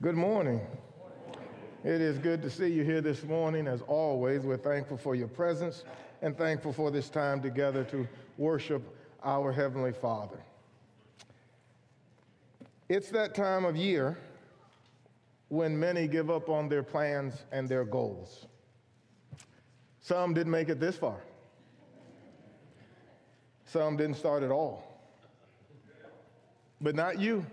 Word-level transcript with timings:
Good 0.00 0.14
morning. 0.14 0.60
It 1.82 2.00
is 2.00 2.18
good 2.18 2.40
to 2.42 2.50
see 2.50 2.68
you 2.68 2.84
here 2.84 3.00
this 3.00 3.24
morning. 3.24 3.66
As 3.66 3.82
always, 3.82 4.42
we're 4.42 4.56
thankful 4.56 4.96
for 4.96 5.16
your 5.16 5.26
presence 5.26 5.82
and 6.22 6.38
thankful 6.38 6.72
for 6.72 6.92
this 6.92 7.08
time 7.08 7.42
together 7.42 7.82
to 7.82 8.06
worship 8.36 8.80
our 9.24 9.50
Heavenly 9.50 9.90
Father. 9.90 10.38
It's 12.88 13.10
that 13.10 13.34
time 13.34 13.64
of 13.64 13.76
year 13.76 14.16
when 15.48 15.76
many 15.76 16.06
give 16.06 16.30
up 16.30 16.48
on 16.48 16.68
their 16.68 16.84
plans 16.84 17.34
and 17.50 17.68
their 17.68 17.84
goals. 17.84 18.46
Some 20.00 20.32
didn't 20.32 20.52
make 20.52 20.68
it 20.68 20.78
this 20.78 20.96
far, 20.96 21.18
some 23.64 23.96
didn't 23.96 24.16
start 24.16 24.44
at 24.44 24.52
all. 24.52 24.84
But 26.80 26.94
not 26.94 27.18
you. 27.18 27.44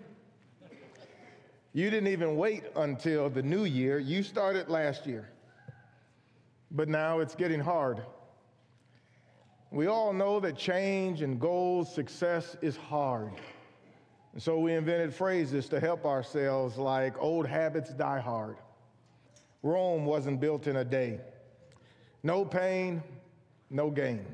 You 1.75 1.89
didn't 1.89 2.07
even 2.07 2.37
wait 2.37 2.63
until 2.77 3.29
the 3.29 3.43
new 3.43 3.65
year. 3.65 3.99
You 3.99 4.23
started 4.23 4.69
last 4.69 5.05
year. 5.05 5.27
But 6.71 6.87
now 6.87 7.19
it's 7.19 7.35
getting 7.35 7.59
hard. 7.59 8.01
We 9.71 9.87
all 9.87 10.13
know 10.13 10.39
that 10.39 10.55
change 10.55 11.21
and 11.21 11.37
goals, 11.37 11.93
success 11.93 12.55
is 12.61 12.77
hard. 12.77 13.33
And 14.31 14.41
so 14.41 14.57
we 14.57 14.73
invented 14.73 15.13
phrases 15.13 15.67
to 15.67 15.81
help 15.81 16.05
ourselves 16.05 16.77
like 16.77 17.21
old 17.21 17.45
habits 17.45 17.89
die 17.89 18.21
hard. 18.21 18.55
Rome 19.61 20.05
wasn't 20.05 20.39
built 20.39 20.67
in 20.67 20.77
a 20.77 20.85
day. 20.85 21.19
No 22.23 22.45
pain, 22.45 23.03
no 23.69 23.89
gain. 23.89 24.25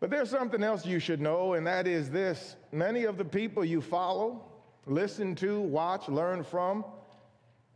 But 0.00 0.10
there's 0.10 0.30
something 0.30 0.64
else 0.64 0.84
you 0.84 0.98
should 0.98 1.20
know, 1.20 1.52
and 1.52 1.64
that 1.68 1.86
is 1.86 2.10
this 2.10 2.56
many 2.72 3.04
of 3.04 3.18
the 3.18 3.24
people 3.24 3.64
you 3.64 3.80
follow, 3.80 4.45
listen 4.86 5.34
to, 5.36 5.60
watch, 5.60 6.08
learn 6.08 6.42
from, 6.42 6.84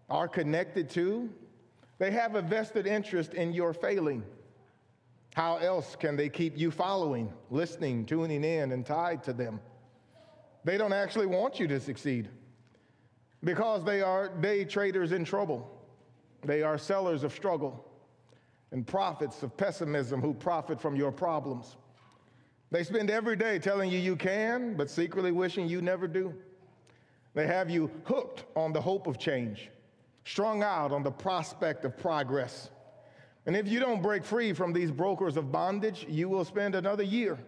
are 0.08 0.28
connected 0.28 0.88
to, 0.90 1.28
they 1.98 2.10
have 2.10 2.34
a 2.34 2.42
vested 2.42 2.86
interest 2.86 3.34
in 3.34 3.52
your 3.52 3.74
failing. 3.74 4.24
How 5.34 5.56
else 5.58 5.96
can 5.96 6.16
they 6.16 6.28
keep 6.28 6.58
you 6.58 6.70
following, 6.70 7.32
listening, 7.50 8.06
tuning 8.06 8.42
in, 8.42 8.72
and 8.72 8.84
tied 8.84 9.22
to 9.24 9.32
them? 9.32 9.60
They 10.64 10.76
don't 10.78 10.92
actually 10.92 11.26
want 11.26 11.60
you 11.60 11.66
to 11.68 11.80
succeed 11.80 12.28
because 13.44 13.84
they 13.84 14.02
are 14.02 14.28
day 14.28 14.64
traders 14.64 15.12
in 15.12 15.24
trouble. 15.24 15.70
They 16.44 16.62
are 16.62 16.78
sellers 16.78 17.22
of 17.22 17.32
struggle 17.32 17.84
and 18.72 18.86
prophets 18.86 19.42
of 19.42 19.56
pessimism 19.56 20.20
who 20.20 20.34
profit 20.34 20.80
from 20.80 20.96
your 20.96 21.12
problems. 21.12 21.76
They 22.70 22.84
spend 22.84 23.10
every 23.10 23.36
day 23.36 23.58
telling 23.58 23.90
you 23.90 23.98
you 23.98 24.16
can, 24.16 24.74
but 24.74 24.88
secretly 24.88 25.32
wishing 25.32 25.68
you 25.68 25.82
never 25.82 26.06
do. 26.06 26.34
They 27.34 27.46
have 27.46 27.70
you 27.70 27.90
hooked 28.04 28.44
on 28.56 28.72
the 28.72 28.80
hope 28.80 29.06
of 29.06 29.18
change, 29.18 29.70
strung 30.24 30.62
out 30.62 30.92
on 30.92 31.02
the 31.02 31.10
prospect 31.10 31.84
of 31.84 31.96
progress. 31.96 32.70
And 33.46 33.56
if 33.56 33.68
you 33.68 33.80
don't 33.80 34.02
break 34.02 34.24
free 34.24 34.52
from 34.52 34.72
these 34.72 34.90
brokers 34.90 35.36
of 35.36 35.50
bondage, 35.52 36.06
you 36.08 36.28
will 36.28 36.44
spend 36.44 36.74
another 36.74 37.02
year 37.02 37.38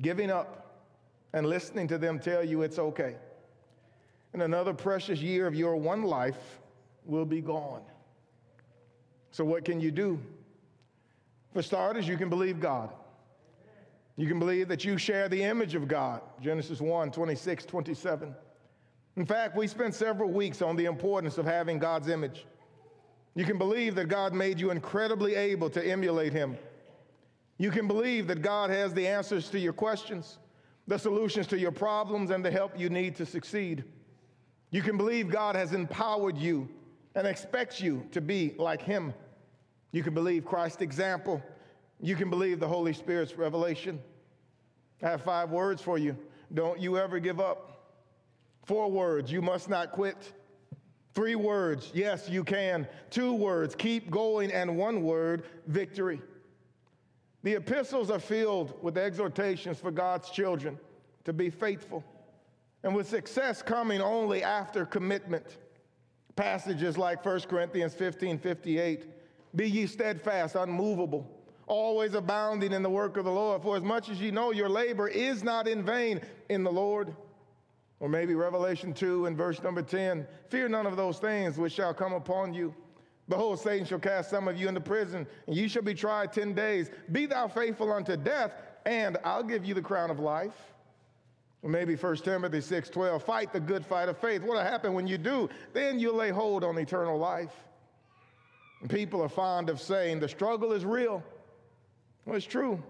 giving 0.00 0.30
up 0.30 0.82
and 1.32 1.46
listening 1.46 1.86
to 1.88 1.98
them 1.98 2.18
tell 2.18 2.44
you 2.44 2.62
it's 2.62 2.78
okay. 2.78 3.16
And 4.32 4.42
another 4.42 4.74
precious 4.74 5.20
year 5.20 5.46
of 5.46 5.54
your 5.54 5.76
one 5.76 6.02
life 6.02 6.60
will 7.04 7.24
be 7.24 7.40
gone. 7.40 7.82
So, 9.32 9.44
what 9.44 9.64
can 9.64 9.80
you 9.80 9.90
do? 9.90 10.18
For 11.52 11.62
starters, 11.62 12.06
you 12.06 12.16
can 12.16 12.28
believe 12.28 12.60
God. 12.60 12.90
You 14.16 14.28
can 14.28 14.38
believe 14.38 14.68
that 14.68 14.84
you 14.84 14.98
share 14.98 15.28
the 15.28 15.42
image 15.42 15.74
of 15.74 15.88
God. 15.88 16.20
Genesis 16.42 16.80
1 16.80 17.10
26, 17.10 17.64
27. 17.64 18.34
In 19.16 19.26
fact, 19.26 19.56
we 19.56 19.66
spent 19.66 19.94
several 19.94 20.30
weeks 20.30 20.62
on 20.62 20.76
the 20.76 20.84
importance 20.84 21.38
of 21.38 21.44
having 21.44 21.78
God's 21.78 22.08
image. 22.08 22.46
You 23.34 23.44
can 23.44 23.58
believe 23.58 23.94
that 23.96 24.08
God 24.08 24.32
made 24.32 24.58
you 24.60 24.70
incredibly 24.70 25.34
able 25.34 25.70
to 25.70 25.84
emulate 25.84 26.32
Him. 26.32 26.56
You 27.58 27.70
can 27.70 27.86
believe 27.86 28.26
that 28.28 28.42
God 28.42 28.70
has 28.70 28.94
the 28.94 29.06
answers 29.06 29.48
to 29.50 29.58
your 29.58 29.72
questions, 29.72 30.38
the 30.86 30.98
solutions 30.98 31.46
to 31.48 31.58
your 31.58 31.72
problems, 31.72 32.30
and 32.30 32.44
the 32.44 32.50
help 32.50 32.78
you 32.78 32.88
need 32.88 33.16
to 33.16 33.26
succeed. 33.26 33.84
You 34.70 34.82
can 34.82 34.96
believe 34.96 35.28
God 35.28 35.56
has 35.56 35.72
empowered 35.72 36.38
you 36.38 36.68
and 37.14 37.26
expects 37.26 37.80
you 37.80 38.06
to 38.12 38.20
be 38.20 38.54
like 38.56 38.82
Him. 38.82 39.12
You 39.92 40.02
can 40.02 40.14
believe 40.14 40.44
Christ's 40.44 40.82
example. 40.82 41.42
You 42.00 42.16
can 42.16 42.30
believe 42.30 42.60
the 42.60 42.68
Holy 42.68 42.92
Spirit's 42.92 43.36
revelation. 43.36 44.00
I 45.02 45.10
have 45.10 45.22
five 45.22 45.50
words 45.50 45.82
for 45.82 45.98
you. 45.98 46.16
Don't 46.54 46.78
you 46.80 46.96
ever 46.98 47.18
give 47.18 47.40
up. 47.40 47.79
Four 48.70 48.88
words, 48.88 49.32
you 49.32 49.42
must 49.42 49.68
not 49.68 49.90
quit. 49.90 50.32
Three 51.12 51.34
words, 51.34 51.90
yes, 51.92 52.28
you 52.28 52.44
can. 52.44 52.86
Two 53.10 53.32
words, 53.32 53.74
keep 53.74 54.12
going. 54.12 54.52
And 54.52 54.76
one 54.78 55.02
word, 55.02 55.42
victory. 55.66 56.22
The 57.42 57.54
epistles 57.54 58.12
are 58.12 58.20
filled 58.20 58.80
with 58.80 58.96
exhortations 58.96 59.80
for 59.80 59.90
God's 59.90 60.30
children 60.30 60.78
to 61.24 61.32
be 61.32 61.50
faithful, 61.50 62.04
and 62.84 62.94
with 62.94 63.08
success 63.08 63.60
coming 63.60 64.00
only 64.00 64.44
after 64.44 64.86
commitment. 64.86 65.58
Passages 66.36 66.96
like 66.96 67.24
1 67.26 67.40
Corinthians 67.48 67.92
15 67.92 68.38
58 68.38 69.06
Be 69.56 69.68
ye 69.68 69.86
steadfast, 69.88 70.54
unmovable, 70.54 71.28
always 71.66 72.14
abounding 72.14 72.72
in 72.72 72.84
the 72.84 72.88
work 72.88 73.16
of 73.16 73.24
the 73.24 73.32
Lord, 73.32 73.62
for 73.62 73.76
as 73.76 73.82
much 73.82 74.08
as 74.10 74.20
ye 74.20 74.30
know 74.30 74.52
your 74.52 74.68
labor 74.68 75.08
is 75.08 75.42
not 75.42 75.66
in 75.66 75.84
vain 75.84 76.20
in 76.48 76.62
the 76.62 76.70
Lord. 76.70 77.16
Or 78.00 78.08
maybe 78.08 78.34
Revelation 78.34 78.94
2 78.94 79.26
and 79.26 79.36
verse 79.36 79.62
number 79.62 79.82
10 79.82 80.26
Fear 80.48 80.70
none 80.70 80.86
of 80.86 80.96
those 80.96 81.18
things 81.18 81.58
which 81.58 81.74
shall 81.74 81.94
come 81.94 82.14
upon 82.14 82.54
you. 82.54 82.74
Behold, 83.28 83.60
Satan 83.60 83.86
shall 83.86 84.00
cast 84.00 84.28
some 84.28 84.48
of 84.48 84.56
you 84.56 84.66
into 84.66 84.80
prison, 84.80 85.24
and 85.46 85.54
you 85.54 85.68
shall 85.68 85.82
be 85.82 85.94
tried 85.94 86.32
10 86.32 86.52
days. 86.52 86.90
Be 87.12 87.26
thou 87.26 87.46
faithful 87.46 87.92
unto 87.92 88.16
death, 88.16 88.52
and 88.86 89.16
I'll 89.22 89.44
give 89.44 89.64
you 89.64 89.72
the 89.72 89.82
crown 89.82 90.10
of 90.10 90.18
life. 90.18 90.72
Or 91.62 91.70
maybe 91.70 91.94
1 91.94 92.16
Timothy 92.16 92.60
6 92.60 92.88
12, 92.88 93.22
fight 93.22 93.52
the 93.52 93.60
good 93.60 93.86
fight 93.86 94.08
of 94.08 94.18
faith. 94.18 94.42
What'll 94.42 94.62
happen 94.62 94.94
when 94.94 95.06
you 95.06 95.18
do? 95.18 95.48
Then 95.72 96.00
you'll 96.00 96.16
lay 96.16 96.30
hold 96.30 96.64
on 96.64 96.76
eternal 96.78 97.18
life. 97.18 97.54
And 98.80 98.88
people 98.88 99.22
are 99.22 99.28
fond 99.28 99.68
of 99.68 99.80
saying 99.80 100.20
the 100.20 100.28
struggle 100.28 100.72
is 100.72 100.84
real. 100.84 101.22
Well, 102.24 102.36
it's 102.36 102.46
true. 102.46 102.82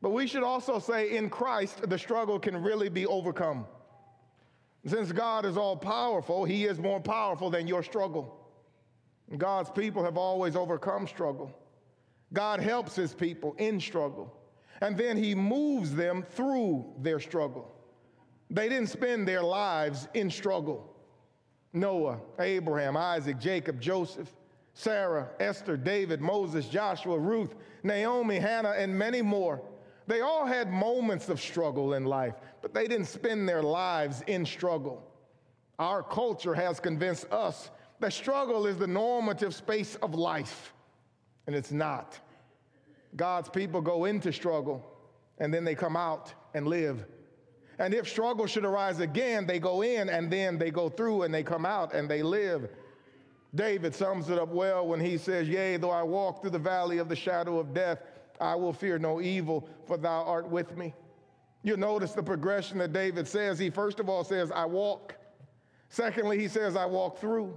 But 0.00 0.10
we 0.10 0.26
should 0.26 0.42
also 0.42 0.78
say 0.78 1.16
in 1.16 1.30
Christ, 1.30 1.88
the 1.88 1.98
struggle 1.98 2.38
can 2.38 2.60
really 2.60 2.88
be 2.88 3.06
overcome. 3.06 3.66
Since 4.86 5.12
God 5.12 5.44
is 5.44 5.56
all 5.56 5.76
powerful, 5.76 6.44
He 6.44 6.64
is 6.64 6.78
more 6.78 7.00
powerful 7.00 7.50
than 7.50 7.68
your 7.68 7.82
struggle. 7.82 8.38
God's 9.38 9.70
people 9.70 10.02
have 10.04 10.16
always 10.16 10.56
overcome 10.56 11.06
struggle. 11.06 11.56
God 12.32 12.60
helps 12.60 12.96
His 12.96 13.14
people 13.14 13.54
in 13.58 13.78
struggle, 13.78 14.34
and 14.80 14.96
then 14.96 15.16
He 15.16 15.34
moves 15.34 15.94
them 15.94 16.22
through 16.22 16.84
their 16.98 17.20
struggle. 17.20 17.70
They 18.50 18.68
didn't 18.68 18.88
spend 18.88 19.26
their 19.26 19.42
lives 19.42 20.08
in 20.14 20.30
struggle. 20.30 20.94
Noah, 21.72 22.18
Abraham, 22.38 22.96
Isaac, 22.96 23.38
Jacob, 23.38 23.80
Joseph, 23.80 24.30
Sarah, 24.74 25.30
Esther, 25.40 25.76
David, 25.76 26.20
Moses, 26.20 26.68
Joshua, 26.68 27.18
Ruth, 27.18 27.54
Naomi, 27.82 28.38
Hannah, 28.38 28.74
and 28.76 28.96
many 28.96 29.22
more. 29.22 29.62
They 30.06 30.20
all 30.20 30.44
had 30.44 30.70
moments 30.70 31.28
of 31.28 31.40
struggle 31.40 31.94
in 31.94 32.04
life, 32.04 32.34
but 32.62 32.72
they 32.72 32.86
didn't 32.86 33.08
spend 33.08 33.48
their 33.48 33.62
lives 33.62 34.22
in 34.26 34.46
struggle. 34.46 35.02
Our 35.78 36.02
culture 36.02 36.54
has 36.54 36.80
convinced 36.80 37.30
us 37.32 37.70
that 38.00 38.12
struggle 38.12 38.66
is 38.66 38.78
the 38.78 38.86
normative 38.86 39.54
space 39.54 39.96
of 39.96 40.14
life, 40.14 40.72
and 41.46 41.54
it's 41.54 41.72
not. 41.72 42.18
God's 43.16 43.48
people 43.48 43.80
go 43.80 44.06
into 44.06 44.32
struggle, 44.32 44.84
and 45.38 45.52
then 45.52 45.64
they 45.64 45.74
come 45.74 45.96
out 45.96 46.32
and 46.54 46.66
live. 46.66 47.04
And 47.78 47.94
if 47.94 48.08
struggle 48.08 48.46
should 48.46 48.64
arise 48.64 49.00
again, 49.00 49.46
they 49.46 49.58
go 49.58 49.82
in 49.82 50.08
and 50.08 50.30
then 50.30 50.58
they 50.58 50.70
go 50.70 50.88
through 50.88 51.22
and 51.22 51.34
they 51.34 51.42
come 51.42 51.66
out 51.66 51.94
and 51.94 52.08
they 52.08 52.22
live. 52.22 52.68
David 53.54 53.94
sums 53.94 54.30
it 54.30 54.38
up 54.38 54.48
well 54.48 54.86
when 54.86 55.00
he 55.00 55.18
says, 55.18 55.48
Yea, 55.48 55.76
though 55.78 55.90
I 55.90 56.02
walk 56.02 56.40
through 56.40 56.50
the 56.50 56.58
valley 56.58 56.98
of 56.98 57.08
the 57.08 57.16
shadow 57.16 57.58
of 57.58 57.74
death, 57.74 57.98
I 58.40 58.54
will 58.54 58.72
fear 58.72 58.98
no 58.98 59.20
evil, 59.20 59.68
for 59.86 59.96
thou 59.96 60.22
art 60.22 60.48
with 60.48 60.76
me. 60.76 60.94
You'll 61.62 61.78
notice 61.78 62.12
the 62.12 62.22
progression 62.22 62.78
that 62.78 62.92
David 62.92 63.28
says. 63.28 63.58
He 63.58 63.70
first 63.70 64.00
of 64.00 64.08
all 64.08 64.24
says, 64.24 64.50
I 64.50 64.64
walk. 64.64 65.16
Secondly, 65.88 66.38
he 66.38 66.48
says, 66.48 66.74
I 66.74 66.86
walk 66.86 67.18
through. 67.18 67.56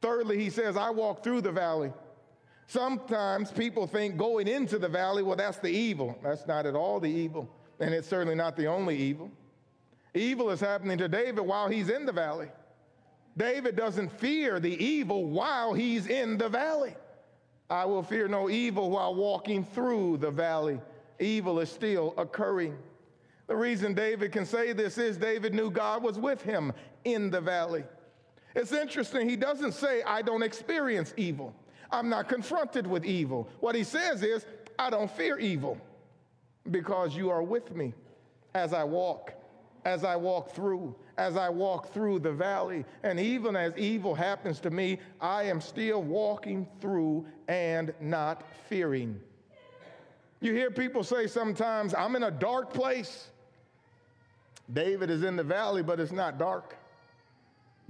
Thirdly, 0.00 0.38
he 0.38 0.50
says, 0.50 0.76
I 0.76 0.90
walk 0.90 1.24
through 1.24 1.40
the 1.40 1.52
valley. 1.52 1.92
Sometimes 2.66 3.50
people 3.50 3.86
think 3.86 4.16
going 4.16 4.46
into 4.46 4.78
the 4.78 4.88
valley, 4.88 5.22
well, 5.22 5.36
that's 5.36 5.58
the 5.58 5.70
evil. 5.70 6.16
That's 6.22 6.46
not 6.46 6.66
at 6.66 6.76
all 6.76 7.00
the 7.00 7.10
evil, 7.10 7.48
and 7.80 7.92
it's 7.92 8.06
certainly 8.06 8.36
not 8.36 8.56
the 8.56 8.66
only 8.66 8.96
evil. 8.96 9.30
Evil 10.14 10.50
is 10.50 10.60
happening 10.60 10.96
to 10.98 11.08
David 11.08 11.40
while 11.40 11.68
he's 11.68 11.88
in 11.88 12.06
the 12.06 12.12
valley. 12.12 12.48
David 13.36 13.76
doesn't 13.76 14.10
fear 14.20 14.60
the 14.60 14.82
evil 14.82 15.24
while 15.24 15.72
he's 15.72 16.06
in 16.06 16.38
the 16.38 16.48
valley. 16.48 16.94
I 17.68 17.84
will 17.84 18.02
fear 18.02 18.28
no 18.28 18.50
evil 18.50 18.90
while 18.90 19.14
walking 19.14 19.64
through 19.64 20.18
the 20.18 20.30
valley. 20.30 20.80
Evil 21.18 21.60
is 21.60 21.70
still 21.70 22.14
occurring. 22.16 22.76
The 23.50 23.56
reason 23.56 23.94
David 23.94 24.30
can 24.30 24.46
say 24.46 24.72
this 24.72 24.96
is 24.96 25.16
David 25.16 25.54
knew 25.54 25.72
God 25.72 26.04
was 26.04 26.20
with 26.20 26.40
him 26.40 26.72
in 27.02 27.30
the 27.30 27.40
valley. 27.40 27.82
It's 28.54 28.70
interesting, 28.70 29.28
he 29.28 29.34
doesn't 29.34 29.72
say, 29.72 30.04
I 30.04 30.22
don't 30.22 30.44
experience 30.44 31.12
evil. 31.16 31.52
I'm 31.90 32.08
not 32.08 32.28
confronted 32.28 32.86
with 32.86 33.04
evil. 33.04 33.48
What 33.58 33.74
he 33.74 33.82
says 33.82 34.22
is, 34.22 34.46
I 34.78 34.88
don't 34.88 35.10
fear 35.10 35.36
evil 35.36 35.78
because 36.70 37.16
you 37.16 37.28
are 37.28 37.42
with 37.42 37.74
me 37.74 37.92
as 38.54 38.72
I 38.72 38.84
walk, 38.84 39.34
as 39.84 40.04
I 40.04 40.14
walk 40.14 40.52
through, 40.52 40.94
as 41.18 41.36
I 41.36 41.48
walk 41.48 41.92
through 41.92 42.20
the 42.20 42.30
valley. 42.30 42.84
And 43.02 43.18
even 43.18 43.56
as 43.56 43.76
evil 43.76 44.14
happens 44.14 44.60
to 44.60 44.70
me, 44.70 45.00
I 45.20 45.42
am 45.42 45.60
still 45.60 46.04
walking 46.04 46.68
through 46.80 47.26
and 47.48 47.92
not 48.00 48.44
fearing. 48.68 49.20
You 50.40 50.54
hear 50.54 50.70
people 50.70 51.02
say 51.02 51.26
sometimes, 51.26 51.94
I'm 51.94 52.14
in 52.14 52.22
a 52.22 52.30
dark 52.30 52.72
place. 52.72 53.30
David 54.72 55.10
is 55.10 55.22
in 55.24 55.36
the 55.36 55.44
valley, 55.44 55.82
but 55.82 56.00
it's 56.00 56.12
not 56.12 56.38
dark 56.38 56.76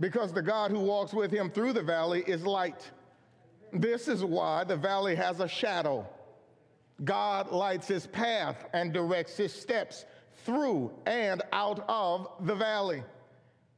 because 0.00 0.32
the 0.32 0.42
God 0.42 0.70
who 0.70 0.80
walks 0.80 1.12
with 1.12 1.30
him 1.30 1.50
through 1.50 1.74
the 1.74 1.82
valley 1.82 2.24
is 2.26 2.44
light. 2.44 2.90
This 3.72 4.08
is 4.08 4.24
why 4.24 4.64
the 4.64 4.76
valley 4.76 5.14
has 5.14 5.40
a 5.40 5.46
shadow. 5.46 6.06
God 7.04 7.52
lights 7.52 7.86
his 7.86 8.06
path 8.06 8.66
and 8.72 8.92
directs 8.92 9.36
his 9.36 9.52
steps 9.52 10.06
through 10.44 10.90
and 11.06 11.42
out 11.52 11.84
of 11.88 12.28
the 12.40 12.54
valley. 12.54 13.02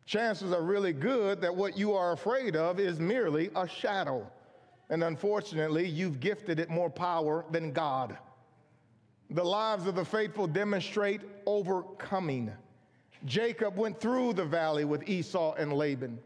Chances 0.06 0.52
are 0.52 0.62
really 0.62 0.92
good 0.92 1.40
that 1.40 1.54
what 1.54 1.76
you 1.76 1.92
are 1.92 2.12
afraid 2.12 2.56
of 2.56 2.80
is 2.80 2.98
merely 2.98 3.50
a 3.54 3.68
shadow. 3.68 4.26
And 4.90 5.04
unfortunately, 5.04 5.86
you've 5.88 6.20
gifted 6.20 6.58
it 6.58 6.68
more 6.68 6.90
power 6.90 7.44
than 7.50 7.72
God. 7.72 8.16
The 9.30 9.44
lives 9.44 9.86
of 9.86 9.94
the 9.94 10.04
faithful 10.04 10.46
demonstrate 10.46 11.22
overcoming. 11.46 12.52
Jacob 13.24 13.76
went 13.76 14.00
through 14.00 14.32
the 14.32 14.44
valley 14.44 14.84
with 14.84 15.08
Esau 15.08 15.54
and 15.54 15.72
Laban. 15.72 16.18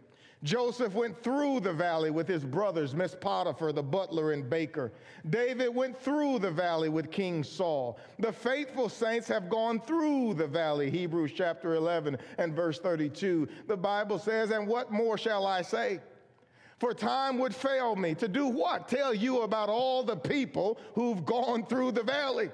Joseph 0.42 0.94
went 0.94 1.22
through 1.22 1.60
the 1.60 1.72
valley 1.72 2.10
with 2.10 2.28
his 2.28 2.44
brothers, 2.44 2.94
Miss 2.94 3.16
Potiphar, 3.18 3.72
the 3.72 3.82
butler 3.82 4.32
and 4.32 4.48
baker. 4.48 4.92
David 5.30 5.74
went 5.74 5.98
through 5.98 6.38
the 6.38 6.50
valley 6.50 6.88
with 6.88 7.10
King 7.10 7.42
Saul. 7.42 7.98
The 8.18 8.32
faithful 8.32 8.88
saints 8.88 9.26
have 9.28 9.48
gone 9.48 9.80
through 9.80 10.34
the 10.34 10.46
valley, 10.46 10.90
Hebrews 10.90 11.32
chapter 11.34 11.74
11 11.74 12.18
and 12.38 12.54
verse 12.54 12.78
32. 12.78 13.48
The 13.66 13.76
Bible 13.76 14.18
says, 14.18 14.50
And 14.50 14.68
what 14.68 14.92
more 14.92 15.16
shall 15.16 15.46
I 15.46 15.62
say? 15.62 16.00
For 16.78 16.92
time 16.92 17.38
would 17.38 17.54
fail 17.54 17.96
me 17.96 18.14
to 18.16 18.28
do 18.28 18.46
what? 18.46 18.88
Tell 18.88 19.14
you 19.14 19.42
about 19.42 19.70
all 19.70 20.02
the 20.02 20.16
people 20.16 20.78
who've 20.94 21.24
gone 21.24 21.64
through 21.64 21.92
the 21.92 22.02
valley. 22.02 22.50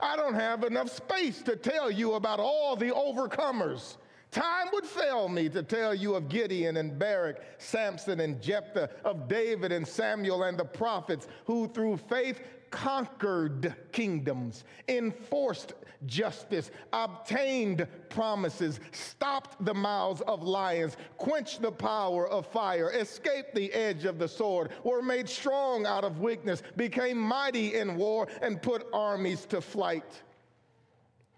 I 0.00 0.16
don't 0.16 0.34
have 0.34 0.64
enough 0.64 0.90
space 0.90 1.42
to 1.42 1.56
tell 1.56 1.90
you 1.90 2.14
about 2.14 2.40
all 2.40 2.76
the 2.76 2.90
overcomers. 2.90 3.96
Time 4.30 4.66
would 4.72 4.84
fail 4.84 5.28
me 5.28 5.48
to 5.48 5.62
tell 5.62 5.94
you 5.94 6.14
of 6.14 6.28
Gideon 6.28 6.76
and 6.76 6.98
Barak, 6.98 7.42
Samson 7.58 8.20
and 8.20 8.42
Jephthah, 8.42 8.90
of 9.04 9.28
David 9.28 9.72
and 9.72 9.86
Samuel 9.86 10.42
and 10.42 10.58
the 10.58 10.64
prophets 10.64 11.28
who 11.46 11.68
through 11.68 11.96
faith 11.96 12.40
conquered 12.70 13.74
kingdoms, 13.92 14.64
enforced 14.88 15.74
justice, 16.04 16.70
obtained 16.92 17.86
promises, 18.08 18.80
stopped 18.92 19.64
the 19.64 19.74
mouths 19.74 20.20
of 20.22 20.42
lions, 20.42 20.96
quenched 21.16 21.62
the 21.62 21.72
power 21.72 22.28
of 22.28 22.46
fire, 22.46 22.90
escaped 22.92 23.54
the 23.54 23.72
edge 23.72 24.04
of 24.04 24.18
the 24.18 24.28
sword, 24.28 24.70
were 24.84 25.02
made 25.02 25.28
strong 25.28 25.86
out 25.86 26.04
of 26.04 26.20
weakness, 26.20 26.62
became 26.76 27.18
mighty 27.18 27.74
in 27.74 27.96
war, 27.96 28.28
and 28.42 28.60
put 28.60 28.86
armies 28.92 29.46
to 29.46 29.60
flight. 29.60 30.22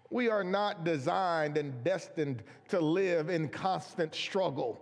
We 0.09 0.29
are 0.29 0.43
not 0.43 0.83
designed 0.83 1.57
and 1.57 1.83
destined 1.83 2.43
to 2.69 2.79
live 2.79 3.29
in 3.29 3.47
constant 3.47 4.13
struggle, 4.15 4.81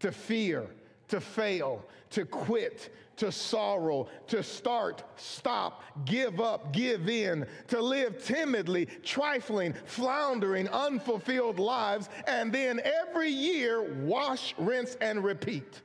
to 0.00 0.10
fear, 0.10 0.66
to 1.08 1.20
fail, 1.20 1.84
to 2.10 2.24
quit, 2.24 2.90
to 3.16 3.30
sorrow, 3.30 4.08
to 4.28 4.42
start, 4.42 5.02
stop, 5.16 5.82
give 6.04 6.40
up, 6.40 6.72
give 6.72 7.08
in, 7.08 7.46
to 7.68 7.80
live 7.80 8.24
timidly, 8.24 8.86
trifling, 9.02 9.74
floundering, 9.84 10.68
unfulfilled 10.68 11.58
lives, 11.58 12.08
and 12.26 12.52
then 12.52 12.80
every 12.84 13.30
year 13.30 13.82
wash, 14.04 14.54
rinse, 14.58 14.96
and 15.00 15.22
repeat. 15.22 15.82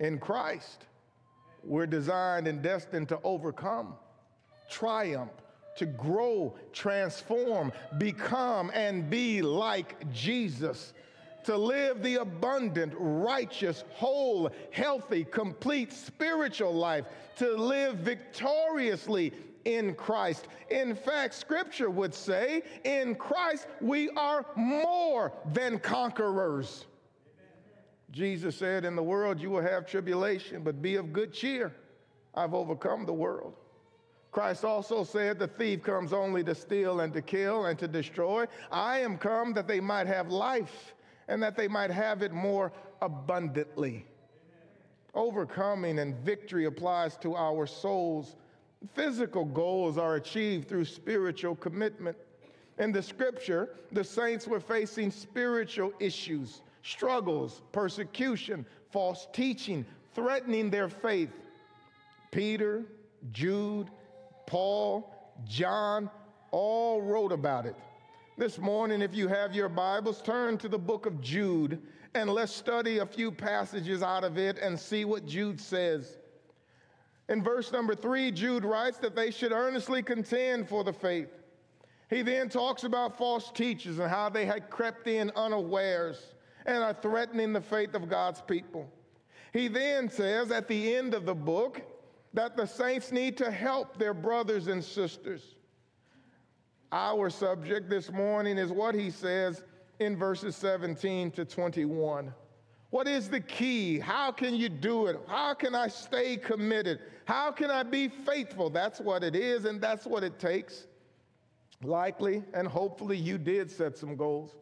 In 0.00 0.18
Christ, 0.18 0.86
we're 1.64 1.86
designed 1.86 2.46
and 2.46 2.62
destined 2.62 3.08
to 3.08 3.18
overcome, 3.24 3.94
triumph, 4.70 5.32
to 5.76 5.86
grow, 5.86 6.54
transform, 6.72 7.72
become, 7.98 8.70
and 8.74 9.08
be 9.08 9.42
like 9.42 10.12
Jesus. 10.12 10.92
To 11.48 11.56
live 11.56 12.02
the 12.02 12.16
abundant, 12.16 12.92
righteous, 12.98 13.82
whole, 13.94 14.50
healthy, 14.70 15.24
complete 15.24 15.94
spiritual 15.94 16.74
life. 16.74 17.06
To 17.38 17.56
live 17.56 17.94
victoriously 18.00 19.32
in 19.64 19.94
Christ. 19.94 20.46
In 20.68 20.94
fact, 20.94 21.32
Scripture 21.32 21.88
would 21.88 22.12
say, 22.12 22.64
in 22.84 23.14
Christ 23.14 23.66
we 23.80 24.10
are 24.10 24.44
more 24.56 25.32
than 25.54 25.78
conquerors. 25.78 26.84
Jesus 28.10 28.54
said, 28.54 28.84
In 28.84 28.94
the 28.94 29.02
world 29.02 29.40
you 29.40 29.48
will 29.48 29.62
have 29.62 29.86
tribulation, 29.86 30.62
but 30.62 30.82
be 30.82 30.96
of 30.96 31.14
good 31.14 31.32
cheer. 31.32 31.72
I've 32.34 32.52
overcome 32.52 33.06
the 33.06 33.14
world. 33.14 33.54
Christ 34.32 34.66
also 34.66 35.02
said, 35.02 35.38
The 35.38 35.48
thief 35.48 35.82
comes 35.82 36.12
only 36.12 36.44
to 36.44 36.54
steal 36.54 37.00
and 37.00 37.10
to 37.14 37.22
kill 37.22 37.64
and 37.64 37.78
to 37.78 37.88
destroy. 37.88 38.44
I 38.70 38.98
am 38.98 39.16
come 39.16 39.54
that 39.54 39.66
they 39.66 39.80
might 39.80 40.08
have 40.08 40.28
life 40.28 40.92
and 41.28 41.42
that 41.42 41.56
they 41.56 41.68
might 41.68 41.90
have 41.90 42.22
it 42.22 42.32
more 42.32 42.72
abundantly. 43.00 44.04
Overcoming 45.14 45.98
and 45.98 46.16
victory 46.16 46.64
applies 46.66 47.16
to 47.18 47.34
our 47.36 47.66
souls. 47.66 48.36
Physical 48.94 49.44
goals 49.44 49.98
are 49.98 50.16
achieved 50.16 50.68
through 50.68 50.84
spiritual 50.84 51.56
commitment. 51.56 52.16
In 52.78 52.92
the 52.92 53.02
scripture, 53.02 53.70
the 53.92 54.04
saints 54.04 54.46
were 54.46 54.60
facing 54.60 55.10
spiritual 55.10 55.92
issues, 55.98 56.62
struggles, 56.82 57.62
persecution, 57.72 58.64
false 58.90 59.26
teaching, 59.32 59.84
threatening 60.14 60.70
their 60.70 60.88
faith. 60.88 61.30
Peter, 62.30 62.84
Jude, 63.32 63.90
Paul, 64.46 65.12
John, 65.46 66.08
all 66.50 67.02
wrote 67.02 67.32
about 67.32 67.66
it. 67.66 67.74
This 68.38 68.56
morning, 68.56 69.02
if 69.02 69.16
you 69.16 69.26
have 69.26 69.52
your 69.52 69.68
Bibles, 69.68 70.22
turn 70.22 70.58
to 70.58 70.68
the 70.68 70.78
book 70.78 71.06
of 71.06 71.20
Jude 71.20 71.82
and 72.14 72.30
let's 72.30 72.52
study 72.52 72.98
a 72.98 73.04
few 73.04 73.32
passages 73.32 74.00
out 74.00 74.22
of 74.22 74.38
it 74.38 74.58
and 74.58 74.78
see 74.78 75.04
what 75.04 75.26
Jude 75.26 75.60
says. 75.60 76.18
In 77.28 77.42
verse 77.42 77.72
number 77.72 77.96
three, 77.96 78.30
Jude 78.30 78.64
writes 78.64 78.98
that 78.98 79.16
they 79.16 79.32
should 79.32 79.50
earnestly 79.50 80.04
contend 80.04 80.68
for 80.68 80.84
the 80.84 80.92
faith. 80.92 81.30
He 82.10 82.22
then 82.22 82.48
talks 82.48 82.84
about 82.84 83.18
false 83.18 83.50
teachers 83.50 83.98
and 83.98 84.08
how 84.08 84.28
they 84.28 84.46
had 84.46 84.70
crept 84.70 85.08
in 85.08 85.32
unawares 85.34 86.34
and 86.64 86.84
are 86.84 86.94
threatening 86.94 87.52
the 87.52 87.60
faith 87.60 87.94
of 87.94 88.08
God's 88.08 88.40
people. 88.40 88.88
He 89.52 89.66
then 89.66 90.08
says 90.08 90.52
at 90.52 90.68
the 90.68 90.94
end 90.94 91.12
of 91.12 91.26
the 91.26 91.34
book, 91.34 91.82
that 92.34 92.56
the 92.56 92.66
saints 92.66 93.10
need 93.10 93.36
to 93.38 93.50
help 93.50 93.98
their 93.98 94.14
brothers 94.14 94.68
and 94.68 94.84
sisters. 94.84 95.56
Our 96.90 97.28
subject 97.28 97.90
this 97.90 98.10
morning 98.10 98.56
is 98.56 98.72
what 98.72 98.94
he 98.94 99.10
says 99.10 99.62
in 99.98 100.16
verses 100.16 100.56
17 100.56 101.30
to 101.32 101.44
21. 101.44 102.32
What 102.90 103.06
is 103.06 103.28
the 103.28 103.40
key? 103.40 103.98
How 103.98 104.32
can 104.32 104.54
you 104.54 104.70
do 104.70 105.06
it? 105.06 105.20
How 105.26 105.52
can 105.52 105.74
I 105.74 105.88
stay 105.88 106.38
committed? 106.38 107.00
How 107.26 107.50
can 107.50 107.70
I 107.70 107.82
be 107.82 108.08
faithful? 108.08 108.70
That's 108.70 109.00
what 109.00 109.22
it 109.22 109.36
is, 109.36 109.66
and 109.66 109.80
that's 109.80 110.06
what 110.06 110.24
it 110.24 110.38
takes. 110.38 110.86
Likely 111.82 112.42
and 112.54 112.66
hopefully, 112.66 113.18
you 113.18 113.36
did 113.36 113.70
set 113.70 113.98
some 113.98 114.16
goals. 114.16 114.56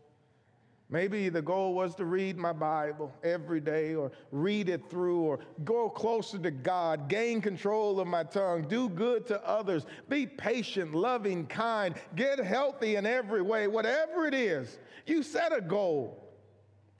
Maybe 0.88 1.28
the 1.28 1.42
goal 1.42 1.74
was 1.74 1.96
to 1.96 2.04
read 2.04 2.36
my 2.36 2.52
Bible 2.52 3.12
every 3.24 3.60
day 3.60 3.96
or 3.96 4.12
read 4.30 4.68
it 4.68 4.88
through 4.88 5.20
or 5.20 5.40
go 5.64 5.90
closer 5.90 6.38
to 6.38 6.52
God, 6.52 7.08
gain 7.08 7.40
control 7.40 7.98
of 7.98 8.06
my 8.06 8.22
tongue, 8.22 8.68
do 8.68 8.88
good 8.88 9.26
to 9.26 9.44
others, 9.44 9.84
be 10.08 10.26
patient, 10.26 10.94
loving, 10.94 11.46
kind, 11.46 11.96
get 12.14 12.38
healthy 12.38 12.94
in 12.94 13.04
every 13.04 13.42
way. 13.42 13.66
Whatever 13.66 14.26
it 14.26 14.34
is, 14.34 14.78
you 15.06 15.24
set 15.24 15.52
a 15.52 15.60
goal. 15.60 16.22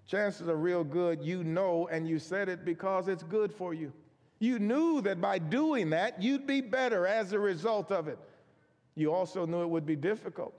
Chances 0.05 0.49
are 0.49 0.57
real 0.57 0.83
good 0.83 1.23
you 1.23 1.45
know 1.45 1.89
and 1.89 2.09
you 2.09 2.19
set 2.19 2.49
it 2.49 2.65
because 2.65 3.07
it's 3.07 3.23
good 3.23 3.53
for 3.53 3.73
you. 3.73 3.93
You 4.41 4.59
knew 4.59 5.01
that 5.03 5.21
by 5.21 5.39
doing 5.39 5.91
that, 5.91 6.21
you'd 6.21 6.47
be 6.47 6.61
better 6.61 7.07
as 7.07 7.33
a 7.33 7.39
result 7.39 7.93
of 7.93 8.09
it. 8.09 8.19
You 8.97 9.13
also 9.13 9.47
knew 9.47 9.63
it 9.63 9.69
would 9.69 9.87
be 9.87 9.97
difficult. 9.97 10.55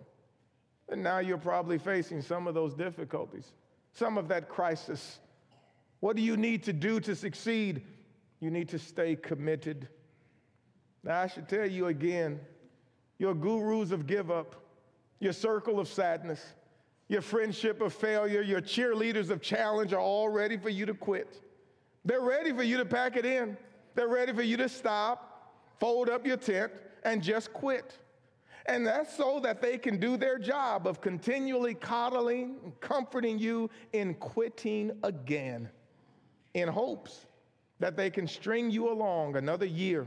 And 0.89 1.03
now 1.03 1.19
you're 1.19 1.37
probably 1.37 1.77
facing 1.77 2.21
some 2.21 2.47
of 2.47 2.53
those 2.53 2.73
difficulties, 2.73 3.53
some 3.93 4.17
of 4.17 4.27
that 4.29 4.47
crisis. 4.47 5.19
What 5.99 6.15
do 6.15 6.21
you 6.21 6.37
need 6.37 6.63
to 6.63 6.73
do 6.73 6.99
to 7.01 7.15
succeed? 7.15 7.81
You 8.39 8.51
need 8.51 8.69
to 8.69 8.79
stay 8.79 9.15
committed. 9.15 9.89
Now, 11.03 11.21
I 11.21 11.27
should 11.27 11.49
tell 11.49 11.69
you 11.69 11.87
again 11.87 12.39
your 13.17 13.33
gurus 13.33 13.91
of 13.91 14.05
give 14.07 14.29
up, 14.29 14.55
your 15.19 15.33
circle 15.33 15.79
of 15.79 15.87
sadness, 15.87 16.53
your 17.07 17.21
friendship 17.21 17.81
of 17.81 17.93
failure, 17.93 18.41
your 18.41 18.61
cheerleaders 18.61 19.29
of 19.29 19.41
challenge 19.41 19.93
are 19.93 19.99
all 19.99 20.29
ready 20.29 20.57
for 20.57 20.69
you 20.69 20.85
to 20.85 20.93
quit. 20.93 21.41
They're 22.05 22.21
ready 22.21 22.53
for 22.53 22.63
you 22.63 22.77
to 22.77 22.85
pack 22.85 23.15
it 23.15 23.25
in. 23.25 23.57
They're 23.95 24.07
ready 24.07 24.33
for 24.33 24.43
you 24.43 24.57
to 24.57 24.69
stop, 24.69 25.55
fold 25.79 26.09
up 26.09 26.27
your 26.27 26.37
tent, 26.37 26.71
and 27.03 27.23
just 27.23 27.51
quit. 27.53 27.97
And 28.67 28.85
that's 28.85 29.15
so 29.15 29.39
that 29.39 29.61
they 29.61 29.77
can 29.77 29.97
do 29.97 30.17
their 30.17 30.37
job 30.37 30.87
of 30.87 30.99
continually 30.99 31.73
coddling 31.73 32.57
and 32.63 32.79
comforting 32.81 33.39
you 33.39 33.69
in 33.93 34.13
quitting 34.15 34.91
again, 35.03 35.69
in 36.53 36.67
hopes 36.67 37.25
that 37.79 37.95
they 37.95 38.09
can 38.09 38.27
string 38.27 38.69
you 38.69 38.91
along 38.91 39.37
another 39.37 39.65
year 39.65 40.05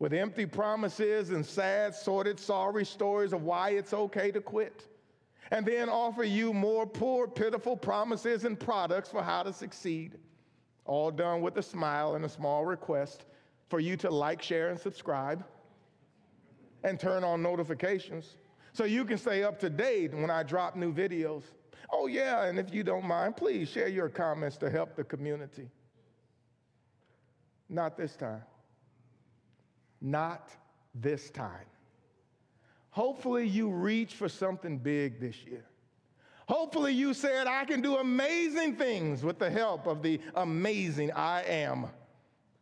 with 0.00 0.12
empty 0.12 0.44
promises 0.44 1.30
and 1.30 1.44
sad, 1.46 1.94
sordid, 1.94 2.38
sorry 2.38 2.84
stories 2.84 3.32
of 3.32 3.42
why 3.42 3.70
it's 3.70 3.94
okay 3.94 4.30
to 4.30 4.40
quit, 4.40 4.86
and 5.50 5.64
then 5.64 5.88
offer 5.88 6.24
you 6.24 6.52
more 6.52 6.86
poor, 6.86 7.26
pitiful 7.26 7.76
promises 7.76 8.44
and 8.44 8.60
products 8.60 9.08
for 9.08 9.22
how 9.22 9.42
to 9.42 9.52
succeed. 9.52 10.18
All 10.84 11.10
done 11.10 11.40
with 11.40 11.56
a 11.56 11.62
smile 11.62 12.16
and 12.16 12.24
a 12.26 12.28
small 12.28 12.66
request 12.66 13.24
for 13.70 13.80
you 13.80 13.96
to 13.98 14.10
like, 14.10 14.42
share, 14.42 14.68
and 14.68 14.78
subscribe 14.78 15.42
and 16.84 17.00
turn 17.00 17.24
on 17.24 17.42
notifications 17.42 18.36
so 18.72 18.84
you 18.84 19.04
can 19.04 19.18
stay 19.18 19.42
up 19.42 19.58
to 19.60 19.70
date 19.70 20.14
when 20.14 20.30
I 20.30 20.42
drop 20.42 20.76
new 20.76 20.92
videos. 20.92 21.42
Oh, 21.90 22.06
yeah, 22.06 22.44
and 22.44 22.58
if 22.58 22.72
you 22.72 22.84
don't 22.84 23.06
mind, 23.06 23.36
please 23.36 23.68
share 23.68 23.88
your 23.88 24.08
comments 24.08 24.56
to 24.58 24.70
help 24.70 24.94
the 24.94 25.04
community. 25.04 25.68
Not 27.68 27.96
this 27.96 28.14
time. 28.14 28.42
Not 30.00 30.50
this 30.94 31.30
time. 31.30 31.66
Hopefully, 32.90 33.46
you 33.46 33.70
reach 33.70 34.14
for 34.14 34.28
something 34.28 34.78
big 34.78 35.18
this 35.18 35.36
year. 35.44 35.64
Hopefully, 36.46 36.92
you 36.92 37.14
said, 37.14 37.46
I 37.46 37.64
can 37.64 37.80
do 37.80 37.96
amazing 37.96 38.76
things 38.76 39.24
with 39.24 39.38
the 39.38 39.50
help 39.50 39.86
of 39.86 40.02
the 40.02 40.20
amazing 40.34 41.10
I 41.12 41.42
am. 41.42 41.86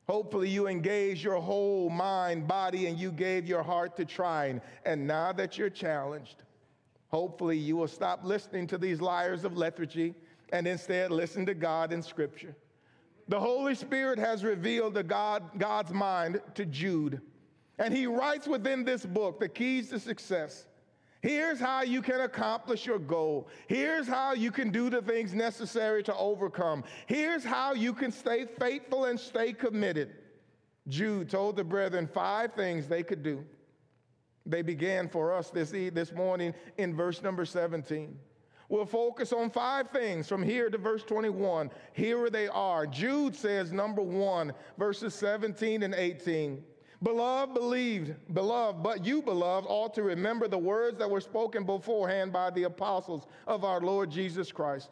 Hopefully, 0.08 0.48
you 0.48 0.66
engaged 0.66 1.22
your 1.22 1.40
whole 1.40 1.88
mind, 1.88 2.48
body, 2.48 2.86
and 2.86 2.98
you 2.98 3.12
gave 3.12 3.46
your 3.46 3.62
heart 3.62 3.96
to 3.96 4.04
trying. 4.04 4.60
And 4.84 5.06
now 5.06 5.32
that 5.32 5.56
you're 5.56 5.70
challenged, 5.70 6.42
hopefully, 7.08 7.56
you 7.56 7.76
will 7.76 7.88
stop 7.88 8.24
listening 8.24 8.66
to 8.68 8.78
these 8.78 9.00
liars 9.00 9.44
of 9.44 9.56
lethargy 9.56 10.14
and 10.52 10.66
instead 10.66 11.10
listen 11.10 11.46
to 11.46 11.54
God 11.54 11.92
in 11.92 12.02
Scripture. 12.02 12.56
The 13.28 13.38
Holy 13.38 13.74
Spirit 13.74 14.18
has 14.18 14.44
revealed 14.44 14.94
the 14.94 15.04
God, 15.04 15.44
God's 15.56 15.92
mind 15.92 16.40
to 16.54 16.66
Jude, 16.66 17.20
and 17.78 17.94
he 17.94 18.06
writes 18.06 18.46
within 18.46 18.84
this 18.84 19.06
book 19.06 19.40
the 19.40 19.48
keys 19.48 19.88
to 19.90 20.00
success. 20.00 20.66
Here's 21.22 21.60
how 21.60 21.82
you 21.82 22.02
can 22.02 22.20
accomplish 22.22 22.84
your 22.84 22.98
goal. 22.98 23.48
Here's 23.68 24.08
how 24.08 24.32
you 24.32 24.50
can 24.50 24.70
do 24.70 24.90
the 24.90 25.00
things 25.00 25.32
necessary 25.32 26.02
to 26.02 26.16
overcome. 26.16 26.82
Here's 27.06 27.44
how 27.44 27.74
you 27.74 27.94
can 27.94 28.10
stay 28.10 28.44
faithful 28.58 29.04
and 29.04 29.18
stay 29.18 29.52
committed. 29.52 30.16
Jude 30.88 31.30
told 31.30 31.54
the 31.54 31.62
brethren 31.62 32.08
five 32.12 32.54
things 32.54 32.88
they 32.88 33.04
could 33.04 33.22
do. 33.22 33.44
They 34.44 34.62
began 34.62 35.08
for 35.08 35.32
us 35.32 35.50
this, 35.50 35.70
this 35.70 36.12
morning 36.12 36.54
in 36.76 36.96
verse 36.96 37.22
number 37.22 37.44
17. 37.44 38.18
We'll 38.68 38.84
focus 38.84 39.32
on 39.32 39.50
five 39.50 39.90
things 39.90 40.26
from 40.26 40.42
here 40.42 40.70
to 40.70 40.78
verse 40.78 41.04
21. 41.04 41.70
Here 41.92 42.30
they 42.30 42.48
are. 42.48 42.84
Jude 42.86 43.36
says, 43.36 43.70
number 43.70 44.02
one, 44.02 44.54
verses 44.76 45.14
17 45.14 45.84
and 45.84 45.94
18. 45.94 46.64
Beloved, 47.02 47.54
believed, 47.54 48.14
beloved, 48.32 48.82
but 48.82 49.04
you, 49.04 49.22
beloved, 49.22 49.66
ought 49.68 49.92
to 49.94 50.02
remember 50.02 50.46
the 50.46 50.58
words 50.58 50.98
that 50.98 51.10
were 51.10 51.20
spoken 51.20 51.64
beforehand 51.64 52.32
by 52.32 52.50
the 52.50 52.64
apostles 52.64 53.26
of 53.46 53.64
our 53.64 53.80
Lord 53.80 54.10
Jesus 54.10 54.52
Christ. 54.52 54.90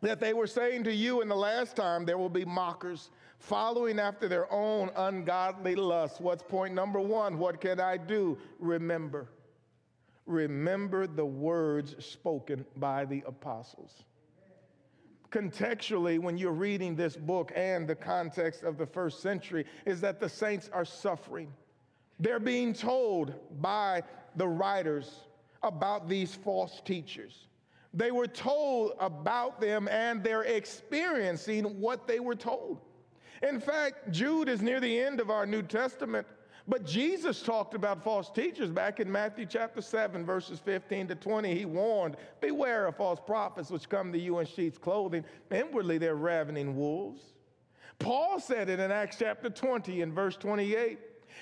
That 0.00 0.18
they 0.18 0.34
were 0.34 0.48
saying 0.48 0.82
to 0.84 0.92
you 0.92 1.20
in 1.20 1.28
the 1.28 1.36
last 1.36 1.76
time 1.76 2.04
there 2.04 2.18
will 2.18 2.28
be 2.28 2.44
mockers 2.44 3.10
following 3.38 4.00
after 4.00 4.26
their 4.26 4.52
own 4.52 4.90
ungodly 4.96 5.76
lusts. 5.76 6.18
What's 6.18 6.42
point 6.42 6.74
number 6.74 7.00
one? 7.00 7.38
What 7.38 7.60
can 7.60 7.78
I 7.78 7.98
do? 7.98 8.36
Remember. 8.58 9.28
Remember 10.26 11.06
the 11.06 11.24
words 11.24 12.04
spoken 12.04 12.64
by 12.76 13.04
the 13.04 13.22
apostles 13.26 14.04
contextually, 15.32 16.18
when 16.18 16.38
you're 16.38 16.52
reading 16.52 16.94
this 16.94 17.16
book 17.16 17.52
and 17.56 17.88
the 17.88 17.94
context 17.94 18.62
of 18.62 18.78
the 18.78 18.86
first 18.86 19.20
century, 19.20 19.64
is 19.86 20.00
that 20.02 20.20
the 20.20 20.28
saints 20.28 20.70
are 20.72 20.84
suffering. 20.84 21.52
They're 22.20 22.38
being 22.38 22.72
told 22.72 23.34
by 23.60 24.02
the 24.36 24.46
writers 24.46 25.10
about 25.62 26.08
these 26.08 26.34
false 26.34 26.80
teachers. 26.84 27.46
They 27.94 28.10
were 28.10 28.26
told 28.26 28.92
about 29.00 29.60
them 29.60 29.88
and 29.88 30.22
they're 30.22 30.44
experiencing 30.44 31.64
what 31.80 32.06
they 32.06 32.20
were 32.20 32.34
told. 32.34 32.80
In 33.42 33.60
fact, 33.60 34.10
Jude 34.12 34.48
is 34.48 34.62
near 34.62 34.80
the 34.80 35.00
end 35.00 35.20
of 35.20 35.30
our 35.30 35.46
New 35.46 35.62
Testament 35.62 36.26
but 36.68 36.84
Jesus 36.84 37.42
talked 37.42 37.74
about 37.74 38.02
false 38.02 38.30
teachers 38.30 38.70
back 38.70 39.00
in 39.00 39.10
Matthew 39.10 39.46
chapter 39.46 39.80
7, 39.80 40.24
verses 40.24 40.60
15 40.60 41.08
to 41.08 41.14
20. 41.14 41.54
He 41.54 41.64
warned, 41.64 42.16
Beware 42.40 42.86
of 42.86 42.96
false 42.96 43.20
prophets 43.24 43.70
which 43.70 43.88
come 43.88 44.12
to 44.12 44.18
you 44.18 44.38
in 44.38 44.46
sheep's 44.46 44.78
clothing. 44.78 45.24
Inwardly, 45.50 45.98
they're 45.98 46.14
ravening 46.14 46.76
wolves. 46.76 47.22
Paul 47.98 48.40
said 48.40 48.68
it 48.68 48.80
in 48.80 48.90
Acts 48.90 49.16
chapter 49.18 49.50
20 49.50 50.02
and 50.02 50.12
verse 50.12 50.36
28. 50.36 50.98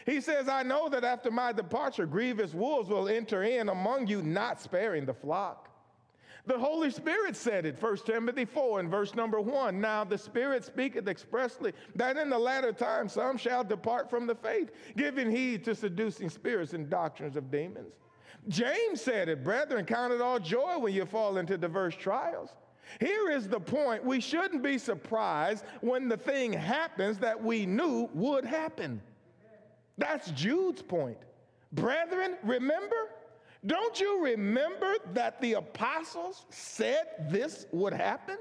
He 0.06 0.20
says, 0.20 0.48
I 0.48 0.62
know 0.62 0.88
that 0.88 1.04
after 1.04 1.30
my 1.30 1.52
departure, 1.52 2.06
grievous 2.06 2.54
wolves 2.54 2.88
will 2.88 3.08
enter 3.08 3.42
in 3.42 3.68
among 3.68 4.06
you, 4.06 4.22
not 4.22 4.60
sparing 4.60 5.04
the 5.04 5.14
flock. 5.14 5.69
The 6.46 6.58
Holy 6.58 6.90
Spirit 6.90 7.36
said 7.36 7.66
it, 7.66 7.80
1 7.80 7.96
Timothy 7.98 8.44
4 8.44 8.80
and 8.80 8.90
verse 8.90 9.14
number 9.14 9.40
1. 9.40 9.80
Now 9.80 10.04
the 10.04 10.18
Spirit 10.18 10.64
speaketh 10.64 11.06
expressly 11.06 11.72
that 11.96 12.16
in 12.16 12.30
the 12.30 12.38
latter 12.38 12.72
time 12.72 13.08
some 13.08 13.36
shall 13.36 13.62
depart 13.62 14.08
from 14.08 14.26
the 14.26 14.34
faith, 14.34 14.70
giving 14.96 15.30
heed 15.30 15.64
to 15.64 15.74
seducing 15.74 16.30
spirits 16.30 16.72
and 16.72 16.88
doctrines 16.88 17.36
of 17.36 17.50
demons. 17.50 17.94
James 18.48 19.00
said 19.00 19.28
it, 19.28 19.44
brethren, 19.44 19.84
count 19.84 20.12
it 20.12 20.20
all 20.20 20.38
joy 20.38 20.78
when 20.78 20.94
you 20.94 21.04
fall 21.04 21.36
into 21.36 21.58
diverse 21.58 21.94
trials. 21.94 22.54
Here 22.98 23.30
is 23.30 23.46
the 23.46 23.60
point 23.60 24.04
we 24.04 24.20
shouldn't 24.20 24.62
be 24.62 24.78
surprised 24.78 25.64
when 25.80 26.08
the 26.08 26.16
thing 26.16 26.52
happens 26.52 27.18
that 27.18 27.40
we 27.40 27.66
knew 27.66 28.08
would 28.14 28.44
happen. 28.44 29.00
That's 29.98 30.30
Jude's 30.30 30.82
point. 30.82 31.18
Brethren, 31.72 32.36
remember? 32.42 33.10
Don't 33.66 34.00
you 34.00 34.24
remember 34.24 34.94
that 35.12 35.40
the 35.40 35.54
apostles 35.54 36.46
said 36.48 37.28
this 37.30 37.66
would 37.72 37.92
happen? 37.92 38.38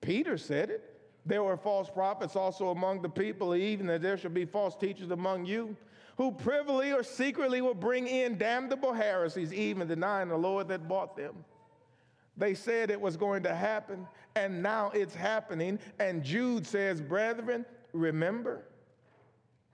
Peter 0.00 0.38
said 0.38 0.70
it. 0.70 0.88
There 1.24 1.44
were 1.44 1.56
false 1.56 1.88
prophets 1.88 2.34
also 2.34 2.70
among 2.70 3.02
the 3.02 3.08
people, 3.08 3.54
even 3.54 3.86
that 3.86 4.02
there 4.02 4.16
should 4.16 4.34
be 4.34 4.44
false 4.44 4.74
teachers 4.74 5.10
among 5.10 5.44
you, 5.44 5.76
who 6.16 6.32
privily 6.32 6.92
or 6.92 7.02
secretly 7.02 7.60
will 7.60 7.74
bring 7.74 8.06
in 8.08 8.38
damnable 8.38 8.92
heresies, 8.92 9.52
even 9.52 9.86
denying 9.86 10.28
the 10.28 10.36
Lord 10.36 10.66
that 10.68 10.88
bought 10.88 11.16
them. 11.16 11.44
They 12.36 12.54
said 12.54 12.90
it 12.90 13.00
was 13.00 13.16
going 13.16 13.42
to 13.44 13.54
happen, 13.54 14.06
and 14.34 14.62
now 14.62 14.90
it's 14.94 15.14
happening. 15.14 15.78
And 16.00 16.24
Jude 16.24 16.66
says, 16.66 17.00
Brethren, 17.00 17.64
remember. 17.92 18.64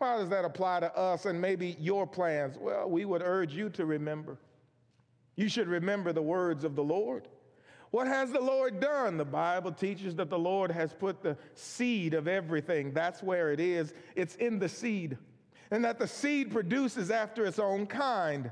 How 0.00 0.18
does 0.18 0.28
that 0.28 0.44
apply 0.44 0.80
to 0.80 0.96
us 0.96 1.24
and 1.24 1.40
maybe 1.40 1.76
your 1.80 2.06
plans? 2.06 2.56
Well, 2.58 2.88
we 2.88 3.04
would 3.04 3.22
urge 3.22 3.54
you 3.54 3.68
to 3.70 3.86
remember. 3.86 4.36
You 5.38 5.48
should 5.48 5.68
remember 5.68 6.12
the 6.12 6.20
words 6.20 6.64
of 6.64 6.74
the 6.74 6.82
Lord. 6.82 7.28
What 7.92 8.08
has 8.08 8.32
the 8.32 8.40
Lord 8.40 8.80
done? 8.80 9.16
The 9.16 9.24
Bible 9.24 9.70
teaches 9.70 10.16
that 10.16 10.30
the 10.30 10.38
Lord 10.38 10.72
has 10.72 10.92
put 10.92 11.22
the 11.22 11.36
seed 11.54 12.12
of 12.12 12.26
everything. 12.26 12.92
That's 12.92 13.22
where 13.22 13.52
it 13.52 13.60
is. 13.60 13.94
It's 14.16 14.34
in 14.34 14.58
the 14.58 14.68
seed. 14.68 15.16
And 15.70 15.84
that 15.84 16.00
the 16.00 16.08
seed 16.08 16.50
produces 16.50 17.12
after 17.12 17.46
its 17.46 17.60
own 17.60 17.86
kind. 17.86 18.50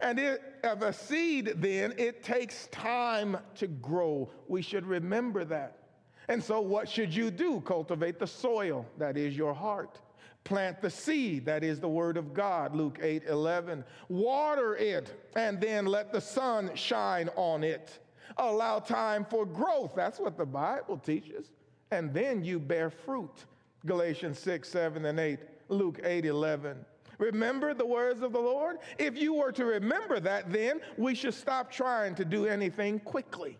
And 0.00 0.18
it, 0.18 0.42
uh, 0.64 0.72
of 0.72 0.82
a 0.82 0.92
seed, 0.92 1.52
then, 1.58 1.94
it 1.96 2.24
takes 2.24 2.66
time 2.72 3.36
to 3.54 3.68
grow. 3.68 4.28
We 4.48 4.62
should 4.62 4.84
remember 4.84 5.44
that. 5.44 5.78
And 6.26 6.42
so, 6.42 6.60
what 6.60 6.88
should 6.88 7.14
you 7.14 7.30
do? 7.30 7.60
Cultivate 7.60 8.18
the 8.18 8.26
soil, 8.26 8.84
that 8.98 9.16
is 9.16 9.36
your 9.36 9.54
heart. 9.54 10.00
Plant 10.46 10.80
the 10.80 10.90
seed, 10.90 11.44
that 11.46 11.64
is 11.64 11.80
the 11.80 11.88
word 11.88 12.16
of 12.16 12.32
God, 12.32 12.72
Luke 12.72 13.00
8 13.02 13.24
11. 13.26 13.82
Water 14.08 14.76
it, 14.76 15.28
and 15.34 15.60
then 15.60 15.86
let 15.86 16.12
the 16.12 16.20
sun 16.20 16.70
shine 16.76 17.28
on 17.34 17.64
it. 17.64 17.98
Allow 18.36 18.78
time 18.78 19.24
for 19.24 19.44
growth. 19.44 19.94
That's 19.96 20.20
what 20.20 20.36
the 20.38 20.46
Bible 20.46 20.98
teaches. 20.98 21.50
And 21.90 22.14
then 22.14 22.44
you 22.44 22.60
bear 22.60 22.90
fruit. 22.90 23.44
Galatians 23.86 24.38
6, 24.38 24.68
7, 24.68 25.04
and 25.06 25.18
8, 25.18 25.40
Luke 25.68 25.98
8, 26.04 26.24
11. 26.24 26.76
Remember 27.18 27.74
the 27.74 27.84
words 27.84 28.22
of 28.22 28.32
the 28.32 28.38
Lord? 28.38 28.76
If 28.98 29.18
you 29.18 29.34
were 29.34 29.50
to 29.50 29.64
remember 29.64 30.20
that, 30.20 30.52
then 30.52 30.80
we 30.96 31.16
should 31.16 31.34
stop 31.34 31.72
trying 31.72 32.14
to 32.14 32.24
do 32.24 32.46
anything 32.46 33.00
quickly. 33.00 33.58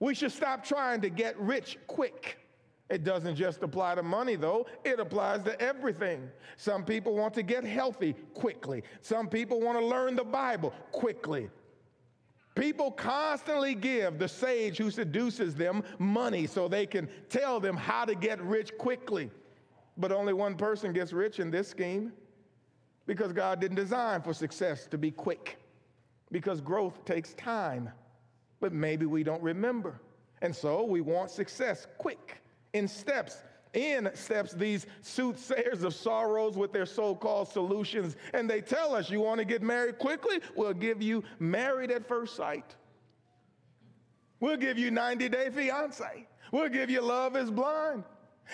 We 0.00 0.14
should 0.14 0.32
stop 0.32 0.64
trying 0.64 1.02
to 1.02 1.10
get 1.10 1.38
rich 1.38 1.76
quick. 1.86 2.38
It 2.88 3.02
doesn't 3.02 3.34
just 3.34 3.62
apply 3.62 3.96
to 3.96 4.02
money, 4.02 4.36
though, 4.36 4.66
it 4.84 5.00
applies 5.00 5.42
to 5.42 5.60
everything. 5.60 6.28
Some 6.56 6.84
people 6.84 7.16
want 7.16 7.34
to 7.34 7.42
get 7.42 7.64
healthy 7.64 8.14
quickly, 8.34 8.82
some 9.00 9.28
people 9.28 9.60
want 9.60 9.78
to 9.78 9.84
learn 9.84 10.14
the 10.14 10.24
Bible 10.24 10.72
quickly. 10.92 11.50
People 12.54 12.90
constantly 12.90 13.74
give 13.74 14.18
the 14.18 14.28
sage 14.28 14.78
who 14.78 14.90
seduces 14.90 15.54
them 15.54 15.82
money 15.98 16.46
so 16.46 16.68
they 16.68 16.86
can 16.86 17.06
tell 17.28 17.60
them 17.60 17.76
how 17.76 18.06
to 18.06 18.14
get 18.14 18.40
rich 18.40 18.70
quickly. 18.78 19.30
But 19.98 20.10
only 20.10 20.32
one 20.32 20.56
person 20.56 20.94
gets 20.94 21.12
rich 21.12 21.38
in 21.38 21.50
this 21.50 21.68
scheme 21.68 22.14
because 23.06 23.32
God 23.34 23.60
didn't 23.60 23.76
design 23.76 24.22
for 24.22 24.32
success 24.32 24.86
to 24.86 24.96
be 24.96 25.10
quick, 25.10 25.58
because 26.32 26.62
growth 26.62 27.04
takes 27.04 27.34
time. 27.34 27.90
But 28.58 28.72
maybe 28.72 29.04
we 29.04 29.22
don't 29.22 29.42
remember. 29.42 30.00
And 30.40 30.54
so 30.54 30.82
we 30.82 31.02
want 31.02 31.30
success 31.30 31.86
quick 31.98 32.40
in 32.76 32.88
steps 32.88 33.42
in 33.76 34.10
steps 34.14 34.52
these 34.54 34.86
soothsayers 35.02 35.82
of 35.82 35.94
sorrows 35.94 36.56
with 36.56 36.72
their 36.72 36.86
so 36.86 37.14
called 37.14 37.46
solutions. 37.46 38.16
And 38.32 38.48
they 38.48 38.62
tell 38.62 38.94
us, 38.94 39.10
You 39.10 39.20
want 39.20 39.38
to 39.38 39.44
get 39.44 39.62
married 39.62 39.98
quickly? 39.98 40.40
We'll 40.56 40.72
give 40.72 41.02
you 41.02 41.22
married 41.38 41.90
at 41.90 42.08
first 42.08 42.34
sight. 42.34 42.74
We'll 44.40 44.56
give 44.56 44.78
you 44.78 44.90
90 44.90 45.28
day 45.28 45.50
fiance. 45.50 46.26
We'll 46.52 46.68
give 46.68 46.90
you 46.90 47.02
love 47.02 47.36
is 47.36 47.50
blind. 47.50 48.04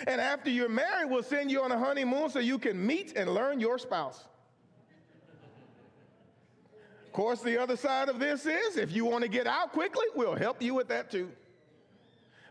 And 0.07 0.19
after 0.19 0.49
you're 0.49 0.69
married, 0.69 1.09
we'll 1.09 1.23
send 1.23 1.51
you 1.51 1.61
on 1.61 1.71
a 1.71 1.77
honeymoon 1.77 2.29
so 2.29 2.39
you 2.39 2.57
can 2.57 2.83
meet 2.85 3.15
and 3.15 3.33
learn 3.33 3.59
your 3.59 3.77
spouse. 3.77 4.25
Of 7.05 7.13
course, 7.13 7.41
the 7.41 7.61
other 7.61 7.77
side 7.77 8.09
of 8.09 8.19
this 8.19 8.47
is 8.47 8.75
if 8.75 8.91
you 8.91 9.05
want 9.05 9.23
to 9.23 9.29
get 9.29 9.45
out 9.45 9.71
quickly, 9.71 10.05
we'll 10.15 10.35
help 10.35 10.61
you 10.61 10.73
with 10.73 10.87
that 10.87 11.11
too. 11.11 11.29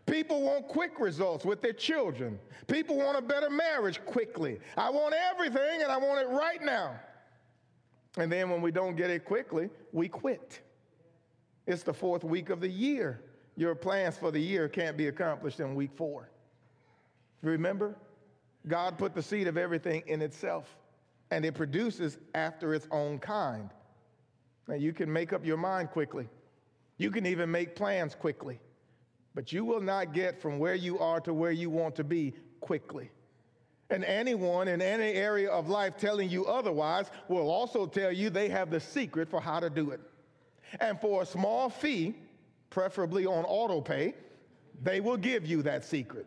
People 0.05 0.41
want 0.41 0.67
quick 0.67 0.99
results 0.99 1.45
with 1.45 1.61
their 1.61 1.73
children. 1.73 2.39
People 2.67 2.97
want 2.97 3.17
a 3.17 3.21
better 3.21 3.49
marriage 3.49 4.03
quickly. 4.05 4.59
I 4.75 4.89
want 4.89 5.15
everything 5.31 5.81
and 5.81 5.91
I 5.91 5.97
want 5.97 6.21
it 6.21 6.27
right 6.29 6.61
now. 6.61 6.99
And 8.17 8.31
then 8.31 8.49
when 8.49 8.61
we 8.61 8.71
don't 8.71 8.95
get 8.95 9.09
it 9.09 9.25
quickly, 9.25 9.69
we 9.91 10.07
quit. 10.07 10.61
It's 11.65 11.83
the 11.83 11.93
fourth 11.93 12.23
week 12.23 12.49
of 12.49 12.59
the 12.59 12.69
year. 12.69 13.21
Your 13.55 13.75
plans 13.75 14.17
for 14.17 14.31
the 14.31 14.39
year 14.39 14.67
can't 14.67 14.97
be 14.97 15.07
accomplished 15.07 15.59
in 15.59 15.73
week 15.75 15.91
four. 15.95 16.29
Remember, 17.41 17.95
God 18.67 18.97
put 18.97 19.13
the 19.13 19.21
seed 19.21 19.47
of 19.47 19.57
everything 19.57 20.03
in 20.07 20.21
itself, 20.21 20.77
and 21.31 21.45
it 21.45 21.53
produces 21.53 22.17
after 22.33 22.73
its 22.73 22.87
own 22.91 23.19
kind. 23.19 23.69
Now, 24.67 24.75
you 24.75 24.93
can 24.93 25.11
make 25.11 25.33
up 25.33 25.45
your 25.45 25.57
mind 25.57 25.91
quickly, 25.91 26.27
you 26.97 27.11
can 27.11 27.25
even 27.25 27.51
make 27.51 27.75
plans 27.75 28.15
quickly. 28.15 28.59
But 29.35 29.51
you 29.51 29.65
will 29.65 29.81
not 29.81 30.13
get 30.13 30.41
from 30.41 30.59
where 30.59 30.75
you 30.75 30.99
are 30.99 31.19
to 31.21 31.33
where 31.33 31.51
you 31.51 31.69
want 31.69 31.95
to 31.95 32.03
be 32.03 32.33
quickly. 32.59 33.09
And 33.89 34.03
anyone 34.03 34.67
in 34.67 34.81
any 34.81 35.13
area 35.13 35.49
of 35.49 35.69
life 35.69 35.97
telling 35.97 36.29
you 36.29 36.45
otherwise 36.45 37.11
will 37.27 37.49
also 37.49 37.85
tell 37.85 38.11
you 38.11 38.29
they 38.29 38.49
have 38.49 38.69
the 38.69 38.79
secret 38.79 39.29
for 39.29 39.41
how 39.41 39.59
to 39.59 39.69
do 39.69 39.91
it. 39.91 40.01
And 40.79 40.99
for 40.99 41.21
a 41.21 41.25
small 41.25 41.69
fee, 41.69 42.15
preferably 42.69 43.25
on 43.25 43.43
auto 43.45 43.81
pay, 43.81 44.15
they 44.81 44.99
will 44.99 45.17
give 45.17 45.45
you 45.45 45.61
that 45.63 45.83
secret. 45.85 46.25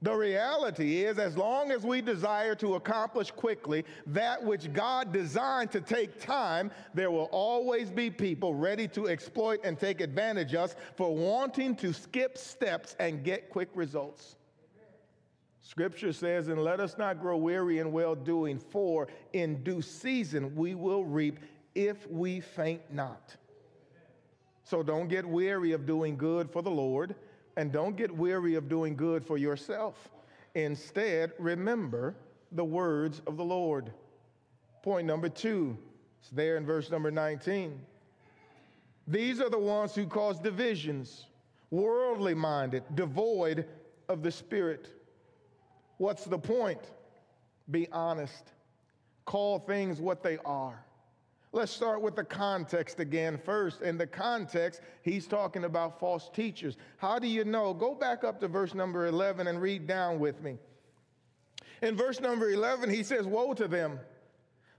The 0.00 0.14
reality 0.14 1.04
is, 1.04 1.18
as 1.18 1.36
long 1.36 1.72
as 1.72 1.82
we 1.82 2.00
desire 2.00 2.54
to 2.56 2.76
accomplish 2.76 3.32
quickly 3.32 3.84
that 4.06 4.40
which 4.42 4.72
God 4.72 5.12
designed 5.12 5.72
to 5.72 5.80
take 5.80 6.20
time, 6.20 6.70
there 6.94 7.10
will 7.10 7.28
always 7.32 7.90
be 7.90 8.08
people 8.08 8.54
ready 8.54 8.86
to 8.88 9.08
exploit 9.08 9.58
and 9.64 9.78
take 9.78 10.00
advantage 10.00 10.54
of 10.54 10.70
us 10.70 10.76
for 10.96 11.14
wanting 11.14 11.74
to 11.76 11.92
skip 11.92 12.38
steps 12.38 12.94
and 13.00 13.24
get 13.24 13.50
quick 13.50 13.70
results. 13.74 14.36
Scripture 15.60 16.12
says, 16.12 16.46
and 16.48 16.62
let 16.62 16.78
us 16.78 16.96
not 16.96 17.20
grow 17.20 17.36
weary 17.36 17.78
in 17.80 17.90
well 17.90 18.14
doing, 18.14 18.58
for 18.58 19.08
in 19.32 19.62
due 19.64 19.82
season 19.82 20.54
we 20.54 20.76
will 20.76 21.04
reap 21.04 21.40
if 21.74 22.08
we 22.08 22.40
faint 22.40 22.82
not. 22.92 23.36
So 24.62 24.82
don't 24.82 25.08
get 25.08 25.26
weary 25.26 25.72
of 25.72 25.86
doing 25.86 26.16
good 26.16 26.50
for 26.50 26.62
the 26.62 26.70
Lord 26.70 27.16
and 27.58 27.72
don't 27.72 27.96
get 27.96 28.14
weary 28.14 28.54
of 28.54 28.68
doing 28.68 28.94
good 28.94 29.26
for 29.26 29.36
yourself. 29.36 30.10
Instead, 30.54 31.32
remember 31.40 32.14
the 32.52 32.64
words 32.64 33.20
of 33.26 33.36
the 33.36 33.44
Lord. 33.44 33.92
Point 34.84 35.08
number 35.08 35.28
two, 35.28 35.76
it's 36.20 36.30
there 36.30 36.56
in 36.56 36.64
verse 36.64 36.88
number 36.88 37.10
19. 37.10 37.80
These 39.08 39.40
are 39.40 39.50
the 39.50 39.58
ones 39.58 39.92
who 39.92 40.06
cause 40.06 40.38
divisions, 40.38 41.26
worldly 41.72 42.32
minded, 42.32 42.84
devoid 42.94 43.66
of 44.08 44.22
the 44.22 44.30
Spirit. 44.30 44.92
What's 45.96 46.26
the 46.26 46.38
point? 46.38 46.80
Be 47.72 47.88
honest. 47.90 48.52
Call 49.24 49.58
things 49.58 50.00
what 50.00 50.22
they 50.22 50.38
are. 50.44 50.84
Let's 51.52 51.72
start 51.72 52.02
with 52.02 52.14
the 52.14 52.24
context 52.24 53.00
again 53.00 53.38
first. 53.42 53.80
In 53.80 53.96
the 53.96 54.06
context, 54.06 54.82
he's 55.02 55.26
talking 55.26 55.64
about 55.64 55.98
false 55.98 56.28
teachers. 56.28 56.76
How 56.98 57.18
do 57.18 57.26
you 57.26 57.44
know? 57.44 57.72
Go 57.72 57.94
back 57.94 58.22
up 58.22 58.38
to 58.40 58.48
verse 58.48 58.74
number 58.74 59.06
11 59.06 59.46
and 59.46 59.60
read 59.60 59.86
down 59.86 60.18
with 60.18 60.42
me. 60.42 60.58
In 61.80 61.96
verse 61.96 62.20
number 62.20 62.50
11, 62.50 62.90
he 62.90 63.02
says, 63.02 63.26
Woe 63.26 63.54
to 63.54 63.66
them, 63.66 63.98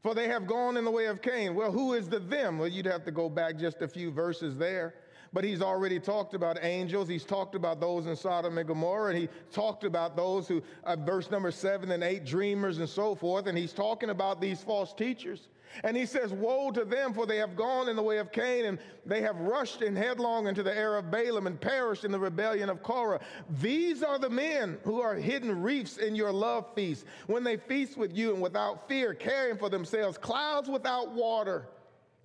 for 0.04 0.14
they 0.14 0.28
have 0.28 0.46
gone 0.46 0.78
in 0.78 0.86
the 0.86 0.92
way 0.92 1.08
of 1.08 1.24
Cain. 1.24 1.56
Well, 1.56 1.72
who 1.72 1.94
is 1.94 2.08
the 2.08 2.20
them? 2.20 2.60
Well, 2.60 2.68
you'd 2.68 2.86
have 2.86 3.04
to 3.06 3.12
go 3.12 3.30
back 3.30 3.58
just 3.58 3.82
a 3.82 3.88
few 3.88 4.12
verses 4.12 4.56
there. 4.56 4.94
But 5.32 5.44
he's 5.44 5.62
already 5.62 6.00
talked 6.00 6.34
about 6.34 6.58
angels. 6.64 7.08
He's 7.08 7.24
talked 7.24 7.54
about 7.54 7.80
those 7.80 8.08
in 8.08 8.16
Sodom 8.16 8.58
and 8.58 8.68
Gomorrah. 8.68 9.12
And 9.12 9.20
he 9.20 9.30
talked 9.52 9.84
about 9.84 10.16
those 10.16 10.48
who, 10.48 10.64
uh, 10.84 10.96
verse 10.96 11.30
number 11.30 11.52
seven 11.52 11.92
and 11.92 12.04
eight, 12.04 12.26
dreamers 12.26 12.80
and 12.80 12.90
so 12.90 13.14
forth. 13.14 13.46
And 13.46 13.56
he's 13.56 13.74
talking 13.74 14.10
about 14.10 14.42
these 14.42 14.64
false 14.64 14.92
teachers. 14.92 15.50
And 15.84 15.96
he 15.96 16.06
says, 16.06 16.32
Woe 16.34 16.72
to 16.72 16.86
them, 16.86 17.14
for 17.14 17.26
they 17.26 17.38
have 17.38 17.56
gone 17.56 17.90
in 17.90 17.96
the 17.96 18.04
way 18.04 18.18
of 18.18 18.32
Cain, 18.32 18.66
and 18.66 18.80
they 19.06 19.22
have 19.22 19.38
rushed 19.38 19.82
in 19.82 19.96
headlong 19.96 20.48
into 20.48 20.64
the 20.64 20.76
error 20.76 20.98
of 20.98 21.12
Balaam 21.12 21.48
and 21.48 21.60
perished 21.60 22.06
in 22.06 22.12
the 22.12 22.20
rebellion 22.20 22.70
of 22.70 22.84
Korah. 22.84 23.20
These 23.62 24.04
are 24.04 24.20
the 24.20 24.30
men 24.30 24.78
who 24.84 25.02
are 25.02 25.16
hidden 25.16 25.62
reefs 25.62 25.98
in 25.98 26.16
your 26.16 26.32
love 26.32 26.66
feast, 26.76 27.06
when 27.28 27.44
they 27.44 27.58
feast 27.58 27.98
with 27.98 28.16
you 28.16 28.34
and 28.34 28.42
without 28.42 28.88
fear, 28.88 29.14
carrying 29.14 29.58
for 29.58 29.70
themselves 29.70 30.18
clouds 30.18 30.70
without 30.70 31.12
water 31.12 31.68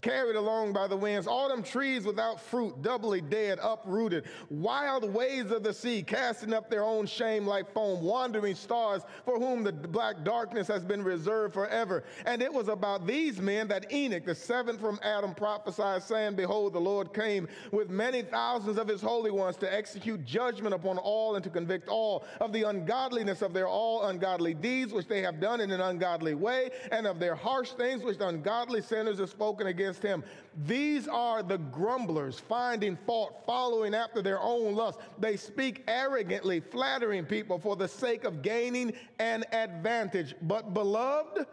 carried 0.04 0.36
along 0.36 0.70
by 0.70 0.86
the 0.86 0.94
winds, 0.94 1.26
autumn 1.26 1.62
trees 1.62 2.04
without 2.04 2.38
fruit, 2.38 2.82
doubly 2.82 3.22
dead, 3.22 3.58
uprooted, 3.62 4.24
wild 4.50 5.02
waves 5.14 5.50
of 5.50 5.62
the 5.62 5.72
sea, 5.72 6.02
casting 6.02 6.52
up 6.52 6.68
their 6.68 6.84
own 6.84 7.06
shame 7.06 7.46
like 7.46 7.72
foam, 7.72 8.02
wandering 8.02 8.54
stars 8.54 9.00
for 9.24 9.38
whom 9.38 9.64
the 9.64 9.72
black 9.72 10.22
darkness 10.22 10.68
has 10.68 10.84
been 10.84 11.02
reserved 11.02 11.54
forever. 11.54 12.04
And 12.26 12.42
it 12.42 12.52
was 12.52 12.68
about 12.68 13.06
these 13.06 13.40
men 13.40 13.66
that 13.68 13.90
Enoch, 13.90 14.26
the 14.26 14.34
seventh 14.34 14.78
from 14.78 15.00
Adam, 15.02 15.34
prophesied, 15.34 16.02
saying, 16.02 16.34
Behold, 16.34 16.74
the 16.74 16.80
Lord 16.80 17.14
came 17.14 17.48
with 17.72 17.88
many 17.88 18.20
thousands 18.20 18.76
of 18.76 18.86
his 18.86 19.00
holy 19.00 19.30
ones 19.30 19.56
to 19.56 19.74
execute 19.74 20.22
judgment 20.26 20.74
upon 20.74 20.98
all 20.98 21.36
and 21.36 21.44
to 21.44 21.48
convict 21.48 21.88
all 21.88 22.26
of 22.42 22.52
the 22.52 22.64
ungodliness 22.64 23.40
of 23.40 23.54
their 23.54 23.68
all 23.68 24.04
ungodly 24.04 24.52
deeds 24.52 24.92
which 24.92 25.08
they 25.08 25.22
have 25.22 25.40
done 25.40 25.62
in 25.62 25.70
an 25.70 25.80
ungodly 25.80 26.34
way, 26.34 26.68
and 26.92 27.06
of 27.06 27.18
their 27.18 27.34
harsh 27.34 27.70
things 27.70 28.04
which 28.04 28.18
the 28.18 28.28
ungodly 28.28 28.82
sinners 28.82 29.18
have 29.18 29.30
spoken 29.30 29.68
against 29.68 29.93
against 29.94 30.02
him. 30.02 30.24
These 30.66 31.08
are 31.08 31.42
the 31.42 31.58
grumblers, 31.58 32.38
finding 32.38 32.96
fault, 33.06 33.42
following 33.46 33.94
after 33.94 34.22
their 34.22 34.40
own 34.40 34.74
lust. 34.74 34.98
They 35.18 35.36
speak 35.36 35.82
arrogantly, 35.88 36.60
flattering 36.60 37.24
people 37.24 37.58
for 37.58 37.76
the 37.76 37.88
sake 37.88 38.24
of 38.24 38.42
gaining 38.42 38.92
an 39.18 39.44
advantage. 39.52 40.34
But, 40.42 40.74
beloved, 40.74 41.46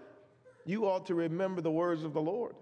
you 0.65 0.85
ought 0.85 1.05
to 1.07 1.15
remember 1.15 1.61
the 1.61 1.71
words 1.71 2.03
of 2.03 2.13
the 2.13 2.21
Lord. 2.21 2.55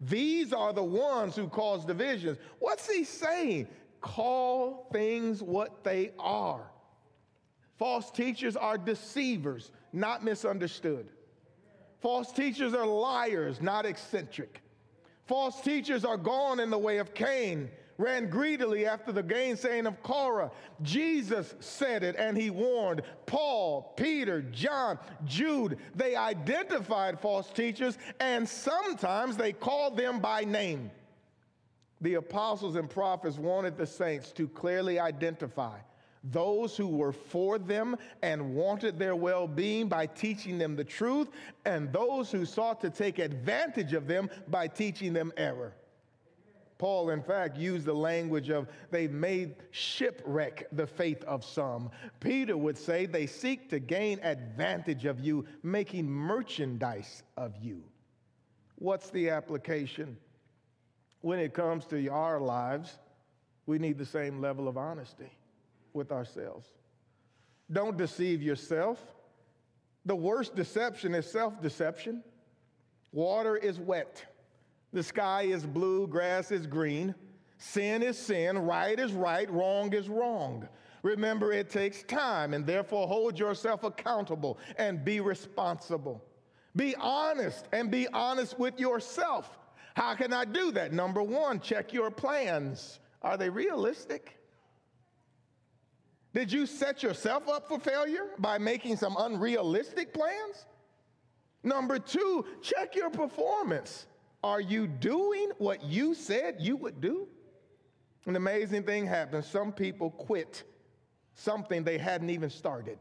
These 0.00 0.52
are 0.52 0.72
the 0.72 0.82
ones 0.82 1.36
who 1.36 1.48
cause 1.48 1.84
divisions. 1.84 2.38
What's 2.58 2.90
he 2.90 3.04
saying? 3.04 3.68
Call 4.00 4.88
things 4.92 5.42
what 5.42 5.84
they 5.84 6.10
are. 6.18 6.68
False 7.78 8.10
teachers 8.10 8.56
are 8.56 8.78
deceivers, 8.78 9.70
not 9.92 10.24
misunderstood. 10.24 11.08
False 12.00 12.32
teachers 12.32 12.74
are 12.74 12.86
liars, 12.86 13.60
not 13.60 13.86
eccentric. 13.86 14.61
False 15.32 15.62
teachers 15.62 16.04
are 16.04 16.18
gone 16.18 16.60
in 16.60 16.68
the 16.68 16.76
way 16.76 16.98
of 16.98 17.14
Cain, 17.14 17.70
ran 17.96 18.28
greedily 18.28 18.84
after 18.84 19.12
the 19.12 19.22
gainsaying 19.22 19.86
of 19.86 20.02
Korah. 20.02 20.50
Jesus 20.82 21.54
said 21.58 22.02
it 22.02 22.16
and 22.16 22.36
he 22.36 22.50
warned. 22.50 23.00
Paul, 23.24 23.94
Peter, 23.96 24.42
John, 24.42 24.98
Jude, 25.24 25.78
they 25.94 26.16
identified 26.16 27.18
false 27.18 27.48
teachers 27.48 27.96
and 28.20 28.46
sometimes 28.46 29.38
they 29.38 29.54
called 29.54 29.96
them 29.96 30.20
by 30.20 30.44
name. 30.44 30.90
The 32.02 32.16
apostles 32.16 32.76
and 32.76 32.90
prophets 32.90 33.38
wanted 33.38 33.78
the 33.78 33.86
saints 33.86 34.32
to 34.32 34.46
clearly 34.46 35.00
identify 35.00 35.78
those 36.24 36.76
who 36.76 36.86
were 36.86 37.12
for 37.12 37.58
them 37.58 37.96
and 38.22 38.54
wanted 38.54 38.98
their 38.98 39.16
well 39.16 39.46
being 39.46 39.88
by 39.88 40.06
teaching 40.06 40.58
them 40.58 40.76
the 40.76 40.84
truth, 40.84 41.28
and 41.64 41.92
those 41.92 42.30
who 42.30 42.44
sought 42.44 42.80
to 42.80 42.90
take 42.90 43.18
advantage 43.18 43.92
of 43.92 44.06
them 44.06 44.30
by 44.48 44.66
teaching 44.68 45.12
them 45.12 45.32
error. 45.36 45.72
Paul, 46.78 47.10
in 47.10 47.22
fact, 47.22 47.56
used 47.56 47.84
the 47.84 47.94
language 47.94 48.50
of 48.50 48.66
they 48.90 49.06
made 49.06 49.54
shipwreck 49.70 50.66
the 50.72 50.86
faith 50.86 51.22
of 51.24 51.44
some. 51.44 51.90
Peter 52.18 52.56
would 52.56 52.76
say 52.76 53.06
they 53.06 53.26
seek 53.26 53.70
to 53.70 53.78
gain 53.78 54.18
advantage 54.22 55.04
of 55.04 55.20
you, 55.20 55.44
making 55.62 56.10
merchandise 56.10 57.22
of 57.36 57.54
you. 57.62 57.84
What's 58.76 59.10
the 59.10 59.30
application? 59.30 60.16
when 61.22 61.38
it 61.38 61.54
comes 61.54 61.86
to 61.86 62.08
our 62.08 62.40
lives, 62.40 62.98
we 63.66 63.78
need 63.78 63.96
the 63.96 64.06
same 64.06 64.40
level 64.40 64.68
of 64.68 64.76
honesty 64.76 65.30
with 65.94 66.12
ourselves. 66.12 66.66
Don't 67.70 67.96
deceive 67.96 68.42
yourself. 68.42 69.02
The 70.04 70.16
worst 70.16 70.54
deception 70.54 71.14
is 71.14 71.30
self 71.30 71.60
deception. 71.62 72.22
Water 73.12 73.56
is 73.56 73.78
wet, 73.78 74.24
the 74.92 75.02
sky 75.02 75.42
is 75.42 75.66
blue, 75.66 76.06
grass 76.06 76.50
is 76.50 76.66
green. 76.66 77.14
Sin 77.58 78.02
is 78.02 78.18
sin, 78.18 78.58
right 78.58 78.98
is 78.98 79.12
right, 79.12 79.48
wrong 79.48 79.92
is 79.92 80.08
wrong. 80.08 80.66
Remember, 81.02 81.52
it 81.52 81.70
takes 81.70 82.02
time, 82.02 82.54
and 82.54 82.66
therefore 82.66 83.06
hold 83.06 83.38
yourself 83.38 83.84
accountable 83.84 84.58
and 84.78 85.04
be 85.04 85.20
responsible. 85.20 86.24
Be 86.74 86.96
honest 86.96 87.66
and 87.72 87.90
be 87.90 88.08
honest 88.08 88.58
with 88.58 88.80
yourself. 88.80 89.58
How 89.94 90.14
can 90.14 90.32
I 90.32 90.44
do 90.44 90.72
that? 90.72 90.92
Number 90.92 91.22
one, 91.22 91.60
check 91.60 91.92
your 91.92 92.10
plans. 92.10 92.98
Are 93.20 93.36
they 93.36 93.48
realistic? 93.50 94.38
Did 96.34 96.50
you 96.50 96.66
set 96.66 97.02
yourself 97.02 97.48
up 97.48 97.68
for 97.68 97.78
failure 97.78 98.30
by 98.38 98.58
making 98.58 98.96
some 98.96 99.16
unrealistic 99.18 100.14
plans? 100.14 100.66
Number 101.62 101.98
two, 101.98 102.44
check 102.62 102.96
your 102.96 103.10
performance. 103.10 104.06
Are 104.42 104.60
you 104.60 104.86
doing 104.86 105.50
what 105.58 105.84
you 105.84 106.14
said 106.14 106.56
you 106.58 106.76
would 106.76 107.00
do? 107.00 107.28
An 108.26 108.36
amazing 108.36 108.84
thing 108.84 109.06
happens. 109.06 109.46
Some 109.46 109.72
people 109.72 110.10
quit 110.10 110.64
something 111.34 111.84
they 111.84 111.98
hadn't 111.98 112.30
even 112.30 112.50
started. 112.50 112.98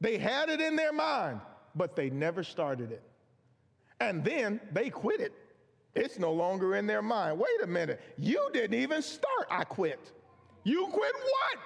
They 0.00 0.18
had 0.18 0.48
it 0.48 0.60
in 0.60 0.76
their 0.76 0.92
mind, 0.92 1.40
but 1.74 1.94
they 1.94 2.10
never 2.10 2.42
started 2.42 2.92
it. 2.92 3.02
And 4.00 4.24
then 4.24 4.60
they 4.72 4.90
quit 4.90 5.20
it. 5.20 5.32
It's 5.94 6.18
no 6.18 6.32
longer 6.32 6.76
in 6.76 6.86
their 6.86 7.02
mind. 7.02 7.38
Wait 7.38 7.62
a 7.62 7.66
minute. 7.66 8.00
You 8.16 8.48
didn't 8.52 8.78
even 8.78 9.02
start. 9.02 9.46
I 9.50 9.64
quit. 9.64 10.12
You 10.64 10.86
quit 10.86 11.14
what? 11.14 11.58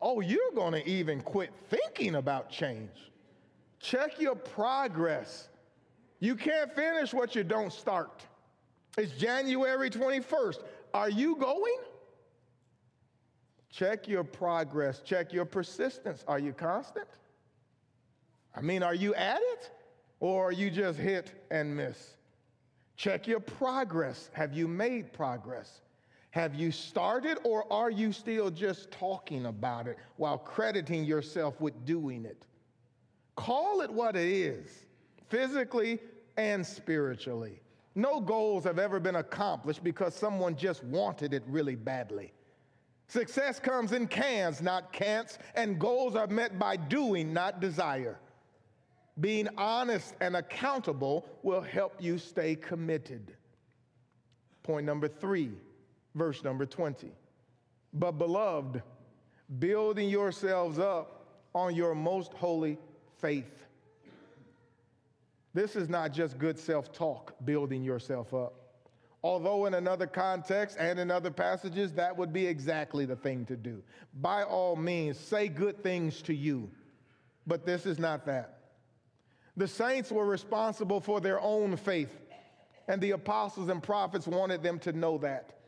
Oh, 0.00 0.20
you're 0.20 0.52
going 0.54 0.72
to 0.72 0.88
even 0.88 1.20
quit 1.20 1.50
thinking 1.68 2.16
about 2.16 2.50
change. 2.50 3.10
Check 3.78 4.20
your 4.20 4.34
progress. 4.34 5.48
You 6.20 6.34
can't 6.34 6.74
finish 6.74 7.12
what 7.12 7.34
you 7.34 7.44
don't 7.44 7.72
start. 7.72 8.22
It's 8.96 9.12
January 9.12 9.90
21st. 9.90 10.58
Are 10.94 11.10
you 11.10 11.36
going? 11.36 11.78
Check 13.70 14.06
your 14.06 14.22
progress, 14.22 15.00
check 15.00 15.32
your 15.32 15.46
persistence. 15.46 16.24
Are 16.28 16.38
you 16.38 16.52
constant? 16.52 17.08
I 18.54 18.60
mean, 18.60 18.82
are 18.82 18.94
you 18.94 19.14
at 19.14 19.40
it? 19.40 19.70
Or 20.20 20.48
are 20.48 20.52
you 20.52 20.70
just 20.70 20.98
hit 20.98 21.32
and 21.50 21.74
miss? 21.74 22.16
Check 23.02 23.26
your 23.26 23.40
progress. 23.40 24.30
Have 24.32 24.54
you 24.54 24.68
made 24.68 25.12
progress? 25.12 25.80
Have 26.30 26.54
you 26.54 26.70
started, 26.70 27.36
or 27.42 27.64
are 27.72 27.90
you 27.90 28.12
still 28.12 28.48
just 28.48 28.92
talking 28.92 29.46
about 29.46 29.88
it 29.88 29.98
while 30.18 30.38
crediting 30.38 31.02
yourself 31.02 31.60
with 31.60 31.84
doing 31.84 32.24
it? 32.24 32.46
Call 33.34 33.80
it 33.80 33.90
what 33.90 34.14
it 34.14 34.28
is, 34.28 34.86
physically 35.28 35.98
and 36.36 36.64
spiritually. 36.64 37.60
No 37.96 38.20
goals 38.20 38.62
have 38.62 38.78
ever 38.78 39.00
been 39.00 39.16
accomplished 39.16 39.82
because 39.82 40.14
someone 40.14 40.54
just 40.54 40.84
wanted 40.84 41.34
it 41.34 41.42
really 41.48 41.74
badly. 41.74 42.32
Success 43.08 43.58
comes 43.58 43.90
in 43.90 44.06
cans, 44.06 44.62
not 44.62 44.92
cants, 44.92 45.38
and 45.56 45.76
goals 45.76 46.14
are 46.14 46.28
met 46.28 46.56
by 46.56 46.76
doing, 46.76 47.32
not 47.32 47.58
desire. 47.58 48.20
Being 49.20 49.48
honest 49.58 50.14
and 50.20 50.36
accountable 50.36 51.26
will 51.42 51.60
help 51.60 51.94
you 52.00 52.18
stay 52.18 52.54
committed. 52.54 53.36
Point 54.62 54.86
number 54.86 55.08
three, 55.08 55.52
verse 56.14 56.42
number 56.42 56.64
20. 56.66 57.12
But, 57.92 58.12
beloved, 58.12 58.82
building 59.58 60.08
yourselves 60.08 60.78
up 60.78 61.26
on 61.54 61.74
your 61.74 61.94
most 61.94 62.32
holy 62.32 62.78
faith 63.20 63.62
this 65.54 65.76
is 65.76 65.88
not 65.88 66.12
just 66.12 66.38
good 66.38 66.58
self 66.58 66.92
talk, 66.92 67.34
building 67.44 67.82
yourself 67.82 68.32
up. 68.32 68.54
Although, 69.22 69.66
in 69.66 69.74
another 69.74 70.06
context 70.06 70.76
and 70.80 70.98
in 70.98 71.10
other 71.10 71.30
passages, 71.30 71.92
that 71.92 72.16
would 72.16 72.32
be 72.32 72.46
exactly 72.46 73.04
the 73.04 73.16
thing 73.16 73.44
to 73.46 73.56
do. 73.56 73.82
By 74.14 74.42
all 74.42 74.74
means, 74.74 75.18
say 75.18 75.48
good 75.48 75.82
things 75.82 76.22
to 76.22 76.34
you, 76.34 76.70
but 77.46 77.64
this 77.64 77.86
is 77.86 77.98
not 77.98 78.26
that. 78.26 78.58
The 79.56 79.68
saints 79.68 80.10
were 80.10 80.26
responsible 80.26 81.00
for 81.00 81.20
their 81.20 81.40
own 81.40 81.76
faith, 81.76 82.16
and 82.88 83.00
the 83.00 83.12
apostles 83.12 83.68
and 83.68 83.82
prophets 83.82 84.26
wanted 84.26 84.62
them 84.62 84.78
to 84.80 84.92
know 84.92 85.18
that. 85.18 85.58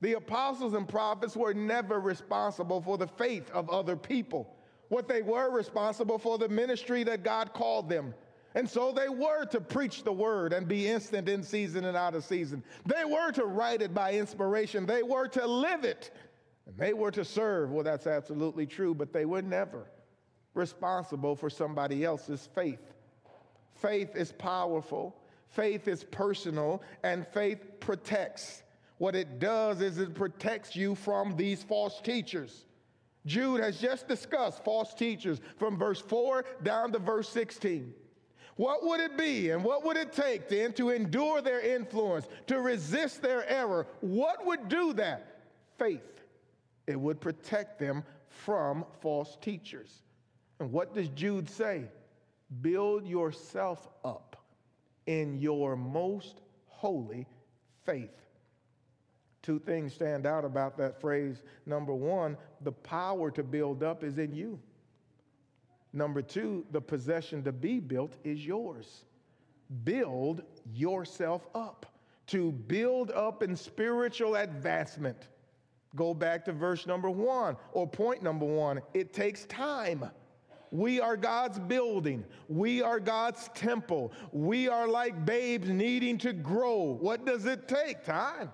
The 0.00 0.14
apostles 0.14 0.74
and 0.74 0.88
prophets 0.88 1.36
were 1.36 1.54
never 1.54 2.00
responsible 2.00 2.80
for 2.80 2.98
the 2.98 3.06
faith 3.06 3.50
of 3.52 3.70
other 3.70 3.96
people. 3.96 4.54
What 4.88 5.08
they 5.08 5.22
were 5.22 5.50
responsible 5.50 6.18
for 6.18 6.38
the 6.38 6.48
ministry 6.48 7.04
that 7.04 7.24
God 7.24 7.54
called 7.54 7.88
them 7.88 8.14
and 8.54 8.70
so 8.70 8.92
they 8.92 9.08
were 9.08 9.44
to 9.46 9.60
preach 9.60 10.04
the 10.04 10.12
word 10.12 10.52
and 10.52 10.68
be 10.68 10.86
instant 10.86 11.28
in 11.28 11.42
season 11.42 11.84
and 11.84 11.96
out 11.96 12.14
of 12.14 12.24
season. 12.24 12.62
They 12.86 13.04
were 13.04 13.32
to 13.32 13.46
write 13.46 13.82
it 13.82 13.92
by 13.92 14.12
inspiration. 14.12 14.86
They 14.86 15.02
were 15.02 15.26
to 15.28 15.46
live 15.46 15.84
it. 15.84 16.12
And 16.66 16.76
they 16.78 16.92
were 16.92 17.10
to 17.10 17.24
serve. 17.24 17.72
Well, 17.72 17.82
that's 17.82 18.06
absolutely 18.06 18.66
true, 18.66 18.94
but 18.94 19.12
they 19.12 19.24
were 19.24 19.42
never 19.42 19.90
responsible 20.54 21.34
for 21.34 21.50
somebody 21.50 22.04
else's 22.04 22.48
faith. 22.54 22.93
Faith 23.84 24.16
is 24.16 24.32
powerful, 24.32 25.14
faith 25.50 25.88
is 25.88 26.04
personal, 26.04 26.82
and 27.02 27.26
faith 27.26 27.78
protects. 27.80 28.62
What 28.96 29.14
it 29.14 29.38
does 29.38 29.82
is 29.82 29.98
it 29.98 30.14
protects 30.14 30.74
you 30.74 30.94
from 30.94 31.36
these 31.36 31.62
false 31.62 32.00
teachers. 32.00 32.64
Jude 33.26 33.60
has 33.60 33.78
just 33.78 34.08
discussed 34.08 34.64
false 34.64 34.94
teachers 34.94 35.42
from 35.58 35.76
verse 35.76 36.00
4 36.00 36.46
down 36.62 36.92
to 36.92 36.98
verse 36.98 37.28
16. 37.28 37.92
What 38.56 38.86
would 38.86 39.00
it 39.00 39.18
be 39.18 39.50
and 39.50 39.62
what 39.62 39.84
would 39.84 39.98
it 39.98 40.14
take 40.14 40.48
then 40.48 40.72
to 40.74 40.88
endure 40.88 41.42
their 41.42 41.60
influence, 41.60 42.26
to 42.46 42.62
resist 42.62 43.20
their 43.20 43.46
error? 43.46 43.86
What 44.00 44.46
would 44.46 44.70
do 44.70 44.94
that? 44.94 45.42
Faith. 45.78 46.22
It 46.86 46.98
would 46.98 47.20
protect 47.20 47.78
them 47.78 48.02
from 48.28 48.86
false 49.02 49.36
teachers. 49.42 50.00
And 50.58 50.72
what 50.72 50.94
does 50.94 51.10
Jude 51.10 51.50
say? 51.50 51.84
Build 52.60 53.06
yourself 53.06 53.88
up 54.04 54.36
in 55.06 55.38
your 55.38 55.76
most 55.76 56.40
holy 56.66 57.26
faith. 57.84 58.24
Two 59.42 59.58
things 59.58 59.92
stand 59.92 60.26
out 60.26 60.44
about 60.44 60.78
that 60.78 61.00
phrase. 61.00 61.42
Number 61.66 61.94
one, 61.94 62.36
the 62.62 62.72
power 62.72 63.30
to 63.30 63.42
build 63.42 63.82
up 63.82 64.02
is 64.02 64.18
in 64.18 64.34
you. 64.34 64.58
Number 65.92 66.22
two, 66.22 66.64
the 66.72 66.80
possession 66.80 67.42
to 67.44 67.52
be 67.52 67.78
built 67.78 68.16
is 68.24 68.44
yours. 68.44 69.04
Build 69.84 70.42
yourself 70.72 71.46
up. 71.54 71.86
To 72.28 72.52
build 72.52 73.10
up 73.10 73.42
in 73.42 73.54
spiritual 73.54 74.36
advancement. 74.36 75.28
Go 75.94 76.14
back 76.14 76.44
to 76.46 76.52
verse 76.52 76.86
number 76.86 77.10
one 77.10 77.56
or 77.72 77.86
point 77.86 78.22
number 78.22 78.46
one. 78.46 78.80
It 78.94 79.12
takes 79.12 79.44
time. 79.44 80.10
We 80.74 81.00
are 81.00 81.16
God's 81.16 81.60
building. 81.60 82.24
We 82.48 82.82
are 82.82 82.98
God's 82.98 83.48
temple. 83.54 84.12
We 84.32 84.66
are 84.66 84.88
like 84.88 85.24
babes 85.24 85.68
needing 85.68 86.18
to 86.18 86.32
grow. 86.32 86.98
What 87.00 87.24
does 87.24 87.46
it 87.46 87.68
take? 87.68 88.04
Time. 88.04 88.50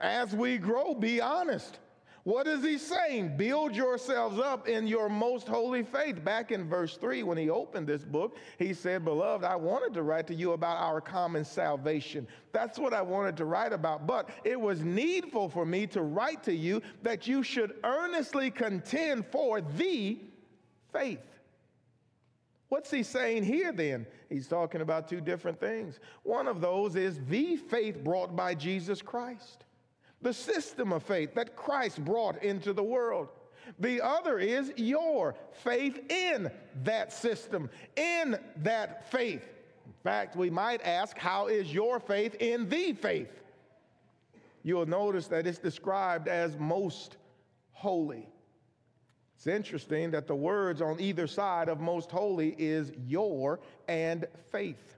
As 0.00 0.36
we 0.36 0.56
grow, 0.56 0.94
be 0.94 1.20
honest. 1.20 1.80
What 2.22 2.46
is 2.46 2.62
he 2.62 2.78
saying? 2.78 3.36
Build 3.36 3.74
yourselves 3.74 4.38
up 4.38 4.68
in 4.68 4.86
your 4.86 5.08
most 5.08 5.48
holy 5.48 5.82
faith. 5.82 6.24
Back 6.24 6.52
in 6.52 6.68
verse 6.68 6.96
3, 6.96 7.24
when 7.24 7.38
he 7.38 7.50
opened 7.50 7.88
this 7.88 8.04
book, 8.04 8.36
he 8.56 8.72
said, 8.72 9.04
Beloved, 9.04 9.44
I 9.44 9.56
wanted 9.56 9.94
to 9.94 10.04
write 10.04 10.28
to 10.28 10.34
you 10.36 10.52
about 10.52 10.76
our 10.76 11.00
common 11.00 11.44
salvation. 11.44 12.28
That's 12.52 12.78
what 12.78 12.94
I 12.94 13.02
wanted 13.02 13.36
to 13.38 13.46
write 13.46 13.72
about. 13.72 14.06
But 14.06 14.28
it 14.44 14.60
was 14.60 14.84
needful 14.84 15.48
for 15.48 15.66
me 15.66 15.88
to 15.88 16.02
write 16.02 16.44
to 16.44 16.54
you 16.54 16.82
that 17.02 17.26
you 17.26 17.42
should 17.42 17.74
earnestly 17.82 18.48
contend 18.48 19.26
for 19.26 19.60
the 19.60 20.20
faith. 20.92 21.18
What's 22.72 22.90
he 22.90 23.02
saying 23.02 23.44
here 23.44 23.70
then? 23.70 24.06
He's 24.30 24.48
talking 24.48 24.80
about 24.80 25.06
two 25.06 25.20
different 25.20 25.60
things. 25.60 26.00
One 26.22 26.48
of 26.48 26.62
those 26.62 26.96
is 26.96 27.20
the 27.28 27.56
faith 27.56 28.02
brought 28.02 28.34
by 28.34 28.54
Jesus 28.54 29.02
Christ 29.02 29.66
the 30.22 30.32
system 30.32 30.90
of 30.90 31.02
faith 31.02 31.34
that 31.34 31.54
Christ 31.54 32.02
brought 32.02 32.42
into 32.42 32.72
the 32.72 32.82
world. 32.82 33.28
The 33.78 34.00
other 34.00 34.38
is 34.38 34.72
your 34.76 35.34
faith 35.62 36.00
in 36.10 36.50
that 36.84 37.12
system, 37.12 37.68
in 37.94 38.38
that 38.62 39.10
faith. 39.10 39.46
In 39.84 39.92
fact, 40.02 40.34
we 40.34 40.48
might 40.48 40.80
ask, 40.80 41.18
how 41.18 41.48
is 41.48 41.74
your 41.74 42.00
faith 42.00 42.36
in 42.36 42.70
the 42.70 42.94
faith? 42.94 43.42
You'll 44.62 44.86
notice 44.86 45.26
that 45.26 45.46
it's 45.46 45.58
described 45.58 46.26
as 46.26 46.56
most 46.56 47.18
holy. 47.72 48.30
It's 49.42 49.48
interesting 49.48 50.12
that 50.12 50.28
the 50.28 50.36
words 50.36 50.80
on 50.80 51.00
either 51.00 51.26
side 51.26 51.68
of 51.68 51.80
most 51.80 52.12
holy 52.12 52.54
is 52.58 52.92
your 53.08 53.58
and 53.88 54.24
faith. 54.52 54.94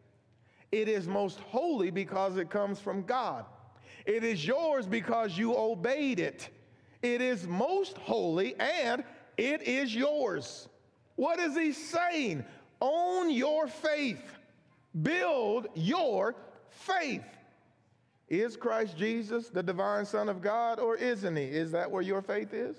It 0.70 0.86
is 0.86 1.08
most 1.08 1.38
holy 1.40 1.90
because 1.90 2.36
it 2.36 2.50
comes 2.50 2.78
from 2.78 3.04
God. 3.04 3.46
It 4.04 4.22
is 4.22 4.46
yours 4.46 4.86
because 4.86 5.38
you 5.38 5.56
obeyed 5.56 6.20
it. 6.20 6.50
It 7.00 7.22
is 7.22 7.46
most 7.46 7.96
holy 7.96 8.54
and 8.60 9.02
it 9.38 9.62
is 9.62 9.94
yours. 9.94 10.68
What 11.16 11.40
is 11.40 11.56
he 11.56 11.72
saying? 11.72 12.44
Own 12.82 13.30
your 13.30 13.66
faith. 13.66 14.36
Build 15.02 15.68
your 15.74 16.34
faith. 16.68 17.24
Is 18.28 18.58
Christ 18.58 18.98
Jesus 18.98 19.48
the 19.48 19.62
divine 19.62 20.04
Son 20.04 20.28
of 20.28 20.42
God 20.42 20.80
or 20.80 20.96
isn't 20.96 21.34
he? 21.34 21.44
Is 21.44 21.72
that 21.72 21.90
where 21.90 22.02
your 22.02 22.20
faith 22.20 22.52
is? 22.52 22.76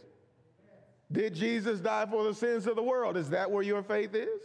Did 1.16 1.34
Jesus 1.34 1.80
die 1.80 2.06
for 2.12 2.26
the 2.26 2.34
sins 2.34 2.68
of 2.68 2.76
the 2.76 2.84
world? 2.84 3.16
Is 3.16 3.30
that 3.30 3.50
where 3.50 3.64
your 3.64 3.82
faith 3.82 4.14
is? 4.14 4.42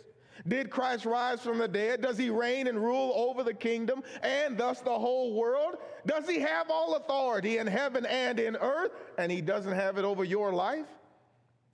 Did 0.47 0.71
Christ 0.71 1.05
rise 1.05 1.41
from 1.41 1.59
the 1.59 1.67
dead? 1.67 2.01
Does 2.01 2.17
he 2.17 2.31
reign 2.31 2.69
and 2.69 2.79
rule 2.79 3.13
over 3.15 3.43
the 3.43 3.53
kingdom 3.53 4.03
and 4.23 4.57
thus 4.57 4.81
the 4.81 4.97
whole 4.97 5.35
world? 5.35 5.77
Does 6.07 6.29
he 6.29 6.39
have 6.39 6.71
all 6.71 6.95
authority 6.95 7.59
in 7.59 7.67
heaven 7.67 8.07
and 8.07 8.39
in 8.39 8.57
earth 8.57 8.93
and 9.19 9.33
he 9.33 9.41
doesn't 9.41 9.73
have 9.73 9.99
it 9.99 10.05
over 10.05 10.23
your 10.23 10.53
life? 10.53 10.87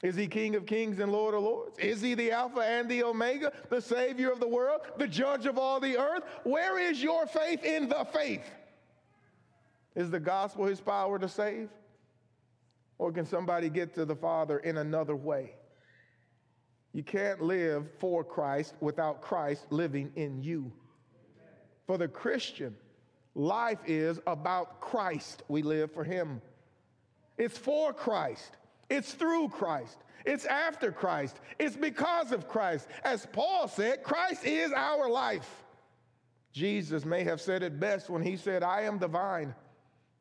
Is 0.03 0.17
he 0.17 0.27
King 0.27 0.57
of 0.57 0.65
kings 0.65 0.99
and 0.99 1.13
Lord 1.13 1.35
of 1.35 1.43
lords? 1.43 1.79
Is 1.79 2.01
he 2.01 2.15
the 2.15 2.33
Alpha 2.33 2.61
and 2.61 2.89
the 2.89 3.03
Omega, 3.03 3.53
the 3.69 3.81
Savior 3.81 4.33
of 4.33 4.41
the 4.41 4.49
world, 4.49 4.81
the 4.97 5.07
Judge 5.07 5.45
of 5.45 5.59
all 5.59 5.79
the 5.79 5.99
earth? 5.99 6.23
Where 6.45 6.79
is 6.79 7.03
your 7.03 7.27
faith 7.27 7.65
in 7.65 7.89
the 7.89 8.07
faith? 8.13 8.45
Is 9.95 10.11
the 10.11 10.21
gospel 10.21 10.65
his 10.65 10.81
power 10.81 11.19
to 11.19 11.29
save? 11.29 11.69
Or 12.99 13.13
can 13.13 13.27
somebody 13.27 13.69
get 13.69 13.95
to 13.95 14.05
the 14.05 14.17
Father 14.17 14.59
in 14.59 14.79
another 14.79 15.17
way? 15.17 15.55
You 16.93 17.03
can't 17.03 17.43
live 17.43 17.85
for 17.99 18.25
Christ 18.25 18.75
without 18.81 19.21
Christ 19.21 19.67
living 19.71 20.13
in 20.17 20.43
you. 20.43 20.73
For 21.87 21.99
the 21.99 22.09
Christian, 22.09 22.75
life 23.35 23.81
is 23.87 24.19
about 24.27 24.81
Christ. 24.81 25.43
We 25.49 25.63
live 25.63 25.93
for 25.93 26.05
him. 26.05 26.41
It's 27.37 27.59
for 27.59 27.93
Christ. 27.93 28.57
It's 28.89 29.13
through 29.13 29.51
Christ. 29.51 29.99
It's 30.25 30.47
after 30.47 30.91
Christ. 30.91 31.39
It's 31.59 31.77
because 31.77 32.33
of 32.33 32.49
Christ. 32.49 32.89
As 33.05 33.27
Paul 33.27 33.69
said, 33.69 34.03
Christ 34.03 34.45
is 34.45 34.73
our 34.73 35.09
life. 35.09 35.65
Jesus 36.53 37.05
may 37.05 37.25
have 37.25 37.41
said 37.41 37.63
it 37.63 37.79
best 37.79 38.09
when 38.09 38.23
he 38.23 38.37
said, 38.37 38.63
I 38.63 38.83
am 38.83 38.99
the 38.99 39.09
vine, 39.09 39.55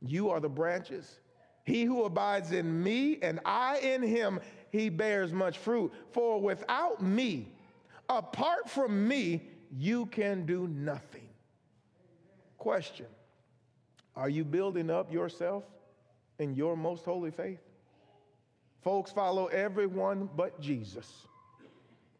you 0.01 0.29
are 0.29 0.41
the 0.41 0.49
branches. 0.49 1.19
He 1.65 1.83
who 1.83 2.03
abides 2.03 2.51
in 2.51 2.83
me 2.83 3.17
and 3.21 3.39
I 3.43 3.79
in 3.79 4.03
him, 4.03 4.39
he 4.71 4.89
bears 4.89 5.33
much 5.33 5.57
fruit. 5.57 5.91
For 6.11 6.39
without 6.39 7.01
me, 7.01 7.51
apart 8.07 8.69
from 8.69 9.07
me, 9.07 9.49
you 9.75 10.05
can 10.05 10.45
do 10.45 10.67
nothing. 10.67 11.27
Question 12.57 13.07
Are 14.15 14.29
you 14.29 14.45
building 14.45 14.89
up 14.89 15.11
yourself 15.11 15.63
in 16.37 16.53
your 16.53 16.77
most 16.77 17.03
holy 17.03 17.31
faith? 17.31 17.59
Folks 18.83 19.11
follow 19.11 19.47
everyone 19.47 20.29
but 20.35 20.61
Jesus. 20.61 21.25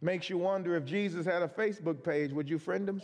Makes 0.02 0.30
you 0.30 0.40
wonder 0.40 0.76
if 0.76 0.86
Jesus 0.86 1.26
had 1.26 1.44
a 1.44 1.48
Facebook 1.48 2.04
page, 2.04 2.32
would 2.32 2.50
you 2.50 2.58
friend 2.58 2.90
him? 2.90 3.02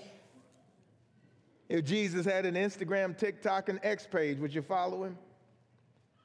If 1.69 1.85
Jesus 1.85 2.25
had 2.25 2.45
an 2.45 2.55
Instagram, 2.55 3.15
TikTok, 3.15 3.69
and 3.69 3.79
X 3.83 4.07
page, 4.11 4.39
would 4.39 4.53
you 4.53 4.63
follow 4.63 5.03
him? 5.03 5.17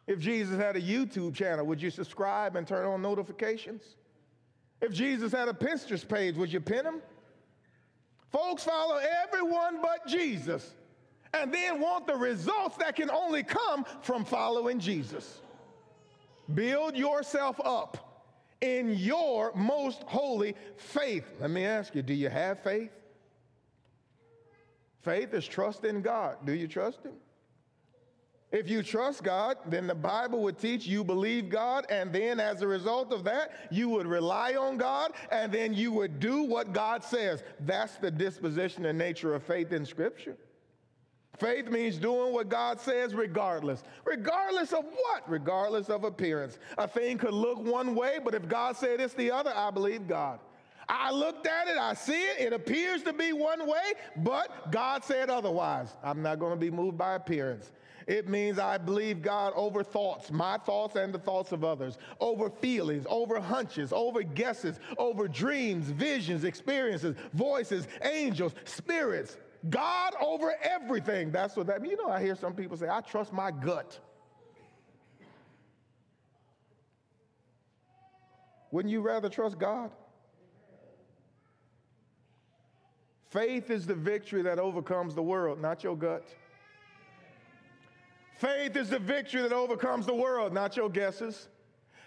If 0.06 0.20
Jesus 0.20 0.56
had 0.56 0.76
a 0.76 0.80
YouTube 0.80 1.34
channel, 1.34 1.66
would 1.66 1.82
you 1.82 1.90
subscribe 1.90 2.56
and 2.56 2.66
turn 2.66 2.86
on 2.86 3.02
notifications? 3.02 3.82
If 4.80 4.92
Jesus 4.92 5.32
had 5.32 5.48
a 5.48 5.52
Pinterest 5.52 6.06
page, 6.06 6.36
would 6.36 6.52
you 6.52 6.60
pin 6.60 6.84
him? 6.84 7.02
Folks 8.30 8.64
follow 8.64 9.00
everyone 9.24 9.80
but 9.80 10.06
Jesus 10.06 10.74
and 11.32 11.52
then 11.52 11.80
want 11.80 12.06
the 12.06 12.14
results 12.14 12.76
that 12.76 12.96
can 12.96 13.10
only 13.10 13.42
come 13.42 13.84
from 14.02 14.24
following 14.24 14.78
Jesus. 14.78 15.40
Build 16.54 16.96
yourself 16.96 17.60
up 17.64 18.24
in 18.60 18.94
your 18.94 19.52
most 19.54 20.02
holy 20.04 20.54
faith. 20.76 21.24
Let 21.40 21.50
me 21.50 21.64
ask 21.64 21.94
you 21.94 22.02
do 22.02 22.14
you 22.14 22.28
have 22.28 22.62
faith? 22.62 22.90
Faith 25.02 25.34
is 25.34 25.46
trust 25.46 25.84
in 25.84 26.02
God. 26.02 26.36
Do 26.44 26.52
you 26.52 26.66
trust 26.66 27.04
Him? 27.04 27.12
If 28.52 28.70
you 28.70 28.82
trust 28.82 29.24
God, 29.24 29.56
then 29.66 29.88
the 29.88 29.94
Bible 29.94 30.40
would 30.42 30.58
teach 30.58 30.86
you 30.86 31.02
believe 31.02 31.48
God, 31.48 31.84
and 31.90 32.12
then 32.12 32.38
as 32.38 32.62
a 32.62 32.66
result 32.66 33.12
of 33.12 33.24
that, 33.24 33.50
you 33.70 33.88
would 33.88 34.06
rely 34.06 34.54
on 34.54 34.76
God, 34.76 35.12
and 35.32 35.50
then 35.50 35.74
you 35.74 35.90
would 35.92 36.20
do 36.20 36.42
what 36.42 36.72
God 36.72 37.02
says. 37.02 37.42
That's 37.60 37.96
the 37.96 38.10
disposition 38.10 38.86
and 38.86 38.96
nature 38.96 39.34
of 39.34 39.42
faith 39.42 39.72
in 39.72 39.84
Scripture. 39.84 40.36
Faith 41.36 41.68
means 41.68 41.98
doing 41.98 42.32
what 42.32 42.48
God 42.48 42.80
says 42.80 43.14
regardless. 43.14 43.82
Regardless 44.04 44.72
of 44.72 44.84
what? 44.84 45.28
Regardless 45.28 45.90
of 45.90 46.04
appearance. 46.04 46.58
A 46.78 46.88
thing 46.88 47.18
could 47.18 47.34
look 47.34 47.58
one 47.58 47.94
way, 47.94 48.18
but 48.24 48.34
if 48.34 48.48
God 48.48 48.76
said 48.76 49.00
it's 49.00 49.12
the 49.14 49.30
other, 49.30 49.52
I 49.54 49.70
believe 49.70 50.08
God. 50.08 50.38
I 50.88 51.10
looked 51.10 51.46
at 51.46 51.66
it, 51.66 51.76
I 51.76 51.94
see 51.94 52.22
it, 52.22 52.40
it 52.40 52.52
appears 52.52 53.02
to 53.02 53.12
be 53.12 53.32
one 53.32 53.66
way, 53.66 53.94
but 54.18 54.70
God 54.70 55.04
said 55.04 55.30
otherwise. 55.30 55.88
I'm 56.02 56.22
not 56.22 56.38
going 56.38 56.52
to 56.52 56.60
be 56.60 56.70
moved 56.70 56.96
by 56.96 57.14
appearance. 57.14 57.72
It 58.06 58.28
means 58.28 58.58
I 58.58 58.78
believe 58.78 59.20
God 59.20 59.52
over 59.56 59.82
thoughts, 59.82 60.30
my 60.30 60.58
thoughts 60.58 60.94
and 60.94 61.12
the 61.12 61.18
thoughts 61.18 61.50
of 61.50 61.64
others, 61.64 61.98
over 62.20 62.48
feelings, 62.48 63.04
over 63.08 63.40
hunches, 63.40 63.92
over 63.92 64.22
guesses, 64.22 64.78
over 64.96 65.26
dreams, 65.26 65.86
visions, 65.86 66.44
experiences, 66.44 67.16
voices, 67.34 67.88
angels, 68.02 68.54
spirits. 68.64 69.36
God 69.70 70.14
over 70.20 70.54
everything. 70.62 71.32
That's 71.32 71.56
what 71.56 71.66
that 71.66 71.82
means. 71.82 71.92
You 71.98 72.06
know, 72.06 72.12
I 72.12 72.22
hear 72.22 72.36
some 72.36 72.54
people 72.54 72.76
say, 72.76 72.88
I 72.88 73.00
trust 73.00 73.32
my 73.32 73.50
gut. 73.50 73.98
Wouldn't 78.70 78.92
you 78.92 79.00
rather 79.00 79.28
trust 79.28 79.58
God? 79.58 79.90
Faith 83.30 83.70
is 83.70 83.86
the 83.86 83.94
victory 83.94 84.42
that 84.42 84.58
overcomes 84.60 85.14
the 85.14 85.22
world, 85.22 85.60
not 85.60 85.82
your 85.82 85.96
gut. 85.96 86.24
Faith 88.36 88.76
is 88.76 88.90
the 88.90 88.98
victory 88.98 89.42
that 89.42 89.52
overcomes 89.52 90.06
the 90.06 90.14
world, 90.14 90.52
not 90.52 90.76
your 90.76 90.90
guesses. 90.90 91.48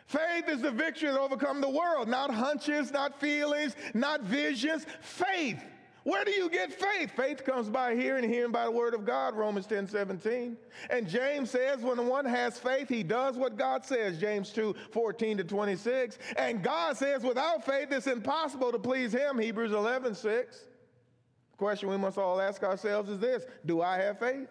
Faith 0.05 0.47
is 0.47 0.61
the 0.61 0.71
victory 0.71 1.09
that 1.09 1.19
overcomes 1.19 1.61
the 1.61 1.69
world, 1.69 2.07
not 2.07 2.31
hunches, 2.31 2.91
not 2.91 3.19
feelings, 3.19 3.75
not 3.93 4.21
visions. 4.21 4.85
Faith. 5.01 5.63
Where 6.03 6.23
do 6.23 6.31
you 6.31 6.49
get 6.49 6.71
faith? 6.71 7.11
Faith 7.15 7.43
comes 7.43 7.69
by 7.69 7.95
hearing, 7.95 8.27
hearing 8.27 8.51
by 8.51 8.65
the 8.65 8.71
word 8.71 8.93
of 8.93 9.05
God, 9.05 9.35
Romans 9.35 9.67
10 9.67 9.87
17. 9.87 10.57
And 10.89 11.07
James 11.07 11.51
says, 11.51 11.81
when 11.81 12.07
one 12.07 12.25
has 12.25 12.57
faith, 12.57 12.89
he 12.89 13.03
does 13.03 13.35
what 13.35 13.57
God 13.57 13.85
says, 13.85 14.17
James 14.17 14.51
2 14.51 14.75
14 14.91 15.37
to 15.37 15.43
26. 15.43 16.17
And 16.37 16.63
God 16.63 16.97
says, 16.97 17.23
without 17.23 17.65
faith, 17.65 17.91
it's 17.91 18.07
impossible 18.07 18.71
to 18.71 18.79
please 18.79 19.13
him, 19.13 19.37
Hebrews 19.37 19.73
11 19.73 20.15
6. 20.15 20.57
The 20.57 21.57
question 21.57 21.89
we 21.89 21.97
must 21.97 22.17
all 22.17 22.39
ask 22.39 22.63
ourselves 22.63 23.09
is 23.09 23.19
this 23.19 23.45
Do 23.65 23.81
I 23.81 23.97
have 23.97 24.19
faith? 24.19 24.47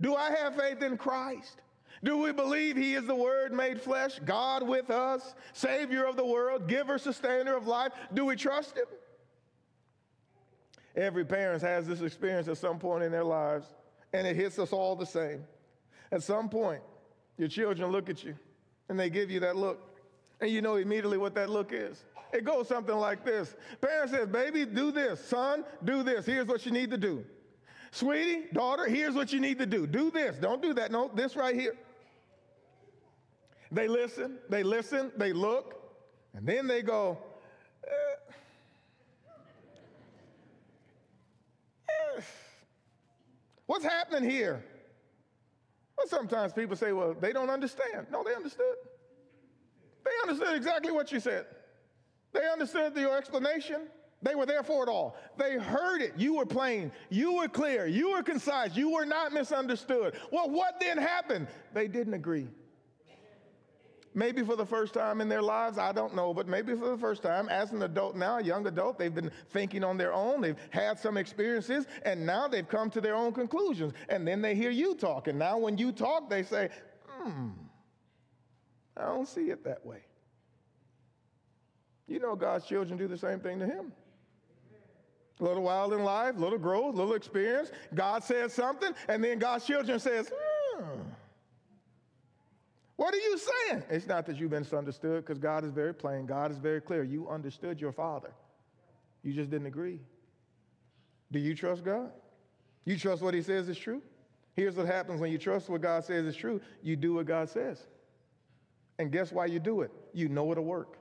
Do 0.00 0.14
I 0.14 0.30
have 0.30 0.56
faith 0.56 0.82
in 0.82 0.96
Christ? 0.96 1.60
Do 2.02 2.18
we 2.18 2.32
believe 2.32 2.76
he 2.76 2.94
is 2.94 3.06
the 3.06 3.14
Word 3.14 3.52
made 3.52 3.80
flesh, 3.80 4.20
God 4.24 4.66
with 4.66 4.90
us, 4.90 5.34
Savior 5.52 6.04
of 6.04 6.16
the 6.16 6.24
world, 6.24 6.68
giver, 6.68 6.98
sustainer 6.98 7.56
of 7.56 7.66
life? 7.66 7.92
Do 8.12 8.26
we 8.26 8.36
trust 8.36 8.76
him? 8.76 8.86
Every 10.96 11.24
parent 11.24 11.62
has 11.62 11.86
this 11.86 12.02
experience 12.02 12.46
at 12.48 12.58
some 12.58 12.78
point 12.78 13.04
in 13.04 13.10
their 13.10 13.24
lives, 13.24 13.66
and 14.12 14.26
it 14.26 14.36
hits 14.36 14.58
us 14.58 14.72
all 14.72 14.94
the 14.94 15.06
same. 15.06 15.44
At 16.12 16.22
some 16.22 16.48
point, 16.48 16.82
your 17.36 17.48
children 17.48 17.90
look 17.90 18.08
at 18.08 18.22
you 18.22 18.36
and 18.88 18.98
they 18.98 19.10
give 19.10 19.30
you 19.30 19.40
that 19.40 19.56
look, 19.56 19.98
and 20.40 20.50
you 20.50 20.60
know 20.60 20.76
immediately 20.76 21.18
what 21.18 21.34
that 21.34 21.48
look 21.48 21.72
is. 21.72 22.04
It 22.32 22.44
goes 22.44 22.68
something 22.68 22.94
like 22.94 23.24
this 23.24 23.54
Parent 23.80 24.10
says, 24.10 24.28
Baby, 24.28 24.66
do 24.66 24.90
this. 24.90 25.24
Son, 25.24 25.64
do 25.84 26.02
this. 26.02 26.26
Here's 26.26 26.46
what 26.46 26.66
you 26.66 26.72
need 26.72 26.90
to 26.90 26.98
do. 26.98 27.24
Sweetie, 27.94 28.46
daughter, 28.52 28.86
here's 28.86 29.14
what 29.14 29.32
you 29.32 29.38
need 29.38 29.56
to 29.58 29.66
do. 29.66 29.86
Do 29.86 30.10
this. 30.10 30.36
Don't 30.36 30.60
do 30.60 30.74
that. 30.74 30.90
No, 30.90 31.12
this 31.14 31.36
right 31.36 31.54
here. 31.54 31.76
They 33.70 33.86
listen, 33.86 34.38
they 34.50 34.64
listen, 34.64 35.12
they 35.16 35.32
look, 35.32 35.80
and 36.34 36.44
then 36.44 36.66
they 36.66 36.82
go, 36.82 37.16
eh, 37.86 38.24
What's 43.66 43.84
happening 43.84 44.28
here? 44.28 44.64
Well, 45.96 46.08
sometimes 46.08 46.52
people 46.52 46.74
say, 46.74 46.90
well, 46.90 47.14
they 47.14 47.32
don't 47.32 47.48
understand. 47.48 48.08
No, 48.10 48.24
they 48.24 48.34
understood. 48.34 48.74
They 50.04 50.10
understood 50.28 50.56
exactly 50.56 50.90
what 50.90 51.12
you 51.12 51.20
said. 51.20 51.46
They 52.32 52.44
understood 52.50 52.96
your 52.96 53.16
explanation. 53.16 53.82
They 54.24 54.34
were 54.34 54.46
there 54.46 54.62
for 54.62 54.82
it 54.82 54.88
all. 54.88 55.16
They 55.36 55.58
heard 55.58 56.00
it. 56.00 56.14
You 56.16 56.36
were 56.36 56.46
plain. 56.46 56.90
You 57.10 57.34
were 57.34 57.48
clear. 57.48 57.86
You 57.86 58.12
were 58.12 58.22
concise. 58.22 58.74
You 58.74 58.90
were 58.90 59.04
not 59.04 59.32
misunderstood. 59.34 60.14
Well, 60.32 60.48
what 60.48 60.80
then 60.80 60.96
happened? 60.96 61.46
They 61.74 61.86
didn't 61.88 62.14
agree. 62.14 62.48
maybe 64.14 64.42
for 64.42 64.56
the 64.56 64.64
first 64.64 64.94
time 64.94 65.20
in 65.20 65.28
their 65.28 65.42
lives, 65.42 65.76
I 65.76 65.92
don't 65.92 66.14
know, 66.14 66.32
but 66.32 66.48
maybe 66.48 66.72
for 66.74 66.88
the 66.88 66.96
first 66.96 67.22
time 67.22 67.48
as 67.48 67.72
an 67.72 67.82
adult 67.82 68.16
now, 68.16 68.38
a 68.38 68.42
young 68.42 68.66
adult, 68.66 68.98
they've 68.98 69.14
been 69.14 69.30
thinking 69.50 69.84
on 69.84 69.98
their 69.98 70.12
own, 70.12 70.40
they've 70.40 70.56
had 70.70 70.98
some 70.98 71.16
experiences, 71.16 71.86
and 72.04 72.24
now 72.24 72.48
they've 72.48 72.68
come 72.68 72.88
to 72.90 73.00
their 73.00 73.16
own 73.16 73.32
conclusions. 73.32 73.92
And 74.08 74.26
then 74.26 74.40
they 74.40 74.54
hear 74.54 74.70
you 74.70 74.94
talk. 74.94 75.28
And 75.28 75.38
now 75.38 75.58
when 75.58 75.76
you 75.76 75.92
talk, 75.92 76.30
they 76.30 76.44
say, 76.44 76.70
hmm, 77.08 77.50
I 78.96 79.06
don't 79.06 79.28
see 79.28 79.50
it 79.50 79.64
that 79.64 79.84
way. 79.84 79.98
You 82.06 82.20
know, 82.20 82.36
God's 82.36 82.64
children 82.64 82.96
do 82.98 83.08
the 83.08 83.18
same 83.18 83.40
thing 83.40 83.58
to 83.58 83.66
Him. 83.66 83.92
A 85.40 85.44
little 85.44 85.62
wild 85.64 85.92
in 85.92 86.04
life, 86.04 86.36
little 86.36 86.58
growth, 86.58 86.94
little 86.94 87.14
experience. 87.14 87.72
God 87.94 88.22
says 88.22 88.52
something, 88.52 88.92
and 89.08 89.22
then 89.22 89.38
God's 89.38 89.66
children 89.66 89.98
says, 89.98 90.30
hmm. 90.32 91.00
What 92.96 93.12
are 93.12 93.18
you 93.18 93.38
saying? 93.38 93.82
It's 93.90 94.06
not 94.06 94.26
that 94.26 94.36
you've 94.38 94.52
misunderstood, 94.52 95.24
because 95.24 95.38
God 95.38 95.64
is 95.64 95.72
very 95.72 95.92
plain. 95.92 96.26
God 96.26 96.52
is 96.52 96.58
very 96.58 96.80
clear. 96.80 97.02
You 97.02 97.28
understood 97.28 97.80
your 97.80 97.90
Father. 97.90 98.30
You 99.24 99.32
just 99.32 99.50
didn't 99.50 99.66
agree. 99.66 99.98
Do 101.32 101.40
you 101.40 101.54
trust 101.56 101.84
God? 101.84 102.12
You 102.84 102.96
trust 102.96 103.22
what 103.22 103.34
He 103.34 103.42
says 103.42 103.68
is 103.68 103.76
true? 103.76 104.02
Here's 104.54 104.76
what 104.76 104.86
happens 104.86 105.20
when 105.20 105.32
you 105.32 105.38
trust 105.38 105.68
what 105.68 105.80
God 105.80 106.04
says 106.04 106.26
is 106.26 106.36
true 106.36 106.60
you 106.82 106.94
do 106.94 107.14
what 107.14 107.26
God 107.26 107.48
says. 107.48 107.86
And 109.00 109.10
guess 109.10 109.32
why 109.32 109.46
you 109.46 109.58
do 109.58 109.80
it? 109.80 109.90
You 110.12 110.28
know 110.28 110.52
it'll 110.52 110.64
work. 110.64 110.98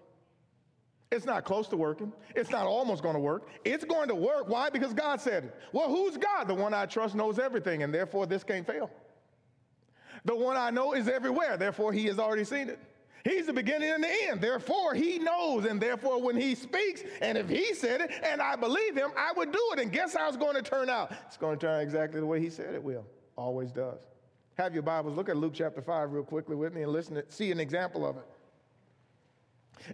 It's 1.14 1.26
not 1.26 1.46
close 1.46 1.68
to 1.68 1.78
working. 1.78 2.12
It's 2.36 2.50
not 2.50 2.66
almost 2.66 3.04
going 3.04 3.14
to 3.14 3.20
work. 3.20 3.48
It's 3.64 3.86
going 3.86 4.08
to 4.08 4.16
work. 4.16 4.50
Why? 4.50 4.72
Because 4.72 4.96
God 4.96 5.22
said 5.22 5.44
it. 5.44 5.56
Well, 5.72 5.88
who's 5.88 6.18
God? 6.18 6.48
The 6.48 6.56
one 6.56 6.74
I 6.74 6.88
trust 6.88 7.14
knows 7.14 7.38
everything, 7.38 7.84
and 7.84 7.94
therefore 7.94 8.26
this 8.26 8.44
can't 8.44 8.66
fail. 8.66 8.90
The 10.26 10.36
one 10.36 10.58
I 10.58 10.72
know 10.72 10.94
is 10.94 11.08
everywhere, 11.08 11.56
therefore 11.56 11.94
he 11.94 12.06
has 12.06 12.18
already 12.18 12.44
seen 12.44 12.68
it. 12.68 12.80
He's 13.24 13.46
the 13.46 13.54
beginning 13.54 13.92
and 13.92 14.04
the 14.04 14.10
end. 14.28 14.42
Therefore, 14.42 14.94
he 14.94 15.18
knows. 15.18 15.64
And 15.64 15.80
therefore, 15.80 16.22
when 16.22 16.36
he 16.36 16.56
speaks, 16.56 17.04
and 17.22 17.38
if 17.38 17.48
he 17.48 17.74
said 17.74 18.02
it 18.02 18.12
and 18.22 18.42
I 18.42 18.58
believe 18.58 18.98
him, 18.98 19.12
I 19.16 19.32
would 19.38 19.52
do 19.52 19.70
it. 19.72 19.80
And 19.80 19.94
guess 19.94 20.14
how 20.14 20.28
it's 20.28 20.36
going 20.36 20.56
to 20.56 20.62
turn 20.62 20.90
out? 20.90 21.14
It's 21.28 21.38
going 21.38 21.58
to 21.58 21.66
turn 21.66 21.76
out 21.76 21.84
exactly 21.84 22.20
the 22.20 22.26
way 22.26 22.42
he 22.42 22.50
said 22.50 22.76
it 22.76 22.84
will. 22.84 23.06
Always 23.38 23.72
does. 23.72 24.00
Have 24.58 24.74
your 24.74 24.84
Bibles. 24.84 25.16
Look 25.16 25.30
at 25.30 25.38
Luke 25.38 25.54
chapter 25.54 25.82
5 25.82 26.12
real 26.12 26.24
quickly 26.24 26.58
with 26.58 26.74
me 26.74 26.82
and 26.82 26.92
listen 26.92 27.16
to 27.16 27.24
see 27.30 27.50
an 27.52 27.62
example 27.62 28.06
of 28.06 28.18
it. 28.18 28.26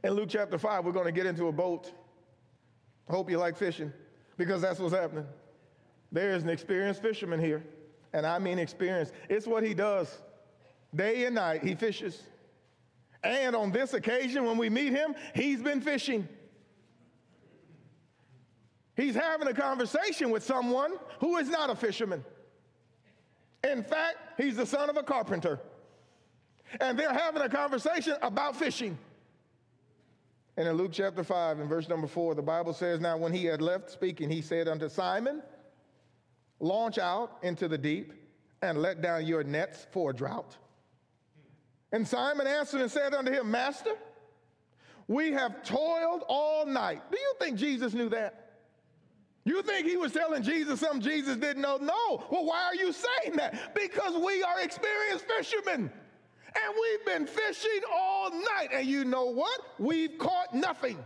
In 0.04 0.12
Luke 0.14 0.30
chapter 0.30 0.58
5, 0.58 0.86
we're 0.86 0.92
going 0.92 1.06
to 1.06 1.12
get 1.12 1.26
into 1.26 1.48
a 1.48 1.52
boat. 1.52 1.92
Hope 3.10 3.30
you 3.30 3.38
like 3.38 3.58
fishing 3.58 3.92
because 4.38 4.62
that's 4.62 4.80
what's 4.80 4.94
happening. 4.94 5.26
There 6.12 6.32
is 6.32 6.44
an 6.44 6.50
experienced 6.50 7.02
fisherman 7.02 7.40
here, 7.40 7.64
and 8.14 8.26
I 8.26 8.40
mean 8.40 8.60
experienced. 8.60 9.14
It's 9.30 9.48
what 9.48 9.64
he 9.64 9.74
does. 9.74 10.16
Day 10.96 11.26
and 11.26 11.36
night, 11.36 11.64
he 11.64 11.76
fishes. 11.76 12.22
And 13.24 13.56
on 13.56 13.72
this 13.72 13.94
occasion, 13.94 14.46
when 14.46 14.58
we 14.58 14.70
meet 14.70 14.94
him, 14.94 15.14
he's 15.36 15.62
been 15.62 15.82
fishing. 15.82 16.28
He's 18.96 19.16
having 19.16 19.48
a 19.48 19.54
conversation 19.54 20.30
with 20.30 20.44
someone 20.44 20.94
who 21.20 21.38
is 21.38 21.50
not 21.50 21.70
a 21.70 21.76
fisherman. 21.76 22.24
In 23.64 23.84
fact, 23.84 24.18
he's 24.38 24.56
the 24.56 24.66
son 24.66 24.90
of 24.90 24.98
a 24.98 25.04
carpenter. 25.04 25.60
And 26.80 26.98
they're 26.98 27.14
having 27.14 27.42
a 27.42 27.50
conversation 27.50 28.16
about 28.22 28.56
fishing. 28.56 28.98
And 30.60 30.68
in 30.68 30.76
Luke 30.76 30.92
chapter 30.92 31.24
5 31.24 31.62
and 31.62 31.70
verse 31.70 31.88
number 31.88 32.06
4, 32.06 32.36
the 32.36 32.42
Bible 32.42 32.74
says, 32.74 33.00
Now 33.00 33.16
when 33.16 33.32
he 33.32 33.46
had 33.46 33.62
left 33.62 33.90
speaking, 33.90 34.30
he 34.30 34.42
said 34.42 34.68
unto 34.68 34.90
Simon, 34.90 35.42
Launch 36.60 36.98
out 36.98 37.38
into 37.44 37.70
the 37.70 37.78
deep 37.78 38.12
and 38.62 38.82
let 38.82 39.02
down 39.02 39.26
your 39.26 39.42
nets 39.42 39.88
for 39.92 40.10
a 40.10 40.14
drought. 40.14 40.58
And 41.94 42.06
Simon 42.06 42.46
answered 42.46 42.82
and 42.82 42.92
said 42.92 43.14
unto 43.14 43.32
him, 43.32 43.50
Master, 43.50 43.96
we 45.08 45.32
have 45.32 45.64
toiled 45.64 46.26
all 46.28 46.66
night. 46.66 47.10
Do 47.10 47.18
you 47.18 47.34
think 47.40 47.58
Jesus 47.58 47.94
knew 47.94 48.10
that? 48.10 48.58
You 49.46 49.62
think 49.62 49.88
he 49.88 49.96
was 49.96 50.12
telling 50.12 50.44
Jesus 50.44 50.82
something 50.82 51.00
Jesus 51.00 51.38
didn't 51.38 51.62
know? 51.62 51.78
No. 51.78 52.26
Well, 52.30 52.44
why 52.44 52.64
are 52.64 52.76
you 52.76 52.92
saying 52.92 53.38
that? 53.38 53.74
Because 53.74 54.14
we 54.22 54.44
are 54.44 54.60
experienced 54.60 55.24
fishermen. 55.26 55.90
And 56.56 56.76
we've 56.82 57.06
been 57.06 57.28
fishing 57.28 57.82
all 57.94 58.32
night. 58.32 58.70
And 58.74 58.88
you 58.88 59.06
know 59.06 59.26
what? 59.26 59.60
We've 59.78 60.18
caught 60.18 60.54
nothing. 60.54 60.98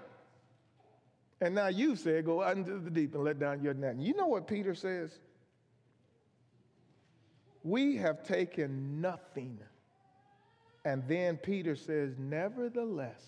And 1.41 1.55
now 1.55 1.67
you 1.67 1.95
said, 1.95 2.25
Go 2.25 2.41
into 2.47 2.79
the 2.79 2.89
deep 2.89 3.15
and 3.15 3.23
let 3.23 3.39
down 3.39 3.61
your 3.61 3.73
net. 3.73 3.97
You 3.97 4.15
know 4.15 4.27
what 4.27 4.47
Peter 4.47 4.73
says? 4.73 5.11
We 7.63 7.97
have 7.97 8.23
taken 8.23 9.01
nothing. 9.01 9.59
And 10.85 11.03
then 11.07 11.37
Peter 11.37 11.75
says, 11.75 12.13
Nevertheless, 12.17 13.21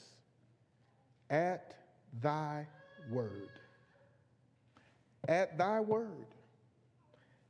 at 1.29 1.75
thy 2.21 2.67
word. 3.11 3.49
At 5.27 5.57
thy 5.57 5.79
word. 5.79 6.27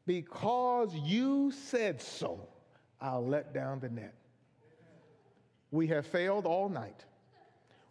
Because 0.06 0.94
you 0.94 1.52
said 1.52 2.02
so, 2.02 2.48
I'll 3.02 3.26
let 3.26 3.54
down 3.54 3.80
the 3.80 3.90
net. 3.90 4.14
We 5.76 5.88
have 5.88 6.08
failed 6.08 6.46
all 6.46 6.70
night. 6.70 7.04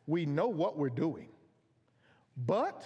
We 0.06 0.24
know 0.24 0.48
what 0.48 0.78
we're 0.78 0.88
doing. 0.88 1.28
But 2.46 2.82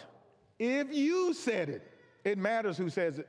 if 0.58 0.92
you 0.92 1.32
said 1.34 1.68
it, 1.68 1.88
it 2.24 2.37
matters 2.37 2.76
who 2.76 2.90
says 2.90 3.20
it. 3.20 3.28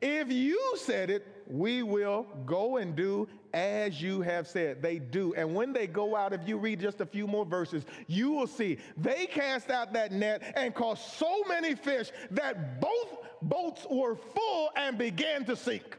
If 0.00 0.30
you 0.30 0.76
said 0.76 1.10
it, 1.10 1.26
we 1.48 1.82
will 1.82 2.24
go 2.46 2.76
and 2.76 2.94
do 2.94 3.28
as 3.52 4.00
you 4.00 4.22
have 4.22 4.46
said. 4.46 4.80
They 4.80 5.00
do. 5.00 5.34
And 5.34 5.56
when 5.56 5.72
they 5.72 5.88
go 5.88 6.14
out, 6.14 6.32
if 6.32 6.46
you 6.46 6.56
read 6.56 6.78
just 6.78 7.00
a 7.00 7.06
few 7.06 7.26
more 7.26 7.44
verses, 7.44 7.84
you 8.06 8.30
will 8.30 8.46
see 8.46 8.78
they 8.96 9.26
cast 9.26 9.70
out 9.70 9.92
that 9.94 10.12
net 10.12 10.52
and 10.54 10.72
caught 10.72 10.98
so 10.98 11.42
many 11.48 11.74
fish 11.74 12.10
that 12.30 12.80
both 12.80 13.18
boats 13.42 13.86
were 13.90 14.14
full 14.14 14.70
and 14.76 14.96
began 14.96 15.44
to 15.46 15.56
sink. 15.56 15.98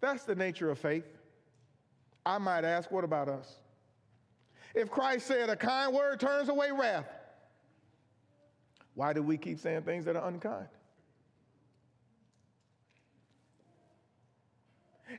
That's 0.00 0.24
the 0.24 0.34
nature 0.34 0.70
of 0.70 0.78
faith. 0.78 1.19
I 2.30 2.38
might 2.38 2.64
ask, 2.64 2.92
what 2.92 3.02
about 3.02 3.28
us? 3.28 3.56
If 4.72 4.88
Christ 4.88 5.26
said 5.26 5.50
a 5.50 5.56
kind 5.56 5.92
word 5.92 6.20
turns 6.20 6.48
away 6.48 6.70
wrath, 6.70 7.08
why 8.94 9.12
do 9.12 9.20
we 9.20 9.36
keep 9.36 9.58
saying 9.58 9.82
things 9.82 10.04
that 10.04 10.14
are 10.14 10.28
unkind? 10.28 10.68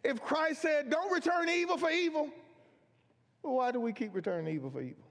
If 0.06 0.21
Christ 0.21 0.62
said, 0.62 0.89
don't 0.89 1.12
return 1.12 1.50
evil 1.50 1.78
for 1.78 1.89
evil, 1.89 2.30
why 3.41 3.71
do 3.71 3.82
we 3.82 3.91
keep 3.91 4.15
returning 4.15 4.54
evil 4.56 4.69
for 4.69 4.80
evil? 4.82 5.04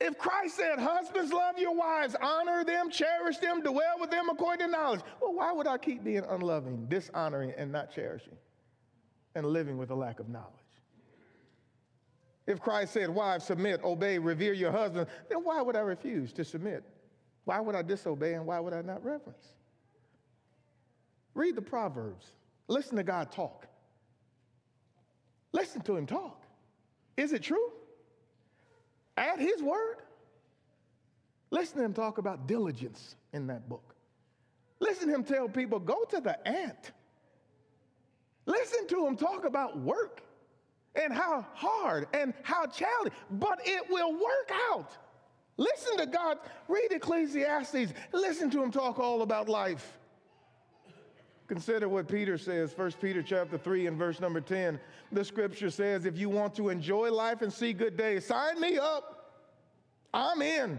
If 0.00 0.16
Christ 0.16 0.56
said, 0.56 0.78
husbands, 0.78 1.34
love 1.34 1.58
your 1.58 1.74
wives, 1.74 2.16
honor 2.22 2.64
them, 2.64 2.88
cherish 2.88 3.36
them, 3.38 3.60
dwell 3.60 3.96
with 4.00 4.10
them 4.10 4.30
according 4.30 4.68
to 4.68 4.72
knowledge, 4.72 5.00
well, 5.20 5.34
why 5.34 5.52
would 5.52 5.66
I 5.66 5.76
keep 5.76 6.02
being 6.02 6.24
unloving, 6.30 6.86
dishonoring, 6.88 7.52
and 7.58 7.70
not 7.70 7.94
cherishing? 7.94 8.38
And 9.38 9.46
living 9.48 9.78
with 9.78 9.90
a 9.90 9.94
lack 9.94 10.20
of 10.20 10.28
knowledge. 10.28 10.52
If 12.46 12.60
Christ 12.60 12.94
said, 12.94 13.10
Wives, 13.10 13.44
submit, 13.44 13.82
obey, 13.84 14.18
revere 14.18 14.54
your 14.54 14.72
husband, 14.72 15.06
then 15.28 15.38
why 15.44 15.60
would 15.60 15.76
I 15.76 15.80
refuse 15.80 16.32
to 16.34 16.44
submit? 16.44 16.82
Why 17.44 17.60
would 17.60 17.74
I 17.74 17.82
disobey 17.82 18.34
and 18.34 18.46
why 18.46 18.60
would 18.60 18.72
I 18.72 18.82
not 18.82 19.04
reverence? 19.04 19.46
Read 21.34 21.56
the 21.56 21.62
Proverbs. 21.62 22.26
Listen 22.66 22.96
to 22.96 23.02
God 23.02 23.30
talk. 23.30 23.66
Listen 25.52 25.80
to 25.82 25.96
him 25.96 26.06
talk. 26.06 26.44
Is 27.16 27.32
it 27.32 27.42
true? 27.42 27.72
At 29.16 29.38
his 29.38 29.62
word? 29.62 29.96
Listen 31.50 31.78
to 31.78 31.84
him 31.84 31.94
talk 31.94 32.18
about 32.18 32.46
diligence 32.46 33.16
in 33.32 33.46
that 33.46 33.68
book. 33.68 33.94
Listen 34.80 35.08
to 35.08 35.14
him 35.14 35.24
tell 35.24 35.48
people 35.48 35.78
go 35.78 36.04
to 36.04 36.20
the 36.20 36.46
ant 36.46 36.92
Listen 38.48 38.86
to 38.88 39.06
him 39.06 39.14
talk 39.14 39.44
about 39.44 39.78
work 39.78 40.22
and 40.94 41.12
how 41.12 41.46
hard 41.52 42.08
and 42.14 42.32
how 42.42 42.64
challenging, 42.66 43.12
but 43.32 43.60
it 43.64 43.82
will 43.90 44.12
work 44.14 44.50
out. 44.70 44.90
Listen 45.58 45.98
to 45.98 46.06
God. 46.06 46.38
Read 46.66 46.90
Ecclesiastes. 46.90 47.92
Listen 48.12 48.50
to 48.50 48.62
him 48.62 48.70
talk 48.70 48.98
all 48.98 49.20
about 49.20 49.50
life. 49.50 49.98
Consider 51.46 51.90
what 51.90 52.08
Peter 52.08 52.38
says, 52.38 52.76
1 52.76 52.92
Peter 53.02 53.22
chapter 53.22 53.58
3 53.58 53.86
and 53.86 53.98
verse 53.98 54.18
number 54.18 54.40
10. 54.40 54.80
The 55.12 55.24
scripture 55.24 55.70
says, 55.70 56.06
if 56.06 56.16
you 56.16 56.30
want 56.30 56.54
to 56.56 56.70
enjoy 56.70 57.12
life 57.12 57.42
and 57.42 57.52
see 57.52 57.74
good 57.74 57.98
days, 57.98 58.26
sign 58.26 58.58
me 58.60 58.78
up. 58.78 59.42
I'm 60.14 60.40
in. 60.40 60.78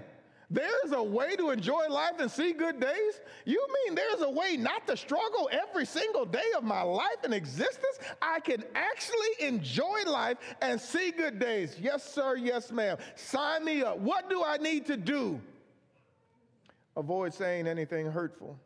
There's 0.52 0.94
a 0.94 1.04
way 1.04 1.36
to 1.36 1.52
enjoy 1.52 1.88
life 1.90 2.20
and 2.20 2.30
see 2.30 2.54
good 2.54 2.80
days? 2.80 3.22
You 3.46 3.66
mean 3.86 3.94
there's 3.94 4.22
a 4.22 4.30
way 4.30 4.58
not 4.58 4.88
to 4.88 4.98
struggle 4.98 5.48
every 5.52 5.86
single 5.86 6.26
day 6.26 6.52
of 6.58 6.64
my 6.64 6.82
life 6.82 7.24
and 7.24 7.34
existence? 7.34 8.00
I 8.20 8.40
can 8.40 8.64
actually 8.74 9.48
enjoy 9.48 10.04
life 10.08 10.38
and 10.62 10.82
see 10.82 11.12
good 11.12 11.38
days. 11.38 11.76
Yes, 11.80 12.04
sir. 12.04 12.36
Yes, 12.36 12.72
ma'am. 12.72 12.98
Sign 13.16 13.64
me 13.64 13.84
up. 13.84 14.00
What 14.00 14.30
do 14.30 14.44
I 14.44 14.58
need 14.58 14.88
to 14.88 14.98
do? 14.98 15.40
Avoid 16.98 17.34
saying 17.34 17.68
anything 17.68 18.08
hurtful. 18.08 18.60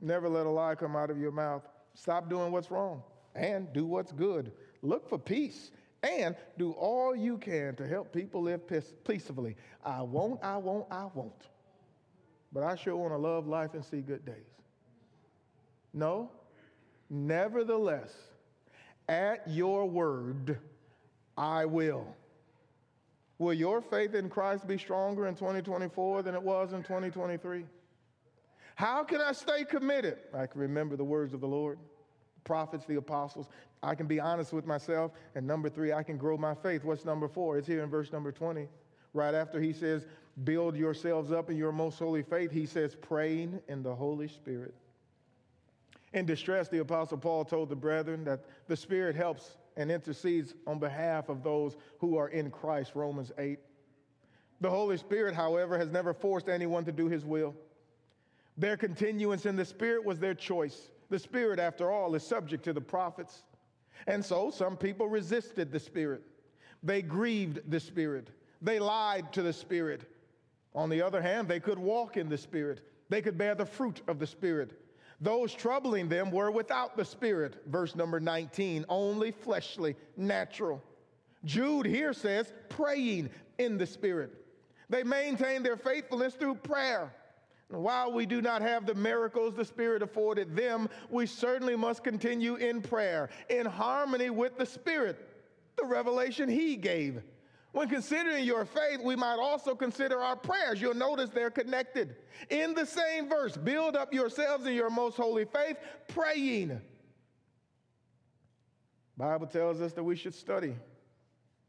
Never 0.00 0.28
let 0.28 0.44
a 0.44 0.50
lie 0.50 0.74
come 0.74 0.96
out 0.96 1.10
of 1.10 1.18
your 1.18 1.32
mouth. 1.32 1.62
Stop 1.94 2.28
doing 2.28 2.50
what's 2.50 2.70
wrong 2.70 3.02
and 3.36 3.72
do 3.72 3.86
what's 3.86 4.10
good. 4.10 4.50
Look 4.82 5.08
for 5.08 5.18
peace 5.18 5.70
and 6.02 6.36
do 6.56 6.72
all 6.72 7.14
you 7.14 7.38
can 7.38 7.74
to 7.76 7.86
help 7.86 8.12
people 8.12 8.42
live 8.42 8.62
peacefully. 9.04 9.56
I 9.84 10.02
won't, 10.02 10.42
I 10.42 10.56
won't, 10.56 10.86
I 10.90 11.06
won't. 11.14 11.48
But 12.52 12.62
I 12.62 12.76
sure 12.76 12.96
want 12.96 13.12
to 13.12 13.18
love 13.18 13.46
life 13.46 13.74
and 13.74 13.84
see 13.84 14.00
good 14.00 14.24
days. 14.24 14.34
No, 15.92 16.30
nevertheless, 17.10 18.14
at 19.08 19.42
your 19.48 19.86
word, 19.86 20.58
I 21.36 21.64
will. 21.64 22.06
Will 23.38 23.54
your 23.54 23.80
faith 23.80 24.14
in 24.14 24.28
Christ 24.28 24.66
be 24.66 24.78
stronger 24.78 25.26
in 25.26 25.34
2024 25.34 26.22
than 26.22 26.34
it 26.34 26.42
was 26.42 26.72
in 26.72 26.82
2023? 26.82 27.64
How 28.74 29.04
can 29.04 29.20
I 29.20 29.32
stay 29.32 29.64
committed? 29.64 30.18
I 30.34 30.46
can 30.46 30.60
remember 30.60 30.96
the 30.96 31.04
words 31.04 31.34
of 31.34 31.40
the 31.40 31.48
Lord, 31.48 31.78
prophets, 32.48 32.86
the 32.86 32.96
apostles. 32.96 33.50
I 33.82 33.94
can 33.94 34.06
be 34.06 34.18
honest 34.18 34.54
with 34.54 34.66
myself. 34.66 35.12
And 35.34 35.46
number 35.46 35.68
three, 35.68 35.92
I 35.92 36.02
can 36.02 36.16
grow 36.16 36.38
my 36.38 36.54
faith. 36.54 36.82
What's 36.82 37.04
number 37.04 37.28
four? 37.28 37.58
It's 37.58 37.68
here 37.68 37.84
in 37.84 37.90
verse 37.90 38.10
number 38.10 38.32
20. 38.32 38.66
Right 39.12 39.34
after 39.34 39.60
he 39.60 39.72
says, 39.72 40.06
Build 40.44 40.76
yourselves 40.76 41.30
up 41.30 41.50
in 41.50 41.56
your 41.56 41.72
most 41.72 41.98
holy 41.98 42.22
faith, 42.22 42.50
he 42.50 42.64
says, 42.64 42.94
Praying 42.94 43.60
in 43.68 43.82
the 43.82 43.94
Holy 43.94 44.28
Spirit. 44.28 44.74
In 46.14 46.24
distress, 46.24 46.68
the 46.68 46.78
Apostle 46.78 47.18
Paul 47.18 47.44
told 47.44 47.68
the 47.68 47.76
brethren 47.76 48.24
that 48.24 48.44
the 48.66 48.76
Spirit 48.76 49.14
helps 49.14 49.58
and 49.76 49.90
intercedes 49.90 50.54
on 50.66 50.78
behalf 50.78 51.28
of 51.28 51.42
those 51.42 51.76
who 51.98 52.16
are 52.16 52.28
in 52.28 52.50
Christ, 52.50 52.92
Romans 52.94 53.30
8. 53.36 53.58
The 54.62 54.70
Holy 54.70 54.96
Spirit, 54.96 55.34
however, 55.34 55.76
has 55.76 55.90
never 55.90 56.14
forced 56.14 56.48
anyone 56.48 56.84
to 56.86 56.92
do 56.92 57.08
his 57.08 57.26
will. 57.26 57.54
Their 58.56 58.76
continuance 58.76 59.44
in 59.44 59.54
the 59.54 59.64
Spirit 59.64 60.04
was 60.04 60.18
their 60.18 60.34
choice. 60.34 60.90
The 61.10 61.18
Spirit, 61.18 61.58
after 61.58 61.90
all, 61.90 62.14
is 62.14 62.22
subject 62.22 62.64
to 62.64 62.72
the 62.72 62.80
prophets. 62.80 63.42
And 64.06 64.24
so 64.24 64.50
some 64.50 64.76
people 64.76 65.08
resisted 65.08 65.72
the 65.72 65.80
Spirit. 65.80 66.22
They 66.82 67.02
grieved 67.02 67.70
the 67.70 67.80
Spirit. 67.80 68.28
They 68.62 68.78
lied 68.78 69.32
to 69.32 69.42
the 69.42 69.52
Spirit. 69.52 70.02
On 70.74 70.88
the 70.88 71.02
other 71.02 71.22
hand, 71.22 71.48
they 71.48 71.60
could 71.60 71.78
walk 71.78 72.16
in 72.16 72.28
the 72.28 72.38
Spirit. 72.38 72.80
They 73.08 73.22
could 73.22 73.38
bear 73.38 73.54
the 73.54 73.66
fruit 73.66 74.02
of 74.06 74.18
the 74.18 74.26
Spirit. 74.26 74.80
Those 75.20 75.52
troubling 75.52 76.08
them 76.08 76.30
were 76.30 76.50
without 76.50 76.96
the 76.96 77.04
Spirit, 77.04 77.62
verse 77.66 77.96
number 77.96 78.20
19, 78.20 78.84
only 78.88 79.32
fleshly, 79.32 79.96
natural. 80.16 80.82
Jude 81.44 81.86
here 81.86 82.12
says, 82.12 82.52
praying 82.68 83.30
in 83.58 83.78
the 83.78 83.86
Spirit. 83.86 84.44
They 84.88 85.02
maintained 85.02 85.64
their 85.64 85.76
faithfulness 85.76 86.34
through 86.34 86.56
prayer. 86.56 87.12
While 87.68 88.12
we 88.12 88.24
do 88.24 88.40
not 88.40 88.62
have 88.62 88.86
the 88.86 88.94
miracles 88.94 89.54
the 89.54 89.64
Spirit 89.64 90.02
afforded 90.02 90.56
them, 90.56 90.88
we 91.10 91.26
certainly 91.26 91.76
must 91.76 92.02
continue 92.02 92.56
in 92.56 92.80
prayer, 92.80 93.28
in 93.50 93.66
harmony 93.66 94.30
with 94.30 94.56
the 94.56 94.64
Spirit, 94.64 95.18
the 95.76 95.84
revelation 95.84 96.48
He 96.48 96.76
gave. 96.76 97.22
When 97.72 97.88
considering 97.88 98.44
your 98.44 98.64
faith, 98.64 99.00
we 99.04 99.14
might 99.14 99.38
also 99.38 99.74
consider 99.74 100.18
our 100.20 100.34
prayers. 100.34 100.80
You'll 100.80 100.94
notice 100.94 101.28
they're 101.28 101.50
connected. 101.50 102.16
In 102.48 102.72
the 102.72 102.86
same 102.86 103.28
verse, 103.28 103.56
build 103.58 103.94
up 103.94 104.14
yourselves 104.14 104.66
in 104.66 104.72
your 104.72 104.88
most 104.88 105.16
holy 105.16 105.44
faith, 105.44 105.76
praying. 106.08 106.80
Bible 109.18 109.46
tells 109.46 109.82
us 109.82 109.92
that 109.92 110.02
we 110.02 110.16
should 110.16 110.34
study. 110.34 110.74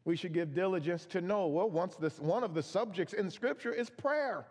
We 0.06 0.16
should 0.16 0.34
give 0.34 0.54
diligence 0.54 1.06
to 1.08 1.20
know. 1.20 1.48
Well, 1.48 1.70
once 1.70 1.96
this, 1.96 2.20
one 2.20 2.46
of 2.46 2.54
the 2.54 2.64
subjects 2.64 3.14
in 3.14 3.30
Scripture 3.30 3.74
is 3.74 3.90
prayer. 3.90 4.46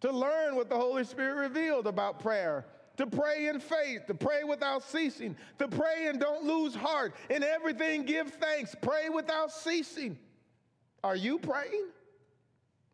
To 0.00 0.10
learn 0.12 0.56
what 0.56 0.68
the 0.70 0.76
Holy 0.76 1.04
Spirit 1.04 1.34
revealed 1.34 1.86
about 1.86 2.20
prayer 2.20 2.66
to 3.00 3.06
pray 3.06 3.48
in 3.48 3.60
faith, 3.60 4.06
to 4.08 4.14
pray 4.14 4.44
without 4.44 4.82
ceasing, 4.82 5.34
to 5.58 5.66
pray 5.66 6.08
and 6.08 6.20
don't 6.20 6.44
lose 6.44 6.74
heart. 6.74 7.14
In 7.30 7.42
everything, 7.42 8.04
give 8.04 8.28
thanks. 8.28 8.76
Pray 8.82 9.08
without 9.08 9.50
ceasing. 9.50 10.18
Are 11.02 11.16
you 11.16 11.38
praying? 11.38 11.86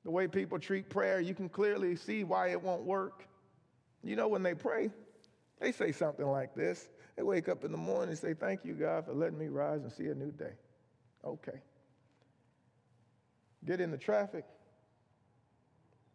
The 0.05 0.13
way 0.13 0.29
people 0.29 0.61
treat 0.61 0.89
prayer, 0.89 1.19
you 1.19 1.35
can 1.35 1.49
clearly 1.49 1.97
see 1.97 2.23
why 2.23 2.51
it 2.51 2.63
won't 2.63 2.85
work. 2.85 3.27
You 4.05 4.15
know, 4.15 4.29
when 4.29 4.45
they 4.45 4.55
pray, 4.55 4.91
they 5.59 5.73
say 5.73 5.91
something 5.91 6.27
like 6.27 6.55
this. 6.55 6.89
They 7.17 7.25
wake 7.25 7.49
up 7.49 7.65
in 7.65 7.73
the 7.73 7.79
morning 7.79 8.11
and 8.11 8.19
say, 8.19 8.33
Thank 8.33 8.65
you, 8.65 8.75
God, 8.75 9.07
for 9.07 9.13
letting 9.13 9.39
me 9.39 9.49
rise 9.49 9.83
and 9.83 9.91
see 9.91 10.07
a 10.07 10.15
new 10.15 10.31
day. 10.31 10.53
Okay. 11.25 11.61
Get 13.65 13.81
in 13.81 13.91
the 13.91 13.99
traffic, 13.99 14.45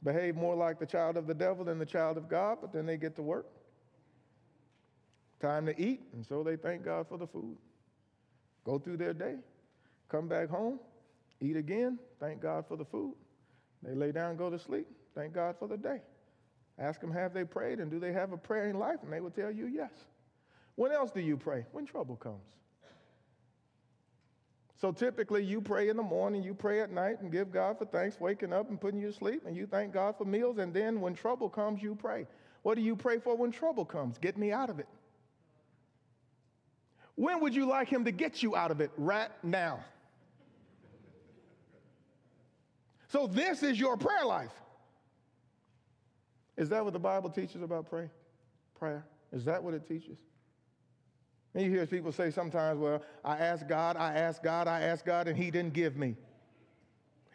behave 0.04 0.36
more 0.36 0.56
like 0.56 0.80
the 0.80 0.86
child 0.86 1.18
of 1.18 1.28
the 1.28 1.34
devil 1.34 1.64
than 1.64 1.78
the 1.80 1.86
child 1.86 2.18
of 2.18 2.28
God, 2.28 2.58
but 2.62 2.74
then 2.74 2.86
they 2.86 2.98
get 2.98 3.16
to 3.16 3.22
work. 3.22 3.48
Time 5.40 5.66
to 5.66 5.80
eat, 5.80 6.02
and 6.14 6.26
so 6.26 6.44
they 6.44 6.56
thank 6.56 6.84
God 6.84 7.08
for 7.08 7.18
the 7.18 7.28
food. 7.28 7.58
Go 8.64 8.78
through 8.78 8.98
their 8.98 9.14
day, 9.14 9.36
come 10.10 10.28
back 10.28 10.50
home, 10.50 10.80
eat 11.40 11.56
again, 11.56 11.98
thank 12.20 12.42
God 12.42 12.66
for 12.68 12.78
the 12.78 12.86
food. 12.86 13.16
They 13.82 13.96
lay 13.96 14.12
down, 14.12 14.38
go 14.38 14.50
to 14.50 14.60
sleep, 14.60 14.88
thank 15.16 15.34
God 15.34 15.56
for 15.58 15.68
the 15.68 15.78
day. 15.78 16.02
Ask 16.78 17.02
them, 17.02 17.12
have 17.12 17.34
they 17.34 17.44
prayed 17.44 17.80
and 17.80 17.92
do 17.92 18.00
they 18.00 18.12
have 18.12 18.32
a 18.32 18.38
prayer 18.38 18.68
in 18.68 18.78
life? 18.80 18.98
And 19.04 19.12
they 19.12 19.20
will 19.20 19.32
tell 19.32 19.52
you 19.52 19.68
yes. 19.68 19.92
When 20.76 20.92
else 20.92 21.12
do 21.12 21.20
you 21.20 21.38
pray? 21.38 21.66
When 21.72 21.86
trouble 21.86 22.16
comes. 22.16 22.42
So 24.82 24.92
typically, 24.92 25.44
you 25.44 25.62
pray 25.62 25.90
in 25.90 25.96
the 25.96 26.02
morning, 26.02 26.42
you 26.42 26.56
pray 26.56 26.82
at 26.82 26.90
night, 26.92 27.22
and 27.22 27.32
give 27.32 27.52
God 27.52 27.78
for 27.78 27.86
thanks, 27.86 28.20
waking 28.20 28.52
up 28.52 28.68
and 28.68 28.82
putting 28.82 29.00
you 29.00 29.12
to 29.12 29.14
sleep, 29.14 29.44
and 29.46 29.56
you 29.56 29.68
thank 29.68 29.94
God 29.94 30.18
for 30.18 30.26
meals. 30.26 30.58
And 30.58 30.74
then 30.74 31.00
when 31.02 31.14
trouble 31.14 31.50
comes, 31.50 31.84
you 31.84 31.94
pray. 31.94 32.26
What 32.64 32.78
do 32.78 32.82
you 32.82 32.96
pray 32.96 33.20
for 33.20 33.38
when 33.38 33.52
trouble 33.52 33.86
comes? 33.86 34.18
Get 34.18 34.40
me 34.40 34.52
out 34.52 34.72
of 34.72 34.80
it. 34.80 34.88
When 37.14 37.42
would 37.42 37.54
you 37.54 37.68
like 37.68 37.90
Him 37.90 38.06
to 38.06 38.12
get 38.12 38.42
you 38.42 38.56
out 38.56 38.72
of 38.72 38.82
it? 38.82 38.90
Right 38.98 39.30
now. 39.44 39.86
So, 43.10 43.28
this 43.28 43.62
is 43.62 43.80
your 43.80 43.98
prayer 43.98 44.26
life. 44.26 44.50
Is 46.58 46.70
that 46.70 46.84
what 46.84 46.94
the 46.94 47.00
Bible 47.00 47.30
teaches 47.30 47.62
about 47.62 47.88
pray? 47.88 48.10
prayer? 48.80 49.06
Is 49.32 49.46
that 49.46 49.62
what 49.62 49.76
it 49.76 49.88
teaches? 49.88 50.18
You 51.54 51.70
hear 51.70 51.86
people 51.86 52.12
say 52.12 52.32
sometimes, 52.32 52.80
well, 52.80 53.04
I 53.26 53.38
asked 53.38 53.68
God, 53.68 53.98
I 53.98 54.14
asked 54.14 54.42
God, 54.42 54.68
I 54.68 54.82
asked 54.82 55.06
God, 55.06 55.28
and 55.28 55.38
He 55.38 55.52
didn't 55.52 55.74
give 55.74 55.98
me. 55.98 56.16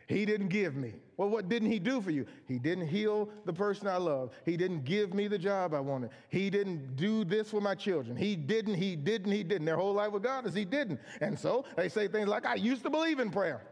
He 0.06 0.24
didn't 0.24 0.48
give 0.48 0.76
me. 0.76 0.94
Well, 1.16 1.28
what 1.28 1.48
didn't 1.48 1.70
He 1.70 1.78
do 1.78 2.00
for 2.00 2.10
you? 2.10 2.26
He 2.46 2.58
didn't 2.58 2.86
heal 2.86 3.28
the 3.44 3.52
person 3.52 3.88
I 3.88 3.96
love. 3.96 4.30
He 4.44 4.56
didn't 4.56 4.84
give 4.84 5.12
me 5.12 5.28
the 5.28 5.36
job 5.36 5.74
I 5.74 5.80
wanted. 5.80 6.10
He 6.28 6.48
didn't 6.48 6.96
do 6.96 7.24
this 7.24 7.50
for 7.50 7.60
my 7.60 7.74
children. 7.74 8.16
He 8.16 8.36
didn't, 8.36 8.74
He 8.74 8.96
didn't, 8.96 9.32
He 9.32 9.42
didn't. 9.42 9.66
Their 9.66 9.76
whole 9.76 9.92
life 9.92 10.12
with 10.12 10.22
God 10.22 10.46
is 10.46 10.54
He 10.54 10.64
didn't. 10.64 11.00
And 11.20 11.38
so 11.38 11.64
they 11.76 11.88
say 11.88 12.08
things 12.08 12.28
like, 12.28 12.46
I 12.46 12.54
used 12.54 12.84
to 12.84 12.90
believe 12.90 13.18
in 13.18 13.30
prayer. 13.30 13.62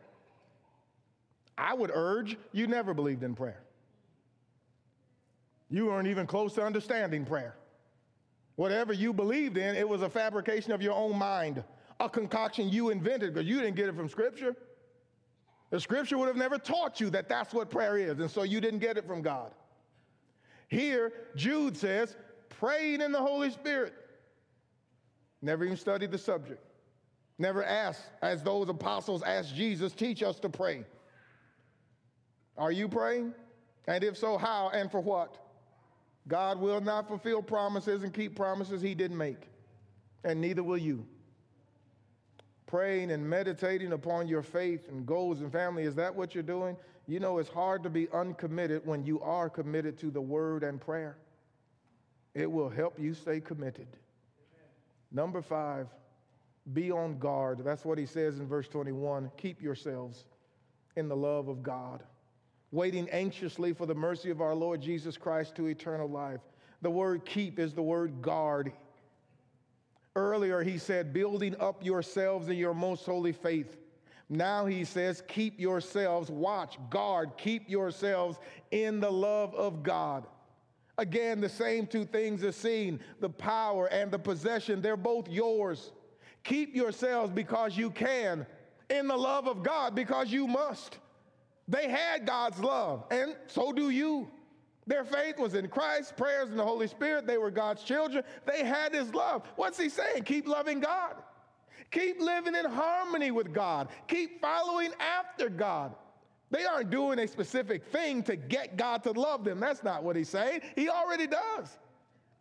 I 1.56 1.72
would 1.72 1.92
urge 1.94 2.36
you 2.52 2.66
never 2.66 2.92
believed 2.92 3.22
in 3.22 3.34
prayer. 3.34 3.62
You 5.70 5.86
weren't 5.86 6.08
even 6.08 6.26
close 6.26 6.54
to 6.54 6.64
understanding 6.64 7.24
prayer. 7.24 7.56
Whatever 8.56 8.92
you 8.92 9.12
believed 9.12 9.56
in, 9.56 9.74
it 9.74 9.88
was 9.88 10.02
a 10.02 10.08
fabrication 10.08 10.72
of 10.72 10.80
your 10.80 10.94
own 10.94 11.18
mind, 11.18 11.64
a 12.00 12.08
concoction 12.08 12.68
you 12.68 12.90
invented 12.90 13.34
because 13.34 13.48
you 13.48 13.60
didn't 13.60 13.76
get 13.76 13.88
it 13.88 13.96
from 13.96 14.08
Scripture. 14.08 14.54
The 15.70 15.80
Scripture 15.80 16.18
would 16.18 16.28
have 16.28 16.36
never 16.36 16.58
taught 16.58 17.00
you 17.00 17.10
that 17.10 17.28
that's 17.28 17.52
what 17.52 17.70
prayer 17.70 17.98
is, 17.98 18.20
and 18.20 18.30
so 18.30 18.44
you 18.44 18.60
didn't 18.60 18.78
get 18.78 18.96
it 18.96 19.06
from 19.06 19.22
God. 19.22 19.52
Here, 20.68 21.12
Jude 21.34 21.76
says, 21.76 22.16
praying 22.48 23.00
in 23.00 23.10
the 23.10 23.18
Holy 23.18 23.50
Spirit. 23.50 23.92
Never 25.42 25.64
even 25.64 25.76
studied 25.76 26.10
the 26.10 26.18
subject. 26.18 26.64
Never 27.38 27.64
asked, 27.64 28.02
as 28.22 28.42
those 28.42 28.68
apostles 28.68 29.22
asked 29.22 29.54
Jesus, 29.54 29.92
teach 29.92 30.22
us 30.22 30.38
to 30.40 30.48
pray. 30.48 30.84
Are 32.56 32.70
you 32.70 32.88
praying? 32.88 33.34
And 33.88 34.04
if 34.04 34.16
so, 34.16 34.38
how 34.38 34.70
and 34.72 34.90
for 34.90 35.00
what? 35.00 35.43
God 36.26 36.58
will 36.58 36.80
not 36.80 37.06
fulfill 37.06 37.42
promises 37.42 38.02
and 38.02 38.12
keep 38.12 38.34
promises 38.34 38.80
he 38.80 38.94
didn't 38.94 39.18
make, 39.18 39.48
and 40.24 40.40
neither 40.40 40.62
will 40.62 40.78
you. 40.78 41.06
Praying 42.66 43.10
and 43.10 43.28
meditating 43.28 43.92
upon 43.92 44.26
your 44.26 44.42
faith 44.42 44.88
and 44.88 45.06
goals 45.06 45.40
and 45.40 45.52
family, 45.52 45.84
is 45.84 45.94
that 45.96 46.14
what 46.14 46.34
you're 46.34 46.42
doing? 46.42 46.76
You 47.06 47.20
know, 47.20 47.38
it's 47.38 47.50
hard 47.50 47.82
to 47.82 47.90
be 47.90 48.08
uncommitted 48.10 48.86
when 48.86 49.04
you 49.04 49.20
are 49.20 49.50
committed 49.50 49.98
to 49.98 50.10
the 50.10 50.20
word 50.20 50.64
and 50.64 50.80
prayer. 50.80 51.18
It 52.34 52.50
will 52.50 52.70
help 52.70 52.98
you 52.98 53.12
stay 53.12 53.40
committed. 53.40 53.86
Number 55.12 55.42
five, 55.42 55.88
be 56.72 56.90
on 56.90 57.18
guard. 57.18 57.60
That's 57.62 57.84
what 57.84 57.98
he 57.98 58.06
says 58.06 58.40
in 58.40 58.48
verse 58.48 58.66
21. 58.66 59.30
Keep 59.36 59.62
yourselves 59.62 60.24
in 60.96 61.08
the 61.08 61.16
love 61.16 61.48
of 61.48 61.62
God 61.62 62.02
waiting 62.74 63.08
anxiously 63.10 63.72
for 63.72 63.86
the 63.86 63.94
mercy 63.94 64.30
of 64.30 64.40
our 64.40 64.54
Lord 64.54 64.80
Jesus 64.80 65.16
Christ 65.16 65.54
to 65.54 65.66
eternal 65.66 66.08
life. 66.08 66.40
The 66.82 66.90
word 66.90 67.24
keep 67.24 67.60
is 67.60 67.72
the 67.72 67.82
word 67.82 68.20
guard. 68.20 68.72
Earlier, 70.16 70.62
he 70.62 70.78
said, 70.78 71.12
building 71.12 71.54
up 71.60 71.84
yourselves 71.84 72.48
in 72.48 72.56
your 72.56 72.74
most 72.74 73.04
holy 73.06 73.32
faith. 73.32 73.76
Now 74.28 74.66
he 74.66 74.84
says, 74.84 75.22
keep 75.28 75.60
yourselves, 75.60 76.30
watch, 76.30 76.78
guard, 76.90 77.32
keep 77.36 77.70
yourselves 77.70 78.38
in 78.72 78.98
the 78.98 79.10
love 79.10 79.54
of 79.54 79.84
God. 79.84 80.26
Again, 80.98 81.40
the 81.40 81.48
same 81.48 81.86
two 81.86 82.04
things 82.04 82.42
are 82.42 82.52
seen 82.52 83.00
the 83.20 83.30
power 83.30 83.86
and 83.86 84.10
the 84.10 84.18
possession, 84.18 84.82
they're 84.82 84.96
both 84.96 85.28
yours. 85.28 85.92
Keep 86.42 86.74
yourselves 86.74 87.30
because 87.32 87.76
you 87.76 87.90
can, 87.90 88.46
in 88.90 89.06
the 89.06 89.16
love 89.16 89.46
of 89.46 89.62
God 89.62 89.94
because 89.94 90.32
you 90.32 90.48
must. 90.48 90.98
They 91.66 91.88
had 91.88 92.26
God's 92.26 92.58
love, 92.60 93.04
and 93.10 93.36
so 93.46 93.72
do 93.72 93.90
you. 93.90 94.28
Their 94.86 95.04
faith 95.04 95.38
was 95.38 95.54
in 95.54 95.68
Christ, 95.68 96.16
prayers 96.16 96.50
in 96.50 96.56
the 96.56 96.64
Holy 96.64 96.86
Spirit. 96.86 97.26
They 97.26 97.38
were 97.38 97.50
God's 97.50 97.82
children. 97.82 98.22
They 98.46 98.64
had 98.64 98.92
His 98.92 99.14
love. 99.14 99.42
What's 99.56 99.78
He 99.78 99.88
saying? 99.88 100.24
Keep 100.24 100.46
loving 100.46 100.80
God. 100.80 101.16
Keep 101.90 102.20
living 102.20 102.54
in 102.54 102.66
harmony 102.66 103.30
with 103.30 103.52
God. 103.54 103.88
Keep 104.08 104.40
following 104.40 104.90
after 105.00 105.48
God. 105.48 105.94
They 106.50 106.64
aren't 106.64 106.90
doing 106.90 107.18
a 107.18 107.26
specific 107.26 107.86
thing 107.86 108.22
to 108.24 108.36
get 108.36 108.76
God 108.76 109.02
to 109.04 109.12
love 109.12 109.42
them. 109.44 109.58
That's 109.58 109.82
not 109.82 110.02
what 110.02 110.16
He's 110.16 110.28
saying. 110.28 110.60
He 110.76 110.88
already 110.88 111.26
does. 111.26 111.78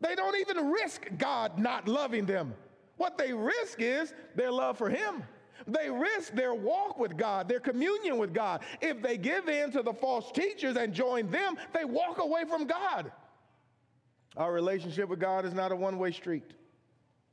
They 0.02 0.16
don't 0.16 0.38
even 0.38 0.70
risk 0.70 1.08
God 1.18 1.58
not 1.58 1.88
loving 1.88 2.26
them. 2.26 2.54
What 2.98 3.18
they 3.18 3.34
risk 3.34 3.82
is 3.82 4.14
their 4.36 4.52
love 4.52 4.78
for 4.78 4.90
Him. 4.90 5.24
They 5.68 5.90
risk 5.90 6.34
their 6.34 6.54
walk 6.54 7.00
with 7.00 7.18
God, 7.18 7.48
their 7.48 7.60
communion 7.60 8.18
with 8.18 8.34
God. 8.34 8.62
If 8.82 9.02
they 9.02 9.18
give 9.18 9.48
in 9.48 9.72
to 9.72 9.82
the 9.82 9.94
false 9.94 10.32
teachers 10.32 10.76
and 10.76 10.94
join 10.94 11.30
them, 11.30 11.56
they 11.74 11.86
walk 11.86 12.20
away 12.20 12.44
from 12.48 12.66
God. 12.66 13.12
Our 14.36 14.52
relationship 14.52 15.10
with 15.10 15.20
God 15.20 15.46
is 15.46 15.54
not 15.54 15.72
a 15.72 15.76
one 15.76 15.98
way 15.98 16.12
street. 16.12 16.54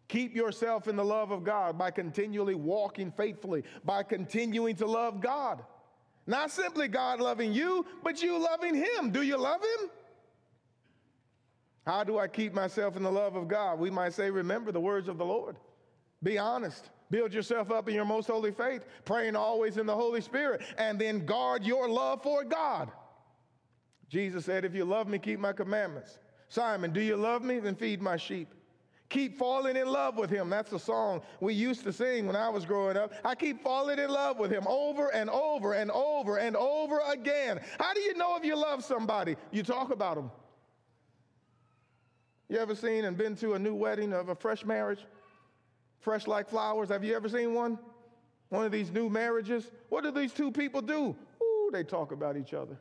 Keep 0.08 0.34
yourself 0.34 0.88
in 0.88 0.96
the 0.96 1.04
love 1.04 1.30
of 1.30 1.44
God 1.44 1.78
by 1.78 1.90
continually 1.90 2.56
walking 2.56 3.12
faithfully, 3.12 3.62
by 3.84 4.02
continuing 4.02 4.74
to 4.76 4.86
love 4.86 5.20
God. 5.20 5.62
Not 6.26 6.50
simply 6.50 6.88
God 6.88 7.20
loving 7.20 7.52
you, 7.52 7.86
but 8.02 8.22
you 8.22 8.38
loving 8.38 8.74
Him. 8.74 9.10
Do 9.10 9.22
you 9.22 9.36
love 9.36 9.60
Him? 9.62 9.90
How 11.86 12.04
do 12.04 12.18
I 12.18 12.28
keep 12.28 12.52
myself 12.52 12.96
in 12.96 13.02
the 13.02 13.10
love 13.10 13.36
of 13.36 13.48
God? 13.48 13.78
We 13.78 13.90
might 13.90 14.12
say, 14.12 14.30
remember 14.30 14.70
the 14.72 14.80
words 14.80 15.08
of 15.08 15.16
the 15.16 15.24
Lord. 15.24 15.56
Be 16.22 16.38
honest. 16.38 16.90
Build 17.10 17.34
yourself 17.34 17.70
up 17.70 17.88
in 17.88 17.94
your 17.94 18.04
most 18.04 18.28
holy 18.28 18.52
faith, 18.52 18.84
praying 19.04 19.34
always 19.34 19.76
in 19.76 19.86
the 19.86 19.94
Holy 19.94 20.20
Spirit, 20.20 20.62
and 20.78 20.98
then 20.98 21.26
guard 21.26 21.64
your 21.64 21.88
love 21.88 22.22
for 22.22 22.44
God. 22.44 22.90
Jesus 24.08 24.44
said, 24.44 24.64
If 24.64 24.74
you 24.74 24.84
love 24.84 25.08
me, 25.08 25.18
keep 25.18 25.40
my 25.40 25.52
commandments. 25.52 26.18
Simon, 26.48 26.92
do 26.92 27.00
you 27.00 27.16
love 27.16 27.42
me? 27.42 27.58
Then 27.58 27.74
feed 27.74 28.00
my 28.00 28.16
sheep. 28.16 28.54
Keep 29.08 29.38
falling 29.38 29.76
in 29.76 29.88
love 29.88 30.16
with 30.16 30.30
him. 30.30 30.48
That's 30.48 30.72
a 30.72 30.78
song 30.78 31.22
we 31.40 31.52
used 31.52 31.82
to 31.82 31.92
sing 31.92 32.28
when 32.28 32.36
I 32.36 32.48
was 32.48 32.64
growing 32.64 32.96
up. 32.96 33.12
I 33.24 33.34
keep 33.34 33.60
falling 33.60 33.98
in 33.98 34.08
love 34.08 34.38
with 34.38 34.52
him 34.52 34.64
over 34.68 35.12
and 35.12 35.28
over 35.30 35.72
and 35.72 35.90
over 35.90 36.36
and 36.38 36.56
over 36.56 37.00
again. 37.10 37.60
How 37.80 37.92
do 37.92 38.00
you 38.00 38.16
know 38.16 38.36
if 38.36 38.44
you 38.44 38.54
love 38.54 38.84
somebody? 38.84 39.36
You 39.50 39.64
talk 39.64 39.90
about 39.90 40.14
them. 40.14 40.30
You 42.48 42.58
ever 42.58 42.76
seen 42.76 43.04
and 43.04 43.16
been 43.16 43.34
to 43.36 43.54
a 43.54 43.58
new 43.58 43.74
wedding 43.74 44.12
of 44.12 44.28
a 44.28 44.34
fresh 44.34 44.64
marriage? 44.64 45.00
Fresh 46.00 46.26
like 46.26 46.48
flowers. 46.48 46.88
Have 46.88 47.04
you 47.04 47.14
ever 47.14 47.28
seen 47.28 47.54
one? 47.54 47.78
One 48.48 48.64
of 48.64 48.72
these 48.72 48.90
new 48.90 49.08
marriages? 49.08 49.70
What 49.88 50.02
do 50.02 50.10
these 50.10 50.32
two 50.32 50.50
people 50.50 50.82
do? 50.82 51.14
Ooh, 51.42 51.70
they 51.72 51.84
talk 51.84 52.12
about 52.12 52.36
each 52.36 52.52
other. 52.52 52.76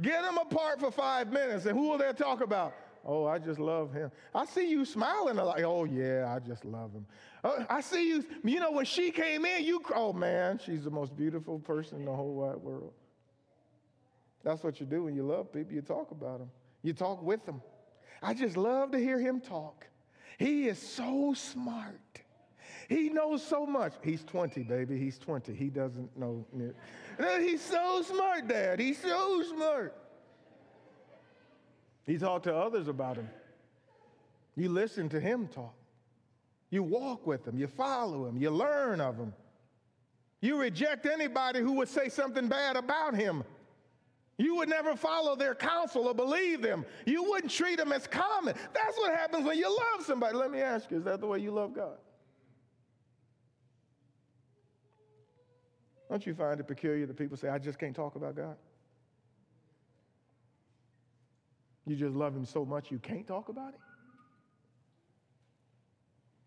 Get 0.00 0.22
them 0.22 0.38
apart 0.38 0.80
for 0.80 0.90
five 0.90 1.32
minutes, 1.32 1.66
and 1.66 1.78
who 1.78 1.90
will 1.90 1.98
they 1.98 2.12
talk 2.12 2.40
about? 2.40 2.74
Oh, 3.04 3.24
I 3.24 3.38
just 3.38 3.60
love 3.60 3.92
him. 3.92 4.10
I 4.34 4.44
see 4.46 4.68
you 4.68 4.84
smiling 4.84 5.36
like, 5.36 5.62
oh 5.62 5.84
yeah, 5.84 6.34
I 6.34 6.40
just 6.40 6.64
love 6.64 6.92
him. 6.92 7.06
Uh, 7.44 7.64
I 7.70 7.80
see 7.80 8.08
you, 8.08 8.24
you 8.42 8.58
know, 8.58 8.72
when 8.72 8.84
she 8.84 9.12
came 9.12 9.46
in, 9.46 9.64
you, 9.64 9.80
oh 9.94 10.12
man, 10.12 10.58
she's 10.64 10.82
the 10.84 10.90
most 10.90 11.16
beautiful 11.16 11.60
person 11.60 12.00
in 12.00 12.04
the 12.04 12.12
whole 12.12 12.34
wide 12.34 12.56
world. 12.56 12.92
That's 14.42 14.62
what 14.62 14.80
you 14.80 14.86
do 14.86 15.04
when 15.04 15.14
you 15.14 15.22
love 15.22 15.52
people. 15.52 15.72
You 15.72 15.82
talk 15.82 16.10
about 16.10 16.40
them. 16.40 16.50
You 16.82 16.92
talk 16.92 17.22
with 17.22 17.46
them. 17.46 17.62
I 18.22 18.34
just 18.34 18.56
love 18.56 18.90
to 18.90 18.98
hear 18.98 19.20
him 19.20 19.40
talk. 19.40 19.86
He 20.38 20.68
is 20.68 20.78
so 20.78 21.34
smart. 21.34 22.00
He 22.88 23.08
knows 23.08 23.42
so 23.44 23.66
much. 23.66 23.94
He's 24.02 24.22
20, 24.24 24.62
baby. 24.62 24.98
He's 24.98 25.18
20. 25.18 25.54
He 25.54 25.70
doesn't 25.70 26.16
know. 26.16 26.46
He's 27.40 27.62
so 27.62 28.02
smart, 28.02 28.46
Dad. 28.46 28.78
He's 28.78 28.98
so 28.98 29.42
smart. 29.42 29.96
He 32.04 32.18
talked 32.18 32.44
to 32.44 32.54
others 32.54 32.86
about 32.86 33.16
him. 33.16 33.28
You 34.54 34.68
listen 34.68 35.08
to 35.08 35.20
him 35.20 35.48
talk. 35.48 35.74
You 36.70 36.82
walk 36.82 37.26
with 37.26 37.46
him. 37.46 37.58
You 37.58 37.66
follow 37.66 38.26
him. 38.26 38.36
You 38.36 38.50
learn 38.50 39.00
of 39.00 39.16
him. 39.16 39.32
You 40.40 40.60
reject 40.60 41.06
anybody 41.06 41.60
who 41.60 41.72
would 41.72 41.88
say 41.88 42.08
something 42.08 42.46
bad 42.46 42.76
about 42.76 43.14
him. 43.14 43.42
You 44.38 44.56
would 44.56 44.68
never 44.68 44.94
follow 44.96 45.34
their 45.34 45.54
counsel 45.54 46.08
or 46.08 46.14
believe 46.14 46.60
them. 46.60 46.84
You 47.06 47.24
wouldn't 47.24 47.50
treat 47.50 47.78
them 47.78 47.90
as 47.90 48.06
common. 48.06 48.54
That's 48.74 48.96
what 48.98 49.14
happens 49.14 49.46
when 49.46 49.56
you 49.56 49.68
love 49.68 50.04
somebody. 50.04 50.36
Let 50.36 50.50
me 50.50 50.60
ask 50.60 50.90
you, 50.90 50.98
is 50.98 51.04
that 51.04 51.20
the 51.20 51.26
way 51.26 51.38
you 51.38 51.50
love 51.50 51.74
God? 51.74 51.96
Don't 56.10 56.24
you 56.26 56.34
find 56.34 56.60
it 56.60 56.66
peculiar 56.68 57.06
that 57.06 57.16
people 57.16 57.36
say, 57.36 57.48
I 57.48 57.58
just 57.58 57.78
can't 57.78 57.96
talk 57.96 58.14
about 58.14 58.36
God? 58.36 58.56
You 61.86 61.96
just 61.96 62.14
love 62.14 62.36
him 62.36 62.44
so 62.44 62.64
much 62.64 62.90
you 62.90 62.98
can't 62.98 63.26
talk 63.26 63.48
about 63.48 63.74
it? 63.74 63.80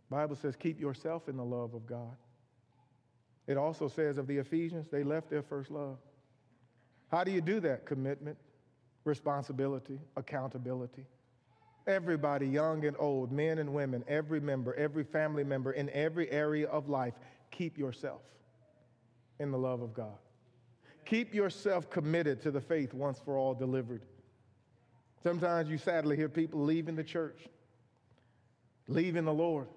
Bible 0.09 0.35
says 0.35 0.55
keep 0.55 0.79
yourself 0.79 1.29
in 1.29 1.37
the 1.37 1.45
love 1.45 1.73
of 1.73 1.85
God. 1.85 2.15
It 3.47 3.57
also 3.57 3.87
says 3.87 4.17
of 4.17 4.27
the 4.27 4.37
Ephesians, 4.37 4.87
they 4.91 5.03
left 5.03 5.29
their 5.29 5.41
first 5.41 5.71
love. 5.71 5.97
How 7.11 7.23
do 7.23 7.31
you 7.31 7.41
do 7.41 7.59
that? 7.61 7.85
Commitment, 7.85 8.37
responsibility, 9.03 9.99
accountability. 10.15 11.05
Everybody, 11.87 12.47
young 12.47 12.85
and 12.85 12.95
old, 12.99 13.31
men 13.31 13.57
and 13.57 13.73
women, 13.73 14.03
every 14.07 14.39
member, 14.39 14.75
every 14.75 15.03
family 15.03 15.43
member, 15.43 15.71
in 15.71 15.89
every 15.89 16.29
area 16.29 16.67
of 16.67 16.87
life, 16.87 17.15
keep 17.49 17.77
yourself 17.77 18.21
in 19.39 19.51
the 19.51 19.57
love 19.57 19.81
of 19.81 19.93
God. 19.93 20.17
Keep 21.05 21.33
yourself 21.33 21.89
committed 21.89 22.41
to 22.43 22.51
the 22.51 22.61
faith 22.61 22.93
once 22.93 23.19
for 23.19 23.37
all 23.37 23.55
delivered. 23.55 24.03
Sometimes 25.23 25.69
you 25.69 25.77
sadly 25.79 26.15
hear 26.15 26.29
people 26.29 26.63
leaving 26.63 26.95
the 26.95 27.03
church, 27.03 27.47
leaving 28.87 29.25
the 29.25 29.33
Lord. 29.33 29.67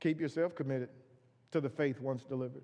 Keep 0.00 0.20
yourself 0.20 0.54
committed 0.54 0.88
to 1.50 1.60
the 1.60 1.68
faith 1.68 2.00
once 2.00 2.24
delivered. 2.24 2.62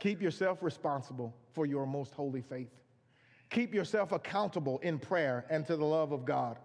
Keep 0.00 0.22
yourself 0.22 0.62
responsible 0.62 1.34
for 1.52 1.66
your 1.66 1.86
most 1.86 2.12
holy 2.12 2.42
faith. 2.42 2.70
Keep 3.50 3.74
yourself 3.74 4.12
accountable 4.12 4.78
in 4.80 4.98
prayer 4.98 5.44
and 5.50 5.66
to 5.66 5.76
the 5.76 5.84
love 5.84 6.12
of 6.12 6.24
God. 6.24 6.58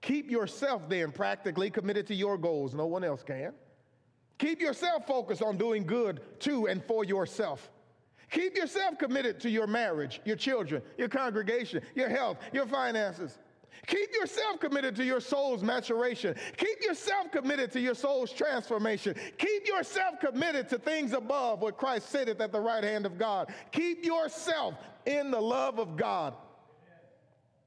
Keep 0.00 0.30
yourself 0.30 0.88
then 0.88 1.12
practically 1.12 1.70
committed 1.70 2.06
to 2.08 2.14
your 2.14 2.36
goals. 2.36 2.74
No 2.74 2.86
one 2.86 3.04
else 3.04 3.22
can. 3.22 3.52
Keep 4.38 4.60
yourself 4.60 5.06
focused 5.06 5.42
on 5.42 5.56
doing 5.56 5.86
good 5.86 6.20
to 6.40 6.66
and 6.66 6.84
for 6.84 7.04
yourself. 7.04 7.70
Keep 8.30 8.56
yourself 8.56 8.98
committed 8.98 9.38
to 9.40 9.50
your 9.50 9.66
marriage, 9.66 10.20
your 10.24 10.36
children, 10.36 10.82
your 10.98 11.08
congregation, 11.08 11.82
your 11.94 12.08
health, 12.08 12.38
your 12.52 12.66
finances. 12.66 13.38
Keep 13.86 14.14
yourself 14.14 14.60
committed 14.60 14.94
to 14.96 15.04
your 15.04 15.20
soul's 15.20 15.62
maturation. 15.62 16.36
Keep 16.56 16.82
yourself 16.82 17.32
committed 17.32 17.72
to 17.72 17.80
your 17.80 17.94
soul's 17.94 18.32
transformation. 18.32 19.14
Keep 19.38 19.66
yourself 19.66 20.20
committed 20.20 20.68
to 20.68 20.78
things 20.78 21.12
above 21.12 21.60
what 21.60 21.76
Christ 21.76 22.08
sitteth 22.10 22.40
at 22.40 22.52
the 22.52 22.60
right 22.60 22.84
hand 22.84 23.06
of 23.06 23.18
God. 23.18 23.52
Keep 23.72 24.04
yourself 24.04 24.74
in 25.04 25.30
the 25.30 25.40
love 25.40 25.78
of 25.78 25.96
God. 25.96 26.34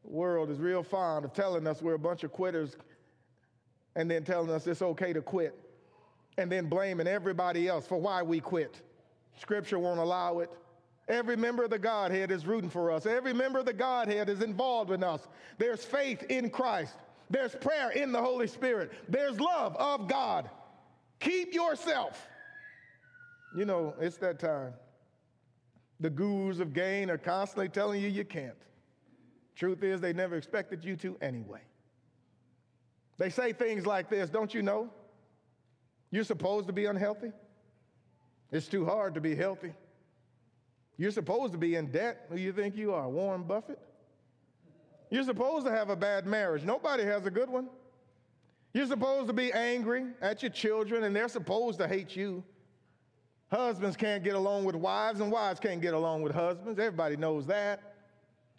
The 0.05 0.11
world 0.11 0.49
is 0.49 0.59
real 0.59 0.83
fond 0.83 1.25
of 1.25 1.33
telling 1.33 1.67
us 1.67 1.81
we're 1.81 1.95
a 1.95 1.99
bunch 1.99 2.23
of 2.23 2.31
quitters 2.31 2.77
and 3.95 4.09
then 4.09 4.23
telling 4.23 4.51
us 4.51 4.67
it's 4.67 4.81
okay 4.81 5.11
to 5.13 5.21
quit 5.21 5.59
and 6.37 6.51
then 6.51 6.67
blaming 6.67 7.07
everybody 7.07 7.67
else 7.67 7.87
for 7.87 7.97
why 7.97 8.21
we 8.21 8.39
quit. 8.39 8.81
Scripture 9.39 9.79
won't 9.79 9.99
allow 9.99 10.39
it. 10.39 10.49
Every 11.07 11.35
member 11.35 11.63
of 11.63 11.69
the 11.69 11.79
Godhead 11.79 12.31
is 12.31 12.45
rooting 12.45 12.69
for 12.69 12.91
us. 12.91 13.05
Every 13.05 13.33
member 13.33 13.59
of 13.59 13.65
the 13.65 13.73
Godhead 13.73 14.27
is 14.27 14.41
involved 14.41 14.91
in 14.91 15.03
us. 15.03 15.27
There's 15.57 15.85
faith 15.85 16.23
in 16.29 16.49
Christ. 16.49 16.95
There's 17.29 17.55
prayer 17.55 17.91
in 17.91 18.11
the 18.11 18.21
Holy 18.21 18.47
Spirit. 18.47 18.91
There's 19.07 19.39
love 19.39 19.75
of 19.77 20.07
God. 20.07 20.49
Keep 21.19 21.53
yourself. 21.53 22.27
You 23.55 23.65
know, 23.65 23.93
it's 23.99 24.17
that 24.17 24.39
time. 24.39 24.73
The 25.99 26.09
gurus 26.09 26.59
of 26.59 26.73
gain 26.73 27.09
are 27.09 27.17
constantly 27.17 27.69
telling 27.69 28.01
you 28.01 28.09
you 28.09 28.25
can't. 28.25 28.55
Truth 29.55 29.83
is, 29.83 30.01
they 30.01 30.11
never 30.11 30.35
expected 30.35 30.83
you 30.83 30.95
to 30.97 31.17
anyway. 31.21 31.61
They 33.17 33.29
say 33.29 33.53
things 33.53 33.85
like 33.85 34.09
this 34.09 34.29
Don't 34.29 34.53
you 34.53 34.61
know? 34.61 34.89
You're 36.11 36.23
supposed 36.23 36.67
to 36.67 36.73
be 36.73 36.85
unhealthy. 36.85 37.31
It's 38.51 38.67
too 38.67 38.85
hard 38.85 39.15
to 39.15 39.21
be 39.21 39.35
healthy. 39.35 39.73
You're 40.97 41.11
supposed 41.11 41.51
to 41.53 41.57
be 41.57 41.75
in 41.75 41.91
debt. 41.91 42.25
Who 42.29 42.37
you 42.37 42.53
think 42.53 42.75
you 42.75 42.93
are, 42.93 43.09
Warren 43.09 43.43
Buffett? 43.43 43.79
You're 45.09 45.23
supposed 45.23 45.65
to 45.65 45.71
have 45.71 45.89
a 45.89 45.95
bad 45.95 46.25
marriage. 46.25 46.63
Nobody 46.63 47.03
has 47.03 47.25
a 47.25 47.31
good 47.31 47.49
one. 47.49 47.69
You're 48.73 48.87
supposed 48.87 49.27
to 49.27 49.33
be 49.33 49.53
angry 49.53 50.05
at 50.21 50.41
your 50.41 50.51
children, 50.51 51.03
and 51.03 51.15
they're 51.15 51.29
supposed 51.29 51.79
to 51.79 51.87
hate 51.87 52.15
you. 52.15 52.43
Husbands 53.51 53.95
can't 53.95 54.23
get 54.23 54.35
along 54.35 54.65
with 54.65 54.75
wives, 54.75 55.19
and 55.19 55.31
wives 55.31 55.59
can't 55.59 55.81
get 55.81 55.93
along 55.93 56.23
with 56.23 56.33
husbands. 56.33 56.79
Everybody 56.79 57.15
knows 57.15 57.45
that. 57.47 57.93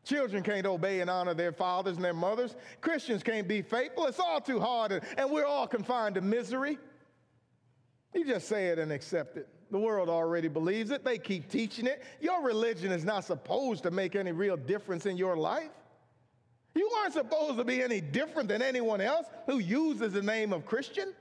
Children 0.04 0.42
can't 0.44 0.64
obey 0.64 1.00
and 1.00 1.10
honor 1.10 1.34
their 1.34 1.52
fathers 1.52 1.96
and 1.96 2.04
their 2.04 2.14
mothers. 2.14 2.54
Christians 2.80 3.24
can't 3.24 3.48
be 3.48 3.60
faithful. 3.60 4.06
It's 4.06 4.20
all 4.20 4.40
too 4.40 4.60
hard, 4.60 5.02
and 5.18 5.30
we're 5.30 5.44
all 5.44 5.66
confined 5.66 6.14
to 6.14 6.20
misery. 6.20 6.78
You 8.14 8.24
just 8.24 8.48
say 8.48 8.68
it 8.68 8.78
and 8.78 8.92
accept 8.92 9.36
it. 9.36 9.48
The 9.70 9.78
world 9.78 10.08
already 10.08 10.48
believes 10.48 10.90
it. 10.90 11.04
They 11.04 11.18
keep 11.18 11.50
teaching 11.50 11.86
it. 11.86 12.02
Your 12.20 12.42
religion 12.42 12.92
is 12.92 13.04
not 13.04 13.24
supposed 13.24 13.82
to 13.82 13.90
make 13.90 14.14
any 14.14 14.32
real 14.32 14.56
difference 14.56 15.06
in 15.06 15.16
your 15.16 15.36
life. 15.36 15.70
You 16.74 16.88
aren't 17.00 17.14
supposed 17.14 17.56
to 17.56 17.64
be 17.64 17.82
any 17.82 18.00
different 18.00 18.48
than 18.48 18.62
anyone 18.62 19.00
else 19.00 19.26
who 19.46 19.58
uses 19.58 20.12
the 20.12 20.22
name 20.22 20.52
of 20.52 20.66
Christian. 20.66 21.14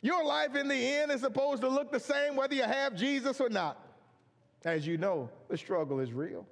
Your 0.00 0.24
life 0.24 0.54
in 0.54 0.68
the 0.68 0.74
end 0.74 1.10
is 1.10 1.20
supposed 1.20 1.60
to 1.62 1.68
look 1.68 1.92
the 1.92 2.00
same 2.00 2.36
whether 2.36 2.54
you 2.54 2.62
have 2.62 2.94
Jesus 2.94 3.40
or 3.40 3.50
not. 3.50 3.84
As 4.64 4.86
you 4.86 4.96
know, 4.96 5.28
the 5.48 5.58
struggle 5.58 6.00
is 6.00 6.12
real. 6.12 6.46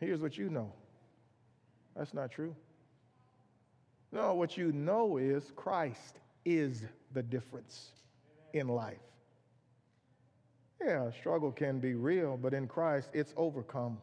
Here's 0.00 0.20
what 0.20 0.36
you 0.36 0.50
know 0.50 0.72
that's 1.96 2.14
not 2.14 2.30
true. 2.30 2.54
No, 4.12 4.34
what 4.34 4.56
you 4.56 4.72
know 4.72 5.16
is 5.16 5.52
Christ 5.56 6.20
is 6.44 6.84
the 7.12 7.22
difference 7.22 7.90
in 8.52 8.68
life. 8.68 8.98
Yeah, 10.84 11.10
struggle 11.10 11.50
can 11.50 11.80
be 11.80 11.94
real, 11.94 12.36
but 12.36 12.54
in 12.54 12.68
Christ, 12.68 13.10
it's 13.12 13.34
overcome. 13.36 13.98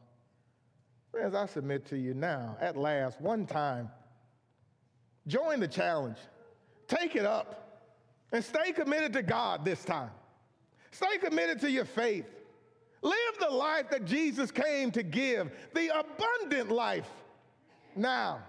Friends, 1.12 1.34
I 1.34 1.46
submit 1.46 1.86
to 1.88 1.98
you 1.98 2.14
now, 2.14 2.58
at 2.60 2.76
last, 2.76 3.22
one 3.22 3.46
time, 3.46 3.90
join 5.28 5.62
the 5.62 5.68
challenge. 5.68 6.18
Take 6.88 7.16
it 7.16 7.26
up 7.26 7.84
and 8.32 8.44
stay 8.44 8.74
committed 8.74 9.14
to 9.14 9.24
God 9.24 9.64
this 9.64 9.84
time. 9.86 10.12
Stay 10.92 11.18
committed 11.18 11.60
to 11.62 11.72
your 11.72 11.86
faith. 11.86 12.26
Live 13.02 13.40
the 13.40 13.50
life 13.50 13.90
that 13.92 14.06
Jesus 14.06 14.52
came 14.52 14.92
to 14.92 15.04
give, 15.04 15.52
the 15.74 15.90
abundant 16.00 16.72
life 16.72 17.10
now 17.96 18.40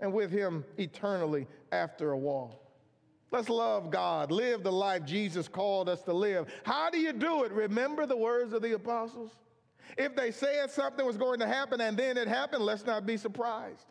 and 0.00 0.12
with 0.12 0.30
Him 0.30 0.64
eternally 0.78 1.46
after 1.72 2.12
a 2.12 2.18
while. 2.18 2.60
Let's 3.32 3.48
love 3.48 3.90
God, 3.90 4.30
live 4.30 4.62
the 4.62 4.72
life 4.72 5.04
Jesus 5.04 5.48
called 5.48 5.88
us 5.88 6.00
to 6.02 6.12
live. 6.12 6.46
How 6.64 6.90
do 6.90 6.98
you 6.98 7.12
do 7.12 7.44
it? 7.44 7.52
Remember 7.52 8.06
the 8.06 8.16
words 8.16 8.52
of 8.52 8.62
the 8.62 8.74
apostles? 8.74 9.32
If 9.98 10.14
they 10.14 10.30
said 10.30 10.70
something 10.70 11.04
was 11.04 11.16
going 11.16 11.40
to 11.40 11.46
happen 11.46 11.80
and 11.80 11.96
then 11.96 12.16
it 12.16 12.28
happened, 12.28 12.64
let's 12.64 12.86
not 12.86 13.04
be 13.06 13.16
surprised. 13.16 13.86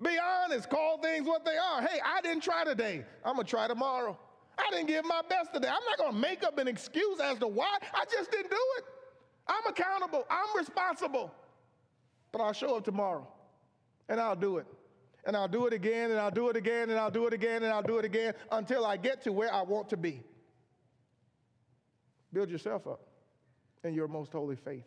Be 0.00 0.16
honest, 0.18 0.68
call 0.68 0.98
things 0.98 1.26
what 1.26 1.44
they 1.44 1.56
are. 1.56 1.82
Hey, 1.82 2.00
I 2.04 2.20
didn't 2.20 2.42
try 2.42 2.64
today. 2.64 3.04
I'm 3.24 3.36
to 3.36 3.44
try 3.44 3.66
tomorrow. 3.66 4.18
I 4.58 4.70
didn't 4.70 4.86
give 4.86 5.04
my 5.04 5.22
best 5.28 5.52
today. 5.54 5.68
I'm 5.68 5.98
not 5.98 6.12
to 6.12 6.16
make 6.16 6.44
up 6.44 6.58
an 6.58 6.68
excuse 6.68 7.20
as 7.20 7.38
to 7.38 7.48
why. 7.48 7.78
I 7.94 8.04
just 8.10 8.30
didn't 8.30 8.50
do 8.50 8.56
it. 8.78 8.84
I'm 9.46 9.66
accountable. 9.66 10.24
I'm 10.30 10.56
responsible. 10.56 11.32
But 12.32 12.42
I'll 12.42 12.52
show 12.52 12.76
up 12.76 12.84
tomorrow 12.84 13.26
and 14.08 14.20
I'll 14.20 14.36
do 14.36 14.58
it. 14.58 14.66
And 15.28 15.36
I'll 15.36 15.46
do 15.46 15.66
it 15.66 15.74
again 15.74 16.10
and 16.10 16.18
I'll 16.18 16.30
do 16.30 16.48
it 16.48 16.56
again 16.56 16.88
and 16.88 16.98
I'll 16.98 17.10
do 17.10 17.26
it 17.26 17.34
again 17.34 17.62
and 17.62 17.70
I'll 17.70 17.82
do 17.82 17.98
it 17.98 18.04
again 18.06 18.32
until 18.50 18.86
I 18.86 18.96
get 18.96 19.20
to 19.24 19.32
where 19.32 19.52
I 19.52 19.60
want 19.60 19.90
to 19.90 19.98
be. 19.98 20.22
Build 22.32 22.48
yourself 22.48 22.86
up 22.86 23.02
in 23.84 23.92
your 23.92 24.08
most 24.08 24.32
holy 24.32 24.56
faith. 24.56 24.86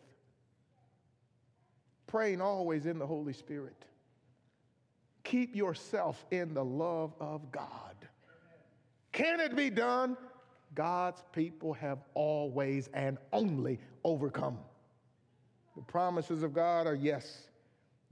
Praying 2.08 2.40
always 2.40 2.86
in 2.86 2.98
the 2.98 3.06
Holy 3.06 3.32
Spirit. 3.32 3.84
Keep 5.22 5.54
yourself 5.54 6.26
in 6.32 6.54
the 6.54 6.64
love 6.64 7.14
of 7.20 7.52
God. 7.52 7.94
Can 9.12 9.38
it 9.38 9.54
be 9.54 9.70
done? 9.70 10.16
God's 10.74 11.22
people 11.32 11.72
have 11.74 11.98
always 12.14 12.88
and 12.94 13.16
only 13.32 13.78
overcome. 14.02 14.58
The 15.76 15.82
promises 15.82 16.42
of 16.42 16.52
God 16.52 16.88
are 16.88 16.96
yes. 16.96 17.46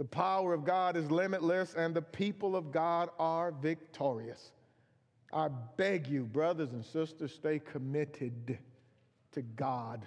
The 0.01 0.07
power 0.07 0.55
of 0.55 0.65
God 0.65 0.97
is 0.97 1.11
limitless, 1.11 1.75
and 1.75 1.95
the 1.95 2.01
people 2.01 2.57
of 2.57 2.73
God 2.73 3.11
are 3.19 3.53
victorious. 3.53 4.53
I 5.31 5.49
beg 5.77 6.07
you, 6.07 6.25
brothers 6.25 6.73
and 6.73 6.83
sisters, 6.83 7.35
stay 7.35 7.59
committed 7.59 8.59
to 9.33 9.43
God 9.43 10.07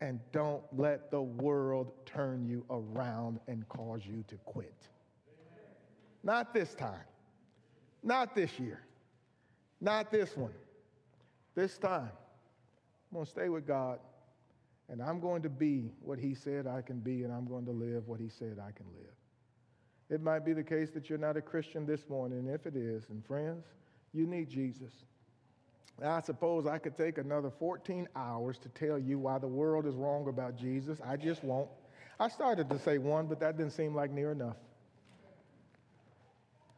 and 0.00 0.20
don't 0.30 0.62
let 0.70 1.10
the 1.10 1.20
world 1.20 1.90
turn 2.06 2.46
you 2.46 2.64
around 2.70 3.40
and 3.48 3.68
cause 3.68 4.02
you 4.06 4.22
to 4.28 4.36
quit. 4.44 4.86
Not 6.22 6.54
this 6.54 6.76
time, 6.76 7.02
not 8.04 8.36
this 8.36 8.60
year, 8.60 8.84
not 9.80 10.12
this 10.12 10.36
one. 10.36 10.54
This 11.56 11.78
time, 11.78 12.12
I'm 13.10 13.14
going 13.14 13.24
to 13.24 13.30
stay 13.32 13.48
with 13.48 13.66
God 13.66 13.98
and 14.88 15.02
I'm 15.02 15.18
going 15.18 15.42
to 15.42 15.50
be 15.50 15.90
what 16.00 16.20
He 16.20 16.32
said 16.32 16.68
I 16.68 16.80
can 16.80 17.00
be, 17.00 17.24
and 17.24 17.32
I'm 17.32 17.48
going 17.48 17.64
to 17.64 17.72
live 17.72 18.06
what 18.06 18.20
He 18.20 18.28
said 18.28 18.60
I 18.64 18.70
can 18.70 18.86
live. 18.94 19.16
It 20.12 20.20
might 20.20 20.44
be 20.44 20.52
the 20.52 20.62
case 20.62 20.90
that 20.90 21.08
you're 21.08 21.18
not 21.18 21.38
a 21.38 21.40
Christian 21.40 21.86
this 21.86 22.06
morning, 22.06 22.46
if 22.46 22.66
it 22.66 22.76
is, 22.76 23.04
and 23.08 23.24
friends, 23.24 23.64
you 24.12 24.26
need 24.26 24.50
Jesus. 24.50 24.92
I 26.04 26.20
suppose 26.20 26.66
I 26.66 26.76
could 26.76 26.98
take 26.98 27.16
another 27.16 27.50
14 27.50 28.06
hours 28.14 28.58
to 28.58 28.68
tell 28.68 28.98
you 28.98 29.18
why 29.18 29.38
the 29.38 29.46
world 29.46 29.86
is 29.86 29.94
wrong 29.94 30.28
about 30.28 30.54
Jesus. 30.54 31.00
I 31.02 31.16
just 31.16 31.42
won't. 31.42 31.70
I 32.20 32.28
started 32.28 32.68
to 32.68 32.78
say 32.78 32.98
one, 32.98 33.26
but 33.26 33.40
that 33.40 33.56
didn't 33.56 33.72
seem 33.72 33.94
like 33.94 34.10
near 34.10 34.32
enough. 34.32 34.56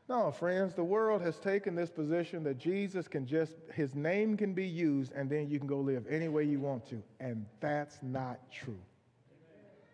No, 0.09 0.31
friends, 0.31 0.75
the 0.75 0.85
world 0.85 1.21
has 1.23 1.37
taken 1.41 1.75
this 1.75 1.91
position 1.91 2.45
that 2.45 2.59
Jesus 2.59 3.09
can 3.09 3.27
just, 3.27 3.57
his 3.75 3.97
name 3.97 4.37
can 4.37 4.53
be 4.53 4.67
used, 4.67 5.11
and 5.11 5.29
then 5.29 5.49
you 5.49 5.59
can 5.59 5.67
go 5.67 5.81
live 5.81 6.05
any 6.09 6.29
way 6.29 6.45
you 6.45 6.61
want 6.61 6.89
to. 6.91 7.03
And 7.19 7.47
that's 7.59 7.99
not 8.01 8.39
true. 8.53 8.79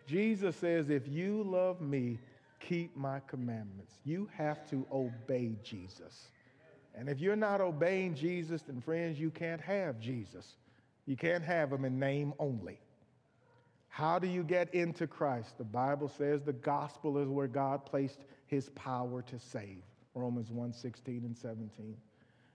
Jesus 0.07 0.57
says, 0.57 0.91
if 0.91 1.09
you 1.09 1.43
love 1.43 1.81
me, 1.81 2.19
keep 2.61 2.97
my 2.97 3.21
commandments. 3.27 3.93
You 4.05 4.29
have 4.37 4.69
to 4.71 4.87
obey 4.93 5.57
Jesus. 5.63 6.29
And 6.95 7.09
if 7.09 7.19
you're 7.19 7.37
not 7.37 7.61
obeying 7.61 8.15
Jesus, 8.15 8.63
then 8.63 8.81
friends, 8.81 9.19
you 9.19 9.31
can't 9.31 9.61
have 9.61 9.99
Jesus. 9.99 10.57
You 11.07 11.17
can't 11.17 11.45
have 11.45 11.73
him 11.73 11.85
in 11.85 11.99
name 11.99 12.35
only. 12.39 12.79
How 13.89 14.19
do 14.19 14.29
you 14.29 14.45
get 14.45 14.73
into 14.73 15.07
Christ? 15.07 15.59
The 15.59 15.65
Bible 15.65 16.09
says 16.09 16.43
the 16.43 16.53
gospel 16.53 17.19
is 17.19 17.29
where 17.29 17.49
God 17.49 17.85
placed 17.85 18.21
his 18.47 18.69
power 18.71 19.23
to 19.23 19.39
save. 19.39 19.83
Romans 20.15 20.51
1 20.51 20.73
16 20.73 21.23
and 21.25 21.37
17. 21.37 21.97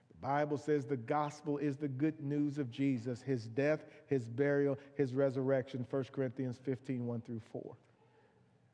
The 0.09 0.27
Bible 0.27 0.57
says 0.57 0.85
the 0.85 0.95
gospel 0.95 1.57
is 1.57 1.77
the 1.77 1.87
good 1.87 2.19
news 2.21 2.57
of 2.57 2.71
Jesus, 2.71 3.21
his 3.21 3.45
death, 3.47 3.85
his 4.07 4.25
burial, 4.25 4.77
his 4.95 5.13
resurrection, 5.13 5.85
1 5.89 6.05
Corinthians 6.11 6.57
15 6.63 7.05
1 7.05 7.21
through 7.21 7.41
4. 7.51 7.75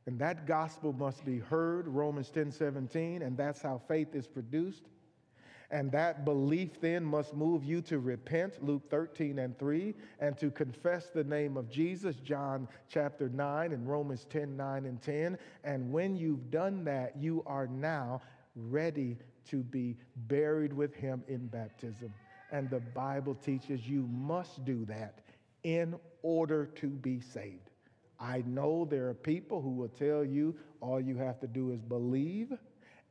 And 0.07 0.17
that 0.19 0.47
gospel 0.47 0.93
must 0.93 1.23
be 1.25 1.37
heard, 1.37 1.87
Romans 1.87 2.29
10 2.31 2.51
17, 2.51 3.21
and 3.21 3.37
that's 3.37 3.61
how 3.61 3.81
faith 3.87 4.15
is 4.15 4.27
produced. 4.27 4.83
And 5.71 5.89
that 5.93 6.25
belief 6.25 6.81
then 6.81 7.05
must 7.05 7.33
move 7.33 7.63
you 7.63 7.81
to 7.83 7.99
repent, 7.99 8.61
Luke 8.61 8.89
13 8.89 9.39
and 9.39 9.57
3, 9.57 9.95
and 10.19 10.37
to 10.37 10.51
confess 10.51 11.09
the 11.09 11.23
name 11.23 11.55
of 11.55 11.69
Jesus, 11.69 12.17
John 12.17 12.67
chapter 12.89 13.29
9 13.29 13.71
and 13.71 13.87
Romans 13.87 14.25
10 14.29 14.57
9 14.57 14.85
and 14.85 15.01
10. 15.01 15.37
And 15.63 15.91
when 15.91 16.17
you've 16.17 16.51
done 16.51 16.83
that, 16.85 17.15
you 17.15 17.41
are 17.45 17.67
now 17.67 18.21
ready 18.55 19.17
to 19.45 19.63
be 19.63 19.97
buried 20.27 20.73
with 20.73 20.93
him 20.93 21.23
in 21.29 21.47
baptism. 21.47 22.13
And 22.51 22.69
the 22.69 22.81
Bible 22.81 23.33
teaches 23.33 23.87
you 23.87 24.07
must 24.11 24.65
do 24.65 24.83
that 24.85 25.19
in 25.63 25.95
order 26.21 26.65
to 26.65 26.87
be 26.87 27.21
saved. 27.21 27.70
I 28.21 28.43
know 28.45 28.85
there 28.85 29.07
are 29.09 29.13
people 29.15 29.61
who 29.61 29.71
will 29.71 29.89
tell 29.89 30.23
you 30.23 30.55
all 30.79 30.99
you 31.01 31.17
have 31.17 31.39
to 31.39 31.47
do 31.47 31.71
is 31.71 31.81
believe 31.81 32.53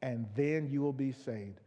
and 0.02 0.26
then 0.36 0.68
you 0.70 0.80
will 0.80 0.92
be 0.92 1.12
saved. 1.12 1.60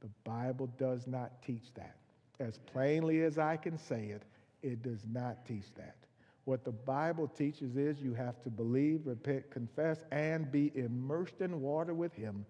The 0.00 0.08
Bible 0.24 0.68
does 0.78 1.06
not 1.06 1.42
teach 1.42 1.72
that. 1.74 1.96
As 2.40 2.58
plainly 2.58 3.22
as 3.22 3.38
I 3.38 3.56
can 3.56 3.78
say 3.78 4.06
it, 4.06 4.22
it 4.62 4.82
does 4.82 5.04
not 5.12 5.44
teach 5.46 5.72
that. 5.76 5.96
What 6.44 6.64
the 6.64 6.72
Bible 6.72 7.28
teaches 7.28 7.76
is 7.76 8.00
you 8.00 8.14
have 8.14 8.42
to 8.44 8.50
believe, 8.50 9.02
repent, 9.04 9.50
confess, 9.50 10.04
and 10.10 10.50
be 10.50 10.72
immersed 10.74 11.40
in 11.40 11.60
water 11.60 11.92
with 11.92 12.14
Him 12.14 12.46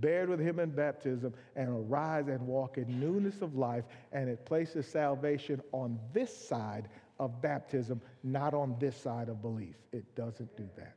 buried 0.00 0.28
with 0.28 0.40
him 0.40 0.58
in 0.58 0.70
baptism, 0.70 1.34
and 1.56 1.68
arise 1.68 2.28
and 2.28 2.40
walk 2.46 2.78
in 2.78 3.00
newness 3.00 3.42
of 3.42 3.54
life. 3.54 3.84
And 4.12 4.28
it 4.28 4.44
places 4.46 4.86
salvation 4.86 5.60
on 5.72 5.98
this 6.12 6.34
side 6.34 6.88
of 7.18 7.40
baptism, 7.40 8.00
not 8.22 8.54
on 8.54 8.76
this 8.78 8.96
side 8.96 9.28
of 9.28 9.40
belief. 9.40 9.76
It 9.92 10.14
doesn't 10.14 10.56
do 10.56 10.68
that. 10.76 10.94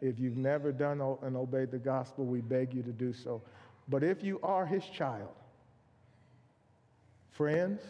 If 0.00 0.18
you've 0.18 0.36
never 0.36 0.72
done 0.72 1.00
and 1.22 1.36
obeyed 1.36 1.70
the 1.70 1.78
gospel, 1.78 2.24
we 2.24 2.40
beg 2.40 2.74
you 2.74 2.82
to 2.82 2.92
do 2.92 3.12
so. 3.12 3.42
But 3.88 4.02
if 4.02 4.22
you 4.22 4.40
are 4.42 4.66
his 4.66 4.84
child, 4.84 5.34
friends, 7.30 7.80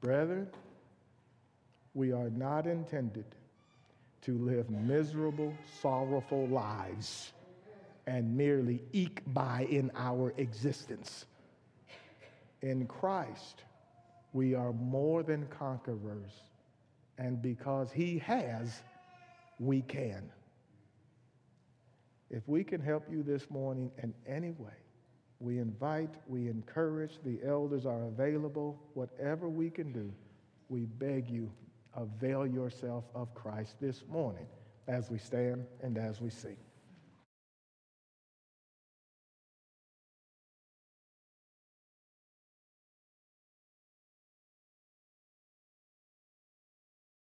brethren, 0.00 0.48
we 1.94 2.12
are 2.12 2.30
not 2.30 2.66
intended 2.66 3.26
to 4.22 4.38
live 4.38 4.70
miserable, 4.70 5.52
sorrowful 5.80 6.46
lives 6.46 7.32
and 8.06 8.36
merely 8.36 8.82
eke 8.92 9.20
by 9.26 9.66
in 9.70 9.90
our 9.94 10.32
existence. 10.36 11.26
In 12.62 12.86
Christ, 12.86 13.62
we 14.32 14.54
are 14.54 14.72
more 14.72 15.22
than 15.22 15.46
conquerors, 15.48 16.32
and 17.18 17.40
because 17.42 17.92
He 17.92 18.18
has, 18.18 18.82
we 19.58 19.82
can. 19.82 20.30
If 22.30 22.48
we 22.48 22.64
can 22.64 22.80
help 22.80 23.04
you 23.10 23.22
this 23.22 23.50
morning 23.50 23.90
in 24.02 24.14
any 24.26 24.52
way, 24.52 24.72
We 25.42 25.58
invite, 25.58 26.14
we 26.28 26.46
encourage, 26.48 27.18
the 27.24 27.40
elders 27.44 27.84
are 27.84 28.04
available. 28.04 28.80
Whatever 28.94 29.48
we 29.48 29.70
can 29.70 29.92
do, 29.92 30.12
we 30.68 30.82
beg 30.84 31.28
you, 31.28 31.50
avail 31.96 32.46
yourself 32.46 33.02
of 33.12 33.34
Christ 33.34 33.74
this 33.80 34.04
morning 34.08 34.46
as 34.86 35.10
we 35.10 35.18
stand 35.18 35.66
and 35.82 35.98
as 35.98 36.20
we 36.20 36.30
sing. 36.30 36.56